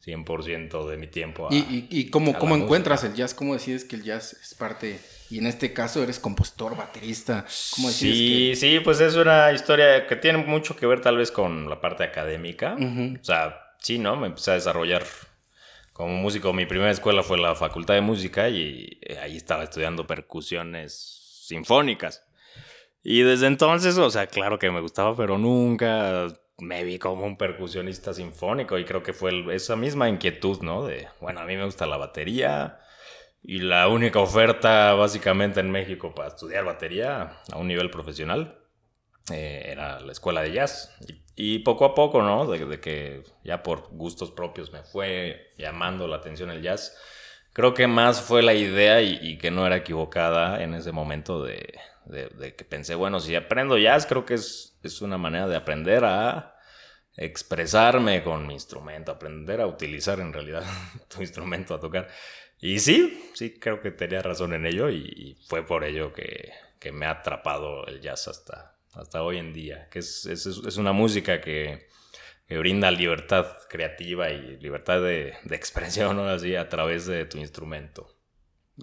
100% 0.05 0.87
de 0.89 0.97
mi 0.97 1.07
tiempo. 1.07 1.47
¿Y, 1.51 1.87
y, 1.89 2.09
cómo, 2.09 2.37
cómo 2.37 2.55
encuentras 2.55 3.03
el 3.03 3.13
jazz? 3.13 3.33
¿Cómo 3.33 3.53
decides 3.53 3.85
que 3.85 3.95
el 3.95 4.03
jazz 4.03 4.33
es 4.33 4.53
parte 4.53 4.99
y 5.29 5.37
en 5.37 5.45
este 5.45 5.73
caso 5.73 6.01
eres 6.01 6.17
compositor, 6.19 6.75
baterista. 6.75 7.45
¿Cómo 7.75 7.89
sí, 7.89 8.53
sí, 8.55 8.79
pues 8.79 8.99
es 8.99 9.15
una 9.15 9.51
historia 9.51 10.07
que 10.07 10.15
tiene 10.15 10.39
mucho 10.39 10.75
que 10.75 10.87
ver 10.87 11.01
tal 11.01 11.17
vez 11.17 11.31
con 11.31 11.69
la 11.69 11.79
parte 11.79 12.03
académica. 12.03 12.75
O 12.75 13.23
sea, 13.23 13.73
sí, 13.79 13.99
¿no? 13.99 14.15
Me 14.15 14.27
empecé 14.27 14.51
a 14.51 14.53
desarrollar 14.55 15.05
como 15.93 16.15
músico. 16.15 16.51
Mi 16.51 16.65
primera 16.65 16.89
escuela 16.89 17.21
fue 17.21 17.37
la 17.37 17.53
Facultad 17.53 17.93
de 17.93 18.01
Música 18.01 18.49
y 18.49 18.99
eh, 19.01 19.19
ahí 19.19 19.37
estaba 19.37 19.63
estudiando 19.63 20.07
percusiones 20.07 21.43
sinfónicas. 21.45 22.23
Y 23.03 23.21
desde 23.21 23.47
entonces, 23.47 23.97
o 23.99 24.09
sea, 24.09 24.25
claro 24.25 24.57
que 24.57 24.71
me 24.71 24.81
gustaba, 24.81 25.15
pero 25.15 25.37
nunca 25.37 26.27
me 26.59 26.83
vi 26.83 26.99
como 26.99 27.25
un 27.25 27.37
percusionista 27.37 28.13
sinfónico 28.13 28.77
y 28.77 28.85
creo 28.85 29.03
que 29.03 29.13
fue 29.13 29.43
esa 29.55 29.75
misma 29.75 30.09
inquietud, 30.09 30.61
¿no? 30.61 30.85
De, 30.85 31.07
bueno, 31.19 31.39
a 31.39 31.45
mí 31.45 31.55
me 31.55 31.65
gusta 31.65 31.85
la 31.85 31.97
batería 31.97 32.79
y 33.41 33.59
la 33.59 33.87
única 33.87 34.19
oferta 34.19 34.93
básicamente 34.93 35.59
en 35.59 35.71
México 35.71 36.13
para 36.13 36.29
estudiar 36.29 36.65
batería 36.65 37.37
a 37.51 37.57
un 37.57 37.67
nivel 37.67 37.89
profesional 37.89 38.59
eh, 39.31 39.63
era 39.65 39.99
la 39.99 40.11
escuela 40.11 40.41
de 40.41 40.51
jazz. 40.51 40.95
Y, 41.35 41.59
poco 41.59 41.85
a 41.85 41.95
poco, 41.95 42.21
¿no? 42.21 42.45
De, 42.45 42.79
que 42.81 43.23
ya 43.43 43.63
por 43.63 43.87
gustos 43.91 44.31
propios 44.31 44.73
me 44.73 44.83
fue 44.83 45.51
llamando 45.57 46.07
la 46.07 46.17
atención 46.17 46.49
el 46.49 46.61
jazz. 46.61 46.97
Creo 47.53 47.73
que 47.73 47.87
más 47.87 48.21
fue 48.21 48.41
la 48.43 48.53
idea 48.53 49.01
y, 49.01 49.37
que 49.37 49.51
no 49.51 49.65
era 49.65 49.77
equivocada 49.77 50.63
en 50.63 50.73
ese 50.73 50.91
momento 50.91 51.43
de, 51.43 51.73
que 52.55 52.63
pensé, 52.63 52.95
bueno, 52.95 53.19
si 53.19 53.35
aprendo 53.35 53.77
jazz, 53.77 54.05
creo 54.05 54.25
que 54.25 54.35
es, 54.35 54.77
es 54.83 55.01
una 55.01 55.17
manera 55.17 55.47
de 55.47 55.55
aprender 55.55 56.05
a 56.05 56.55
expresarme 57.17 58.23
con 58.23 58.47
mi 58.47 58.53
instrumento, 58.53 59.11
aprender 59.11 59.61
a 59.61 59.67
utilizar 59.67 60.19
en 60.19 60.31
realidad 60.31 60.63
tu 61.07 61.21
instrumento 61.21 61.73
a 61.73 61.79
tocar. 61.79 62.07
Y 62.61 62.79
sí, 62.79 63.31
sí, 63.33 63.57
creo 63.59 63.81
que 63.81 63.91
tenía 63.91 64.21
razón 64.21 64.53
en 64.53 64.65
ello 64.65 64.89
y, 64.89 65.37
fue 65.47 65.65
por 65.65 65.83
ello 65.83 66.13
que, 66.13 66.51
que, 66.79 66.91
me 66.91 67.05
ha 67.05 67.11
atrapado 67.11 67.85
el 67.87 68.01
jazz 68.01 68.27
hasta, 68.27 68.75
hasta 68.93 69.23
hoy 69.23 69.37
en 69.37 69.53
día, 69.53 69.87
que 69.89 69.99
es, 69.99 70.25
es 70.25 70.77
una 70.77 70.91
música 70.91 71.41
que, 71.41 71.89
que, 72.49 72.57
brinda 72.57 72.91
libertad 72.91 73.45
creativa 73.69 74.31
y 74.31 74.57
libertad 74.57 75.01
de, 75.01 75.35
de 75.43 75.55
expresión, 75.55 76.17
¿no? 76.17 76.27
Así, 76.27 76.55
a 76.55 76.67
través 76.67 77.05
de 77.05 77.25
tu 77.25 77.37
instrumento. 77.37 78.19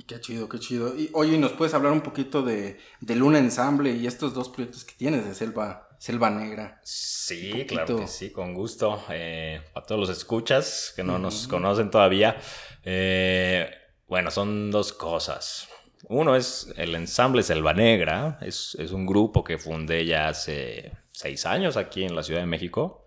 Qué 0.06 0.20
chido, 0.20 0.48
qué 0.48 0.58
chido. 0.58 0.94
Y 0.96 1.10
oye, 1.14 1.38
¿nos 1.38 1.52
puedes 1.52 1.72
hablar 1.72 1.92
un 1.92 2.02
poquito 2.02 2.42
de, 2.42 2.78
de 3.00 3.16
Luna 3.16 3.38
Ensamble 3.38 3.92
y 3.92 4.06
estos 4.06 4.34
dos 4.34 4.48
proyectos 4.48 4.84
que 4.84 4.94
tienes 4.94 5.24
de 5.24 5.34
Selva, 5.34 5.88
Selva 5.98 6.30
Negra? 6.30 6.80
Sí, 6.84 7.64
claro 7.66 7.96
que 7.96 8.06
sí, 8.06 8.30
con 8.30 8.52
gusto. 8.52 9.02
Eh, 9.08 9.62
para 9.72 9.86
todos 9.86 10.00
los 10.00 10.10
escuchas 10.10 10.92
que 10.94 11.02
no 11.02 11.18
nos 11.18 11.48
conocen 11.48 11.90
todavía, 11.90 12.36
eh, 12.82 13.70
bueno, 14.06 14.30
son 14.30 14.70
dos 14.70 14.92
cosas. 14.92 15.68
Uno 16.08 16.36
es 16.36 16.72
el 16.76 16.94
ensamble 16.94 17.42
Selva 17.42 17.72
Negra, 17.72 18.38
es, 18.42 18.76
es, 18.78 18.92
un 18.92 19.06
grupo 19.06 19.42
que 19.42 19.58
fundé 19.58 20.04
ya 20.04 20.28
hace 20.28 20.92
seis 21.10 21.46
años 21.46 21.76
aquí 21.76 22.04
en 22.04 22.14
la 22.14 22.22
Ciudad 22.22 22.40
de 22.40 22.46
México. 22.46 23.05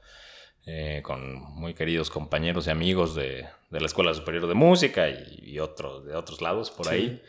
Eh, 0.65 1.02
con 1.04 1.36
muy 1.56 1.74
queridos 1.74 2.10
compañeros 2.10 2.67
y 2.67 2.69
amigos 2.69 3.15
de, 3.15 3.48
la 3.72 3.86
Escuela 3.86 4.13
Superior 4.13 4.48
de 4.48 4.54
Música 4.54 5.10
y, 5.10 5.58
otros 5.60 6.06
de 6.06 6.15
otros 6.15 6.41
lados 6.41 6.69
por 6.69 6.89
ahí. 6.89 7.22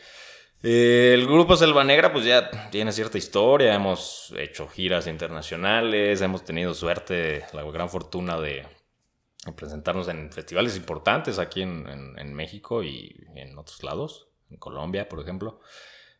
Eh, 0.63 1.13
el 1.15 1.27
grupo 1.27 1.57
Selva 1.57 1.85
Negra 1.85 2.13
pues 2.13 2.27
ya 2.27 2.51
tiene 2.71 2.93
cierta 2.93 3.17
historia, 3.17 3.75
hemos 3.75 4.35
hecho 4.37 4.69
giras 4.69 5.07
internacionales, 5.07 6.21
hemos 6.21 6.45
tenido 6.45 6.75
suerte, 6.75 7.45
la 7.55 7.63
gran 7.63 7.89
fortuna 7.89 8.39
de, 8.39 8.67
presentarnos 9.57 10.09
en 10.09 10.31
festivales 10.31 10.77
importantes 10.77 11.39
aquí 11.39 11.63
en, 11.63 12.35
México 12.35 12.83
y 12.83 13.27
en 13.35 13.57
otros 13.57 13.83
lados, 13.83 14.29
en 14.51 14.59
Colombia 14.59 15.09
por 15.09 15.21
ejemplo. 15.21 15.61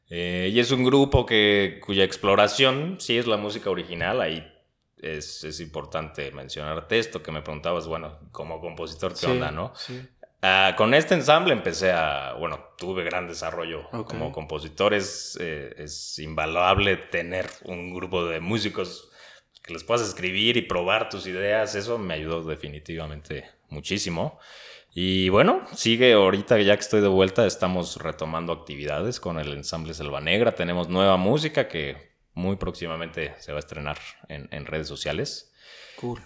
Eh, 0.09 0.51
y 0.53 0.59
es 0.59 0.71
un 0.71 0.85
grupo 0.85 1.27
que, 1.27 1.81
cuya 1.85 2.05
exploración 2.05 2.97
sí 2.99 3.19
es 3.19 3.27
la 3.27 3.37
música 3.37 3.69
original, 3.69 4.21
ahí 4.21 4.45
es, 5.03 5.61
importante 5.61 6.31
mencionarte 6.33 6.99
esto 6.99 7.23
que 7.23 7.33
me 7.33 7.43
preguntabas, 7.43 7.87
bueno, 7.87 8.19
como 8.33 8.61
compositor, 8.61 9.15
¿qué 9.19 9.27
onda, 9.27 9.51
no? 9.51 9.73
Ah, 10.43 10.75
con 10.77 10.95
este 10.95 11.15
ensamble 11.15 11.53
empecé 11.53 11.93
a, 11.93 12.35
bueno, 12.39 12.61
tuve 12.79 13.05
gran 13.05 13.29
desarrollo 13.29 13.89
como 14.07 14.33
compositor. 14.33 14.95
Es, 14.95 15.37
eh, 15.41 15.75
es 15.77 16.19
invaluable 16.19 16.97
tener 16.97 17.51
un 17.65 17.95
grupo 17.95 18.25
de 18.25 18.41
músicos 18.41 19.11
que 19.63 19.75
les 19.75 19.85
puedas 19.85 20.07
escribir 20.07 20.57
y 20.57 20.63
probar 20.63 21.11
tus 21.11 21.27
ideas. 21.27 21.75
Eso 21.75 21.99
me 21.99 22.15
ayudó 22.15 22.43
definitivamente 22.43 23.51
muchísimo. 23.69 24.39
Y 24.93 25.29
bueno, 25.29 25.63
sigue 25.75 26.15
ahorita 26.15 26.59
ya 26.59 26.75
que 26.75 26.81
estoy 26.81 27.01
de 27.01 27.09
vuelta, 27.09 27.47
estamos 27.47 27.97
retomando 27.97 28.53
actividades 28.53 29.21
con 29.21 29.39
el 29.39 29.53
ensamble 29.53 29.93
Selva 29.93 30.21
Negra. 30.21 30.53
Tenemos 30.55 30.89
nueva 30.89 31.19
música 31.19 31.69
que 31.69 32.10
muy 32.35 32.57
próximamente 32.57 33.35
se 33.39 33.53
va 33.53 33.59
a 33.59 33.61
estrenar 33.61 33.99
en, 34.29 34.67
redes 34.67 34.89
sociales. 34.89 35.53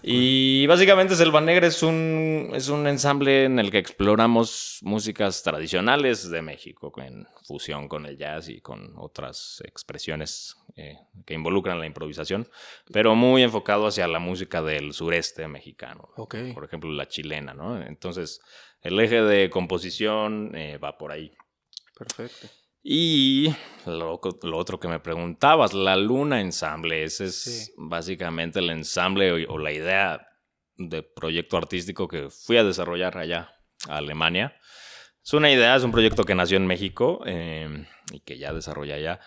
Y 0.02 0.66
básicamente 0.68 1.16
Selva 1.16 1.40
Negra 1.40 1.66
es 1.66 1.82
un, 1.82 2.50
es 2.54 2.68
un 2.68 2.86
ensamble 2.86 3.44
en 3.44 3.58
el 3.58 3.72
que 3.72 3.78
exploramos 3.78 4.78
músicas 4.82 5.42
tradicionales 5.42 6.30
de 6.30 6.42
México, 6.42 6.92
en 6.98 7.26
fusión 7.42 7.88
con 7.88 8.06
el 8.06 8.16
jazz 8.16 8.48
y 8.48 8.60
con 8.60 8.92
otras 8.96 9.60
expresiones 9.64 10.56
eh, 10.76 10.96
que 11.26 11.34
involucran 11.34 11.80
la 11.80 11.86
improvisación, 11.86 12.48
pero 12.92 13.16
muy 13.16 13.42
enfocado 13.42 13.88
hacia 13.88 14.06
la 14.06 14.20
música 14.20 14.62
del 14.62 14.92
sureste 14.92 15.48
mexicano. 15.48 16.08
Por 16.54 16.64
ejemplo, 16.64 16.92
la 16.92 17.08
chilena, 17.08 17.52
¿no? 17.52 17.82
Entonces, 17.82 18.40
el 18.80 19.00
eje 19.00 19.22
de 19.22 19.50
composición 19.50 20.52
eh, 20.54 20.78
va 20.78 20.96
por 20.98 21.10
ahí. 21.10 21.32
Perfecto. 21.98 22.48
Y 22.86 23.48
lo, 23.86 24.20
otro 24.52 24.78
que 24.78 24.88
me 24.88 25.00
preguntabas, 25.00 25.72
la 25.72 25.96
luna 25.96 26.42
ensamble, 26.42 27.02
ese 27.02 27.24
es 27.24 27.72
básicamente 27.78 28.58
el 28.58 28.68
ensamble 28.68 29.46
o, 29.46 29.56
la 29.56 29.72
idea 29.72 30.28
de 30.76 31.02
proyecto 31.02 31.56
artístico 31.56 32.06
que 32.06 32.28
fui 32.28 32.58
a 32.58 32.64
desarrollar 32.64 33.16
allá, 33.16 33.56
a 33.88 33.96
Alemania. 33.96 34.54
Es 35.24 35.32
una 35.32 35.50
idea, 35.50 35.74
es 35.74 35.82
un 35.82 35.92
proyecto 35.92 36.24
que 36.24 36.34
nació 36.34 36.58
en 36.58 36.66
México 36.66 37.22
em, 37.24 37.86
y 38.12 38.20
que 38.20 38.36
ya 38.36 38.52
desarrolla 38.52 38.96
allá. 38.96 39.20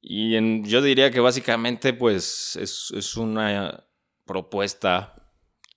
Y 0.00 0.32
yo 0.68 0.82
diría 0.82 1.12
que 1.12 1.20
básicamente 1.20 1.92
pues 1.92 2.56
es, 2.56 2.92
es 2.96 3.16
una 3.16 3.84
propuesta 4.26 5.27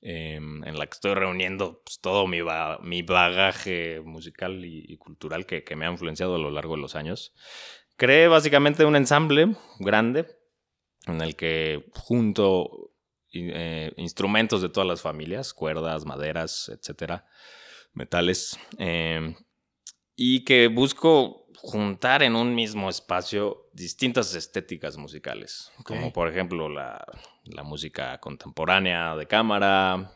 Em, 0.03 0.63
en 0.63 0.79
la 0.79 0.87
que 0.87 0.95
estoy 0.95 1.13
reuniendo 1.13 1.83
pues, 1.83 1.99
todo 1.99 2.25
mi, 2.25 2.39
mi, 2.81 3.03
bagaje 3.03 4.01
musical 4.03 4.65
y, 4.65 4.97
cultural 4.97 5.45
que, 5.45 5.63
me 5.75 5.85
ha 5.85 5.91
influenciado 5.91 6.35
a 6.35 6.39
lo 6.39 6.49
largo 6.49 6.75
de 6.75 6.81
los 6.81 6.95
años. 6.95 7.35
Creé 7.97 8.27
básicamente 8.27 8.83
un 8.83 8.95
ensamble 8.95 9.55
grande 9.79 10.25
en 11.05 11.21
el 11.21 11.35
que 11.35 11.85
junto 11.93 12.93
eh, 13.31 13.93
instrumentos 13.97 14.63
de 14.63 14.69
todas 14.69 14.87
las 14.87 15.03
familias, 15.03 15.53
cuerdas, 15.53 16.03
maderas, 16.03 16.69
etcétera, 16.69 17.27
metales, 17.93 18.57
em, 18.79 19.35
y 20.15 20.43
que 20.45 20.67
busco 20.67 21.40
juntar 21.61 22.23
en 22.23 22.35
un 22.35 22.55
mismo 22.55 22.89
espacio 22.89 23.69
distintas 23.71 24.33
estéticas 24.33 24.97
musicales, 24.97 25.71
como 25.83 26.11
por 26.11 26.27
ejemplo 26.27 26.67
la, 26.67 27.05
música 27.63 28.19
contemporánea 28.19 29.15
de 29.15 29.27
cámara, 29.27 30.11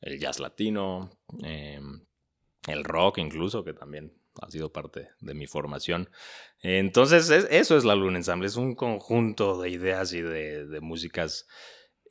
el 0.00 0.20
jazz 0.20 0.38
latino, 0.38 1.10
em, 1.42 2.04
el 2.68 2.84
rock 2.84 3.18
incluso, 3.18 3.64
que 3.64 3.72
también 3.72 4.12
ha 4.40 4.50
sido 4.50 4.72
parte 4.72 5.08
de 5.20 5.34
mi 5.34 5.46
formación. 5.46 6.08
Entonces, 6.60 7.30
eso 7.30 7.76
es 7.76 7.84
la 7.84 7.96
Luna 7.96 8.18
Ensemble, 8.18 8.46
es 8.46 8.56
un 8.56 8.74
conjunto 8.74 9.60
de 9.60 9.70
ideas 9.70 10.12
y 10.12 10.20
de, 10.20 10.78
músicas, 10.80 11.48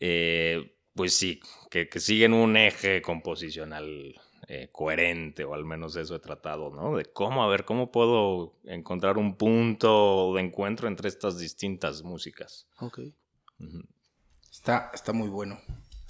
eh, 0.02 0.76
pues 0.94 1.16
sí, 1.16 1.40
que, 1.72 1.88
que 1.88 2.00
siguen 2.00 2.34
un 2.34 2.58
eje 2.58 3.02
composicional 3.02 4.16
eh, 4.48 4.70
coherente, 4.72 5.44
o 5.44 5.54
al 5.54 5.66
menos 5.66 5.96
eso 5.96 6.16
he 6.16 6.20
tratado, 6.20 6.70
¿no? 6.70 6.98
De 6.98 7.06
cómo, 7.06 7.44
a 7.44 7.48
ver, 7.48 7.66
cómo 7.66 7.92
puedo 7.92 8.54
encontrar 8.64 9.18
un 9.18 9.36
punto 9.36 10.34
de 10.36 10.42
encuentro 10.42 10.88
entre 10.88 11.10
estas 11.10 11.40
distintas 11.40 12.04
músicas. 12.04 12.68
Ok. 12.80 13.00
está, 14.52 14.92
está 14.94 15.14
muy 15.14 15.30
bueno. 15.30 15.60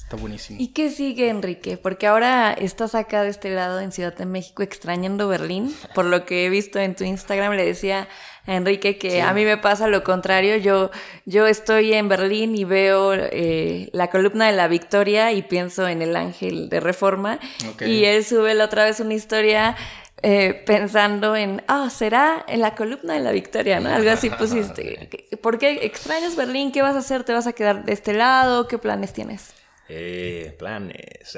Está 0.06 0.18
buenísimo. 0.18 0.60
¿Y 0.62 0.68
qué 0.68 0.92
sigue, 0.92 1.30
Enrique? 1.30 1.78
Porque 1.78 2.06
ahora 2.06 2.54
estás 2.54 2.94
acá 2.94 3.24
de 3.24 3.30
este 3.30 3.50
lado 3.50 3.80
en 3.80 3.92
Ciudad 3.92 4.16
de 4.16 4.28
México 4.28 4.62
extrañando 4.62 5.28
Berlín. 5.28 5.76
Por 5.96 6.06
lo 6.06 6.26
que 6.26 6.46
he 6.46 6.50
visto 6.50 6.78
en 6.78 6.96
tu 6.96 7.04
Instagram, 7.04 7.54
le 7.54 7.66
decía 7.66 8.08
a 8.48 8.56
Enrique 8.56 8.98
que 8.98 9.22
a 9.22 9.34
mí 9.34 9.46
me 9.46 9.58
pasa 9.58 9.88
lo 9.88 10.04
contrario. 10.04 10.58
Yo, 10.58 10.92
yo 11.26 11.48
estoy 11.48 11.94
en 11.94 12.08
Berlín 12.10 12.56
y 12.56 12.64
veo 12.64 13.14
eh, 13.14 13.90
la 13.94 14.10
columna 14.10 14.48
de 14.48 14.54
la 14.54 14.68
Victoria 14.68 15.32
y 15.32 15.42
pienso 15.42 15.88
en 15.88 16.02
el 16.02 16.16
ángel 16.16 16.70
de 16.70 16.80
Reforma. 16.80 17.40
Y 17.86 18.06
él 18.06 18.24
sube 18.24 18.54
la 18.54 18.66
otra 18.66 18.86
vez 18.86 19.00
una 19.00 19.14
historia 19.14 19.76
eh, 20.22 20.64
pensando 20.66 21.36
en, 21.36 21.64
ah, 21.68 21.90
será 21.90 22.44
en 22.48 22.62
la 22.62 22.74
columna 22.74 23.14
de 23.14 23.20
la 23.20 23.32
victoria, 23.32 23.80
¿no? 23.80 23.90
Algo 23.90 24.10
así 24.10 24.30
pusiste. 24.30 25.10
¿Por 25.42 25.60
qué 25.60 25.86
extrañas 25.86 26.36
Berlín? 26.36 26.72
¿Qué 26.72 26.82
vas 26.82 26.96
a 26.96 27.00
hacer? 27.00 27.24
¿Te 27.24 27.34
vas 27.34 27.48
a 27.48 27.54
quedar 27.54 27.86
de 27.86 27.94
este 27.94 28.14
lado? 28.14 28.68
¿Qué 28.68 28.78
planes 28.78 29.14
tienes? 29.14 29.54
Eh, 29.88 30.56
planes. 30.58 31.38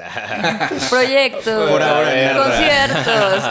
Proyectos. 0.90 1.70
conciertos. 1.70 3.44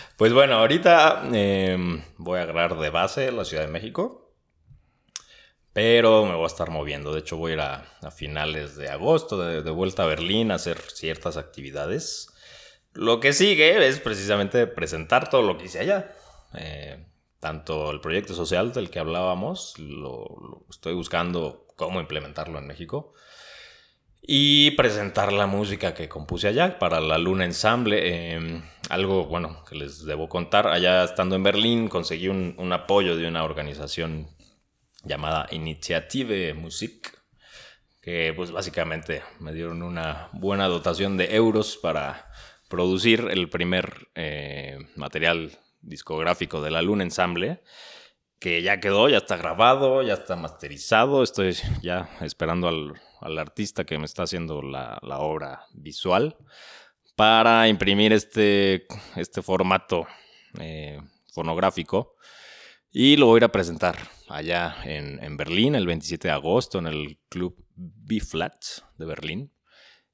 Pues 0.16 0.32
bueno, 0.32 0.54
ahorita 0.54 1.28
em, 1.30 2.02
voy 2.16 2.38
a 2.38 2.44
agarrar 2.44 2.78
de 2.78 2.88
base 2.88 3.30
la 3.32 3.44
Ciudad 3.44 3.64
de 3.64 3.72
México. 3.72 4.32
Pero 5.74 6.24
me 6.24 6.34
voy 6.34 6.44
a 6.44 6.46
estar 6.46 6.70
moviendo. 6.70 7.12
De 7.12 7.20
hecho, 7.20 7.36
voy 7.36 7.52
a 7.52 7.54
ir 7.54 7.60
a, 7.60 8.10
finales 8.10 8.76
de 8.76 8.88
agosto 8.88 9.36
de, 9.38 9.70
vuelta 9.70 10.04
a 10.04 10.06
Berlín 10.06 10.50
a 10.50 10.54
hacer 10.54 10.80
ciertas 10.80 11.36
actividades. 11.36 12.30
Lo 12.94 13.20
que 13.20 13.34
sigue 13.34 13.86
es 13.86 14.00
precisamente 14.00 14.66
presentar 14.66 15.28
todo 15.28 15.42
lo 15.42 15.58
que 15.58 15.66
hice 15.66 15.80
allá. 15.80 16.14
Eh, 16.54 17.04
tanto 17.38 17.90
el 17.90 18.00
proyecto 18.00 18.32
social 18.32 18.72
del 18.72 18.88
que 18.88 19.00
hablábamos, 19.00 19.78
lo, 19.78 20.64
estoy 20.70 20.94
buscando 20.94 21.66
cómo 21.76 22.00
implementarlo 22.00 22.58
en 22.58 22.66
México. 22.66 23.12
Y 24.28 24.72
presentar 24.72 25.32
la 25.32 25.46
música 25.46 25.94
que 25.94 26.08
compuse 26.08 26.48
allá 26.48 26.80
para 26.80 27.00
la 27.00 27.16
Luna 27.16 27.44
Ensemble. 27.44 28.34
Em, 28.34 28.60
algo, 28.88 29.26
bueno, 29.26 29.64
que 29.68 29.76
les 29.76 30.04
debo 30.04 30.28
contar. 30.28 30.66
Allá 30.66 31.04
estando 31.04 31.36
en 31.36 31.44
Berlín 31.44 31.88
conseguí 31.88 32.26
un, 32.26 32.72
apoyo 32.72 33.16
de 33.16 33.28
una 33.28 33.44
organización 33.44 34.28
llamada 35.04 35.46
Initiative 35.52 36.54
Musik. 36.54 37.16
Que 38.02 38.32
pues 38.34 38.50
básicamente 38.50 39.22
me 39.38 39.52
dieron 39.52 39.82
una 39.82 40.28
buena 40.32 40.66
dotación 40.66 41.16
de 41.16 41.36
euros 41.36 41.76
para 41.76 42.28
producir 42.68 43.28
el 43.30 43.48
primer 43.48 44.08
eh, 44.16 44.78
material 44.96 45.56
discográfico 45.80 46.60
de 46.62 46.72
la 46.72 46.82
Luna 46.82 47.04
Ensemble, 47.04 47.62
que 48.40 48.62
ya 48.62 48.80
quedó, 48.80 49.08
ya 49.08 49.18
está 49.18 49.36
grabado, 49.36 50.02
ya 50.02 50.14
está 50.14 50.34
masterizado. 50.34 51.22
Estoy 51.22 51.56
ya 51.80 52.08
esperando 52.20 52.68
al, 52.68 52.94
artista 53.38 53.84
que 53.84 53.98
me 53.98 54.04
está 54.04 54.24
haciendo 54.24 54.62
la, 54.62 54.98
obra 55.18 55.66
visual 55.72 56.36
para 57.14 57.68
imprimir 57.68 58.12
este, 58.12 58.86
este 59.16 59.42
formato 59.42 60.06
eh, 60.58 61.00
fonográfico. 61.32 62.16
Y 62.90 63.16
lo 63.16 63.26
voy 63.26 63.36
a 63.36 63.38
ir 63.38 63.44
a 63.44 63.52
presentar 63.52 63.96
allá 64.28 64.76
en, 64.84 65.22
en, 65.22 65.36
Berlín 65.36 65.74
el 65.74 65.86
27 65.86 66.28
de 66.28 66.34
agosto 66.34 66.78
en 66.78 66.86
el 66.86 67.18
Club 67.28 67.56
B-Flat 67.74 68.64
de 68.96 69.04
Berlín. 69.04 69.52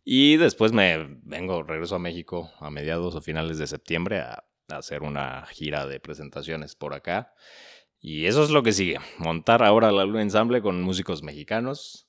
Y 0.04 0.36
después 0.36 0.72
me 0.72 1.18
vengo, 1.22 1.62
regreso 1.62 1.94
a 1.94 2.00
México 2.00 2.50
a 2.58 2.70
mediados 2.70 3.14
o 3.14 3.20
finales 3.20 3.58
de 3.58 3.68
septiembre 3.68 4.18
a 4.18 4.44
hacer 4.68 5.02
una 5.02 5.46
gira 5.46 5.86
de 5.86 6.00
presentaciones 6.00 6.74
por 6.74 6.94
acá. 6.94 7.34
Y 8.04 8.26
eso 8.26 8.42
es 8.42 8.50
lo 8.50 8.64
que 8.64 8.72
sigue, 8.72 8.98
montar 9.18 9.62
ahora 9.62 9.92
la 9.92 10.04
Luna 10.04 10.22
Ensemble 10.22 10.60
con 10.60 10.82
músicos 10.82 11.22
mexicanos. 11.22 12.08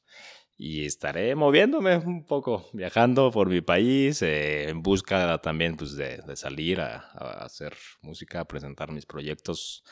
Y 0.66 0.86
estaré 0.86 1.36
moviéndome 1.36 1.98
un 1.98 2.26
poco, 2.26 2.70
viajando 2.72 3.32
por 3.32 3.50
mi 3.50 3.60
país, 3.60 4.22
eh, 4.22 4.70
en 4.70 4.82
busca 4.82 5.38
también 5.40 5.76
pues, 5.76 5.98
de, 5.98 6.22
salir 6.38 6.80
a, 6.80 7.12
a, 7.16 7.44
hacer 7.44 7.76
música, 8.02 8.40
a 8.40 8.46
presentar 8.46 8.90
mis 8.90 9.06
proyectos 9.06 9.84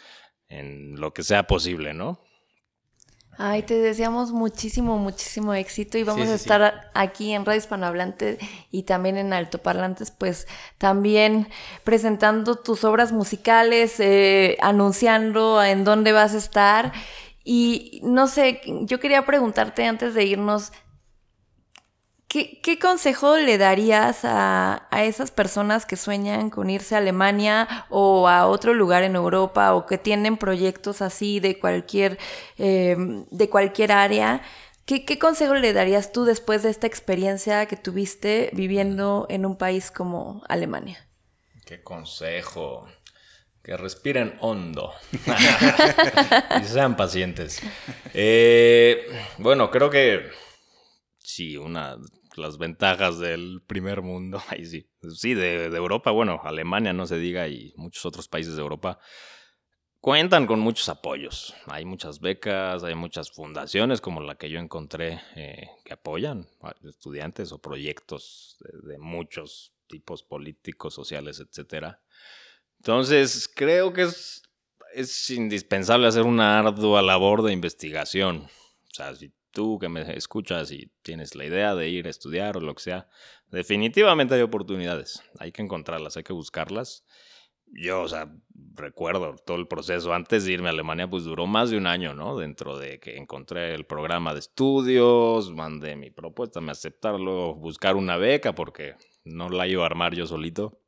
en 0.47 0.95
lo 0.95 1.13
que 1.13 1.23
sea 1.23 1.45
posible, 1.45 1.93
¿no? 1.93 2.21
Ay, 3.37 3.63
te 3.63 3.73
deseamos 3.73 4.31
muchísimo, 4.31 4.97
muchísimo 4.97 5.53
éxito 5.53 5.97
y 5.97 6.03
vamos 6.03 6.29
a 6.29 6.35
estar 6.35 6.89
aquí 6.93 7.33
en 7.33 7.43
Radio 7.43 7.59
Hispanohablante 7.59 8.37
y 8.71 8.83
también 8.83 9.17
en 9.17 9.33
Altoparlantes, 9.33 10.11
pues 10.11 10.47
también 10.77 11.49
presentando 11.83 12.55
tus 12.55 12.85
obras 12.85 13.11
musicales, 13.11 13.99
eh, 13.99 14.57
anunciando 14.61 15.61
en 15.61 15.83
dónde 15.83 16.13
vas 16.13 16.33
a 16.33 16.37
estar. 16.37 16.93
Y 17.43 18.01
no 18.03 18.27
sé, 18.27 18.61
yo 18.83 18.99
quería 18.99 19.25
preguntarte 19.25 19.85
antes 19.85 20.13
de 20.13 20.25
irnos, 20.25 20.71
¿Qué, 22.31 22.79
consejo 22.79 23.35
le 23.35 23.57
darías 23.57 24.21
a, 24.23 24.87
esas 25.03 25.31
personas 25.31 25.85
que 25.85 25.97
sueñan 25.97 26.49
con 26.49 26.69
irse 26.69 26.95
a 26.95 26.99
Alemania 26.99 27.85
o 27.89 28.29
a 28.29 28.47
otro 28.47 28.73
lugar 28.73 29.03
en 29.03 29.17
Europa 29.17 29.75
o 29.75 29.85
que 29.85 29.97
tienen 29.97 30.37
proyectos 30.37 31.01
así 31.01 31.41
de 31.41 31.59
cualquier, 31.59 32.17
eh, 32.57 32.95
de 33.29 33.49
cualquier 33.49 33.91
área? 33.91 34.43
¿Qué, 34.85 35.03
¿Qué, 35.03 35.19
consejo 35.19 35.55
le 35.55 35.73
darías 35.73 36.13
tú 36.13 36.23
después 36.23 36.63
de 36.63 36.69
esta 36.69 36.87
experiencia 36.87 37.65
que 37.65 37.75
tuviste 37.75 38.49
viviendo 38.53 39.25
en 39.27 39.45
un 39.45 39.57
país 39.57 39.91
como 39.91 40.41
Alemania? 40.47 41.05
¿Qué 41.65 41.83
consejo? 41.83 42.87
Que 43.63 43.77
respiren 43.77 44.37
hondo 44.41 44.91
y 46.61 46.63
sean 46.65 46.95
pacientes. 46.95 47.61
Eh, 48.13 49.05
bueno, 49.37 49.69
creo 49.69 49.89
que 49.89 50.31
sí, 51.19 51.57
una 51.57 51.97
las 52.37 52.57
ventajas 52.57 53.19
del 53.19 53.61
primer 53.65 54.01
mundo. 54.01 54.41
Ahí 54.49 54.65
sí. 54.65 54.89
Sí, 55.15 55.33
de, 55.33 55.65
Europa, 55.65 56.11
bueno, 56.11 56.41
Alemania 56.43 56.93
no 56.93 57.05
se 57.05 57.17
diga 57.17 57.47
y 57.47 57.73
muchos 57.75 58.05
otros 58.05 58.27
países 58.27 58.55
de 58.55 58.61
Europa 58.61 58.99
cuentan 59.99 60.47
con 60.47 60.59
muchos 60.59 60.89
apoyos. 60.89 61.53
Hay 61.67 61.85
muchas 61.85 62.19
becas, 62.19 62.83
hay 62.83 62.95
muchas 62.95 63.31
fundaciones 63.31 64.01
como 64.01 64.21
la 64.21 64.35
que 64.35 64.49
yo 64.49 64.59
encontré 64.59 65.21
eh, 65.35 65.69
que 65.85 65.93
apoyan 65.93 66.47
a 66.61 66.75
estudiantes 66.87 67.51
o 67.51 67.59
proyectos 67.59 68.57
de, 68.83 68.97
muchos 68.97 69.73
tipos 69.87 70.23
políticos, 70.23 70.93
sociales, 70.93 71.39
etc. 71.39 71.97
Entonces, 72.81 73.47
creo 73.47 73.93
que 73.93 74.01
es, 74.01 74.41
es 74.95 75.29
indispensable 75.29 76.07
hacer 76.07 76.23
una 76.23 76.57
ardua 76.57 77.03
labor 77.03 77.43
de 77.43 77.53
investigación. 77.53 78.37
O 78.37 78.93
sea, 78.95 79.13
si 79.13 79.31
tú 79.51 79.77
que 79.77 79.87
me 79.87 80.01
escuchas 80.17 80.71
y 80.71 80.91
tienes 81.03 81.35
la 81.35 81.45
idea 81.45 81.75
de 81.75 81.89
ir 81.89 82.07
a 82.07 82.09
estudiar 82.09 82.57
o 82.57 82.59
lo 82.59 82.73
que 82.73 82.81
sea, 82.81 83.07
definitivamente 83.51 84.33
hay 84.33 84.41
oportunidades. 84.41 85.21
Hay 85.37 85.51
que 85.51 85.61
encontrarlas, 85.61 86.17
hay 86.17 86.23
que 86.23 86.33
buscarlas. 86.33 87.05
Yo, 87.67 88.01
o 88.01 88.07
sea, 88.07 88.33
recuerdo 88.73 89.35
todo 89.45 89.57
el 89.57 89.67
proceso. 89.67 90.11
Antes 90.11 90.45
de 90.45 90.53
irme 90.53 90.69
a 90.69 90.71
Alemania, 90.71 91.07
pues 91.07 91.23
duró 91.23 91.45
más 91.45 91.69
de 91.69 91.77
un 91.77 91.85
año, 91.85 92.15
¿no? 92.15 92.35
Dentro 92.35 92.79
de 92.79 92.99
que 92.99 93.15
encontré 93.15 93.75
el 93.75 93.85
programa 93.85 94.33
de 94.33 94.39
estudios, 94.39 95.53
mandé 95.53 95.95
mi 95.95 96.09
propuesta, 96.09 96.61
me 96.61 96.71
aceptaron, 96.71 97.23
luego 97.23 97.53
buscar 97.53 97.95
una 97.95 98.17
beca 98.17 98.55
porque 98.55 98.95
no 99.23 99.49
la 99.49 99.67
iba 99.67 99.83
a 99.83 99.85
armar 99.85 100.15
yo 100.15 100.25
solito 100.25 100.80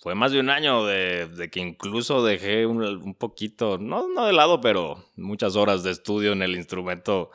fue 0.00 0.14
más 0.14 0.32
de 0.32 0.40
un 0.40 0.48
año 0.48 0.84
de, 0.84 1.48
que 1.50 1.60
incluso 1.60 2.24
dejé 2.24 2.66
un, 2.66 3.14
poquito, 3.14 3.78
no, 3.78 4.08
no 4.08 4.26
de 4.26 4.32
lado, 4.32 4.60
pero 4.60 5.04
muchas 5.16 5.56
horas 5.56 5.82
de 5.82 5.90
estudio 5.90 6.32
en 6.32 6.42
el 6.42 6.54
instrumento 6.54 7.30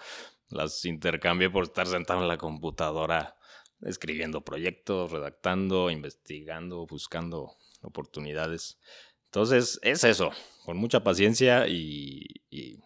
las 0.50 0.86
intercambié 0.86 1.50
por 1.50 1.64
estar 1.64 1.88
sentado 1.88 2.22
en 2.22 2.28
la 2.28 2.38
computadora 2.38 3.36
escribiendo 3.82 4.42
proyectos, 4.46 5.12
redactando, 5.12 5.90
investigando, 5.90 6.86
buscando 6.86 7.58
oportunidades. 7.82 8.80
Entonces, 9.26 9.80
es 9.82 10.04
eso, 10.04 10.32
con 10.64 10.78
mucha 10.78 11.04
paciencia 11.04 11.68
y, 11.68 12.42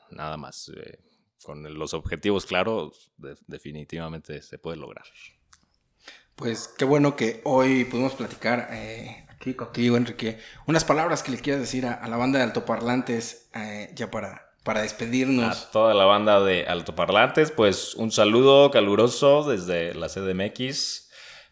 nada 0.10 0.38
más. 0.38 0.72
Eh, 0.76 1.00
con 1.44 1.64
los 1.78 1.94
objetivos 1.94 2.46
claros, 2.46 3.12
definitivamente 3.46 4.42
se 4.42 4.58
puede 4.58 4.78
lograr. 4.78 5.06
Pues 6.36 6.68
qué 6.78 6.84
bueno 6.84 7.16
que 7.16 7.42
hoy 7.46 7.86
pudimos 7.86 8.16
platicar 8.16 8.70
eh, 8.72 9.27
aquí 9.40 9.54
contigo, 9.54 9.98
Enrique. 9.98 10.40
Unas 10.66 10.84
palabras 10.84 11.24
que 11.24 11.32
le 11.32 11.40
quieras 11.40 11.62
decir 11.62 11.86
a, 11.86 12.06
la 12.08 12.18
banda 12.18 12.40
de 12.40 12.46
altoparlantes 12.46 13.50
eh, 13.56 13.92
ya 13.96 14.12
para, 14.12 14.52
para 14.64 14.82
despedirnos. 14.82 15.68
A 15.68 15.72
toda 15.72 15.94
la 15.94 16.06
banda 16.06 16.42
de 16.42 16.66
altoparlantes, 16.68 17.52
pues 17.52 17.96
un 17.96 18.12
saludo 18.12 18.72
caluroso 18.72 19.44
desde 19.50 19.94
la 19.94 20.08
CDMX. 20.08 21.08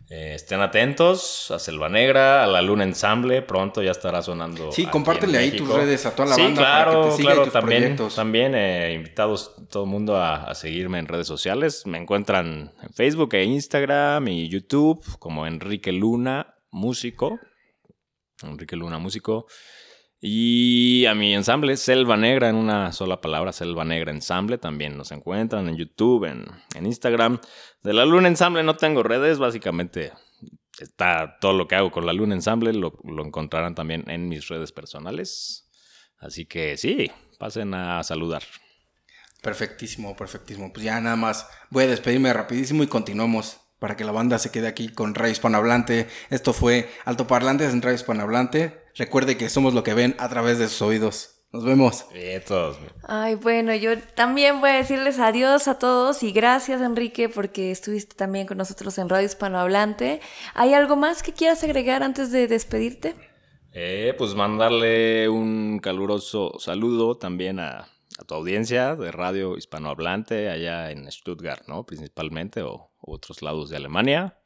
Eh, 0.07 0.35
estén 0.35 0.61
atentos 0.61 1.49
a 1.49 1.57
Selva 1.57 1.89
Negra, 1.89 2.43
a 2.43 2.47
la 2.47 2.61
Luna 2.61 2.83
Ensamble, 2.83 3.41
pronto 3.41 3.81
ya 3.81 3.89
estará 3.89 4.21
sonando. 4.21 4.71
Sí, 4.71 4.85
compártele 4.85 5.39
ahí 5.39 5.51
tus 5.51 5.67
redes 5.67 6.05
a 6.05 6.15
toda 6.15 6.29
la 6.29 6.35
sí, 6.35 6.41
banda 6.43 6.61
claro, 6.61 6.91
para 6.91 7.03
que 7.03 7.09
te 7.09 7.17
siga 7.17 7.33
claro, 7.33 7.51
también, 7.51 7.81
proyectos. 7.81 8.15
También 8.15 8.53
eh, 8.53 8.93
invitados 8.93 9.55
todo 9.71 9.85
el 9.85 9.89
mundo 9.89 10.15
a, 10.15 10.43
a, 10.43 10.53
seguirme 10.53 10.99
en 10.99 11.07
redes 11.07 11.25
sociales. 11.25 11.87
Me 11.87 11.97
encuentran 11.97 12.71
en 12.83 12.93
Facebook 12.93 13.33
e 13.33 13.45
Instagram 13.45 14.27
y 14.27 14.47
YouTube 14.47 15.03
como 15.17 15.47
Enrique 15.47 15.91
Luna 15.91 16.55
Músico. 16.69 17.39
Enrique 18.43 18.75
Luna, 18.75 18.97
músico. 18.97 19.47
Y 20.19 21.05
a 21.05 21.13
mi 21.13 21.35
ensamble, 21.35 21.77
Selva 21.77 22.17
Negra, 22.17 22.49
en 22.49 22.55
una 22.55 22.91
sola 22.93 23.21
palabra, 23.21 23.51
Selva 23.51 23.85
Negra 23.85 24.11
Ensamble, 24.11 24.57
también 24.57 24.97
nos 24.97 25.11
encuentran 25.11 25.67
en 25.67 25.77
YouTube, 25.77 26.25
en, 26.25 26.85
Instagram. 26.85 27.39
De 27.83 27.93
la 27.93 28.05
Luna 28.05 28.27
Ensamble 28.27 28.63
no 28.63 28.75
tengo 28.75 29.03
redes, 29.03 29.37
básicamente 29.37 30.13
está 30.79 31.37
todo 31.39 31.53
lo 31.53 31.67
que 31.67 31.75
hago 31.75 31.91
con 31.91 32.05
la 32.05 32.13
Luna 32.13 32.33
Ensamble, 32.33 32.73
lo, 32.73 32.97
lo 33.03 33.25
encontrarán 33.25 33.75
también 33.75 34.09
en 34.09 34.27
mis 34.27 34.47
redes 34.47 34.71
personales. 34.71 35.69
Así 36.17 36.45
que 36.45 36.77
sí, 36.77 37.11
pasen 37.37 37.73
a 37.73 38.01
saludar. 38.03 38.41
Perfectísimo, 39.41 40.15
perfectísimo. 40.15 40.73
Pues 40.73 40.85
ya 40.85 40.99
nada 41.01 41.15
más 41.17 41.47
voy 41.69 41.83
a 41.83 41.87
despedirme 41.87 42.33
rapidísimo 42.33 42.81
y 42.81 42.87
continuamos 42.87 43.59
para 43.85 43.95
que 43.95 44.03
la 44.03 44.11
banda 44.11 44.39
se 44.39 44.49
quede 44.49 44.67
aquí 44.67 44.89
con 44.89 45.13
Radio 45.13 45.31
Hispanohablante. 45.31 46.07
Esto 46.31 46.53
fue 46.53 46.89
Altoparlantes 47.05 47.71
en 47.71 47.83
Radio 47.83 47.93
Hispanohablante. 47.93 48.81
Recuerde 48.95 49.37
que 49.37 49.47
somos 49.47 49.75
lo 49.75 49.83
que 49.83 49.93
ven 49.93 50.15
a 50.17 50.27
través 50.27 50.57
de 50.57 50.67
sus 50.69 50.81
oídos. 50.81 51.43
Nos 51.51 51.65
vemos. 51.65 52.07
Bien, 52.11 52.41
todos. 52.43 52.79
Ay, 53.07 53.35
bueno, 53.35 53.75
yo 53.75 53.91
también 54.15 54.59
voy 54.59 54.71
a 54.71 54.77
decirles 54.77 55.19
adiós 55.19 55.67
a 55.67 55.77
todos 55.77 56.23
y 56.23 56.31
gracias, 56.31 56.81
Enrique, 56.81 57.29
porque 57.29 57.69
estuviste 57.69 58.15
también 58.15 58.47
con 58.47 58.57
nosotros 58.57 58.97
en 58.97 59.07
Radio 59.07 59.27
Hispanohablante. 59.27 60.19
¿Hay 60.55 60.73
algo 60.73 60.95
más 60.95 61.21
que 61.21 61.33
quieras 61.33 61.63
agregar 61.63 62.01
antes 62.01 62.31
de 62.31 62.47
despedirte? 62.47 63.13
Eh, 63.71 64.15
pues 64.17 64.33
mandarle 64.33 65.29
un 65.29 65.77
caluroso 65.77 66.57
saludo 66.57 67.17
también 67.17 67.59
a, 67.59 67.87
tu 68.27 68.33
audiencia 68.33 68.95
de 68.95 69.11
Radio 69.11 69.57
Hispanohablante 69.57 70.49
allá 70.49 70.89
en 70.89 71.11
Stuttgart, 71.11 71.67
¿no? 71.67 71.85
Principalmente, 71.85 72.61
o, 72.63 72.89
otros 73.05 73.41
lados 73.41 73.69
de 73.69 73.77
Alemania. 73.77 74.39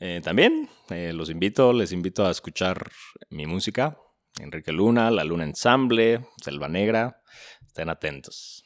Eh, 0.00 0.20
también 0.22 0.68
eh, 0.90 1.12
los 1.12 1.30
invito, 1.30 1.72
les 1.72 1.92
invito 1.92 2.26
a 2.26 2.30
escuchar 2.30 2.90
mi 3.30 3.46
música 3.46 3.98
Enrique 4.40 4.72
Luna, 4.72 5.10
La 5.10 5.24
Luna 5.24 5.44
Ensamble, 5.44 6.26
Selva 6.42 6.68
Negra. 6.68 7.22
Estén 7.66 7.88
atentos. 7.88 8.64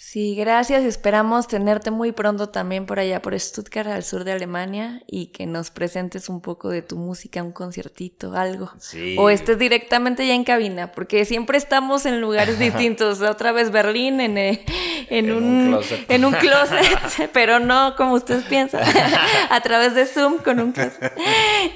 Sí, 0.00 0.36
gracias. 0.36 0.84
Esperamos 0.84 1.48
tenerte 1.48 1.90
muy 1.90 2.12
pronto 2.12 2.50
también 2.50 2.86
por 2.86 3.00
allá, 3.00 3.20
por 3.20 3.38
Stuttgart, 3.38 3.88
al 3.88 4.04
sur 4.04 4.22
de 4.22 4.30
Alemania, 4.30 5.02
y 5.08 5.26
que 5.26 5.44
nos 5.44 5.72
presentes 5.72 6.28
un 6.28 6.40
poco 6.40 6.68
de 6.68 6.82
tu 6.82 6.96
música, 6.96 7.42
un 7.42 7.50
conciertito, 7.50 8.32
algo. 8.36 8.70
Sí. 8.78 9.16
O 9.18 9.28
estés 9.28 9.58
directamente 9.58 10.24
ya 10.24 10.34
en 10.34 10.44
cabina, 10.44 10.92
porque 10.92 11.24
siempre 11.24 11.58
estamos 11.58 12.06
en 12.06 12.20
lugares 12.20 12.58
distintos. 12.60 13.20
Otra 13.22 13.50
vez 13.50 13.72
Berlín, 13.72 14.20
en, 14.20 14.38
eh, 14.38 14.64
en, 15.10 15.32
un, 15.32 15.80
en 16.08 16.24
un 16.24 16.32
closet, 16.32 17.30
pero 17.32 17.58
no 17.58 17.96
como 17.96 18.14
ustedes 18.14 18.44
piensan, 18.44 18.84
a 19.50 19.60
través 19.62 19.96
de 19.96 20.06
Zoom 20.06 20.38
con 20.38 20.60
un 20.60 20.70
closet. 20.70 21.12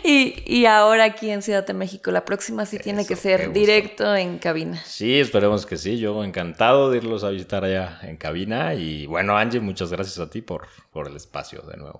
Y, 0.04 0.44
y, 0.46 0.66
ahora 0.66 1.02
aquí 1.02 1.28
en 1.28 1.42
Ciudad 1.42 1.66
de 1.66 1.74
México, 1.74 2.12
la 2.12 2.24
próxima 2.24 2.66
sí 2.66 2.78
tiene 2.78 3.04
que 3.04 3.16
ser 3.16 3.52
directo 3.52 4.14
en 4.14 4.38
cabina. 4.38 4.80
Sí, 4.86 5.18
esperemos 5.18 5.66
que 5.66 5.76
sí. 5.76 5.98
Yo 5.98 6.22
encantado 6.22 6.88
de 6.88 6.98
irlos 6.98 7.24
a 7.24 7.30
visitar 7.30 7.64
allá 7.64 7.98
en 8.12 8.16
cabina. 8.18 8.74
Y 8.74 9.06
bueno, 9.06 9.36
Angie, 9.36 9.60
muchas 9.60 9.90
gracias 9.90 10.18
a 10.18 10.30
ti 10.30 10.40
por, 10.42 10.68
por 10.92 11.08
el 11.08 11.16
espacio 11.16 11.62
de 11.62 11.76
nuevo. 11.76 11.98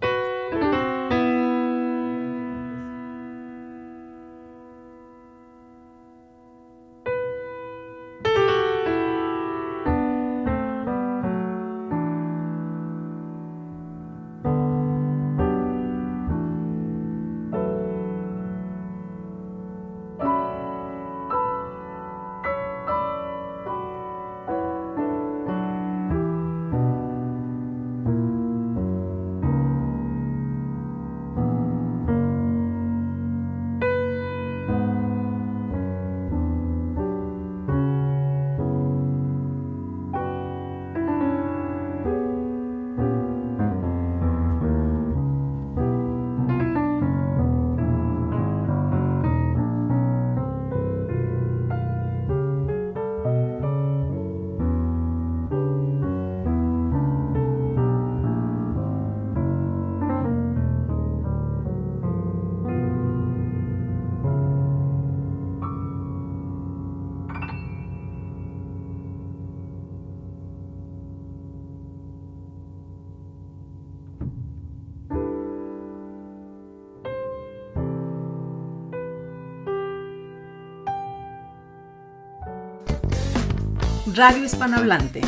Radio 84.15 84.45
Hispanohablante, 84.45 85.23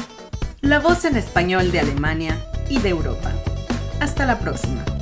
la 0.61 0.79
voz 0.79 1.07
en 1.07 1.17
español 1.17 1.73
de 1.73 1.81
Alemania 1.81 2.39
y 2.69 2.81
de 2.81 2.91
Europa. 2.91 3.33
Hasta 3.99 4.27
la 4.27 4.39
próxima. 4.39 4.94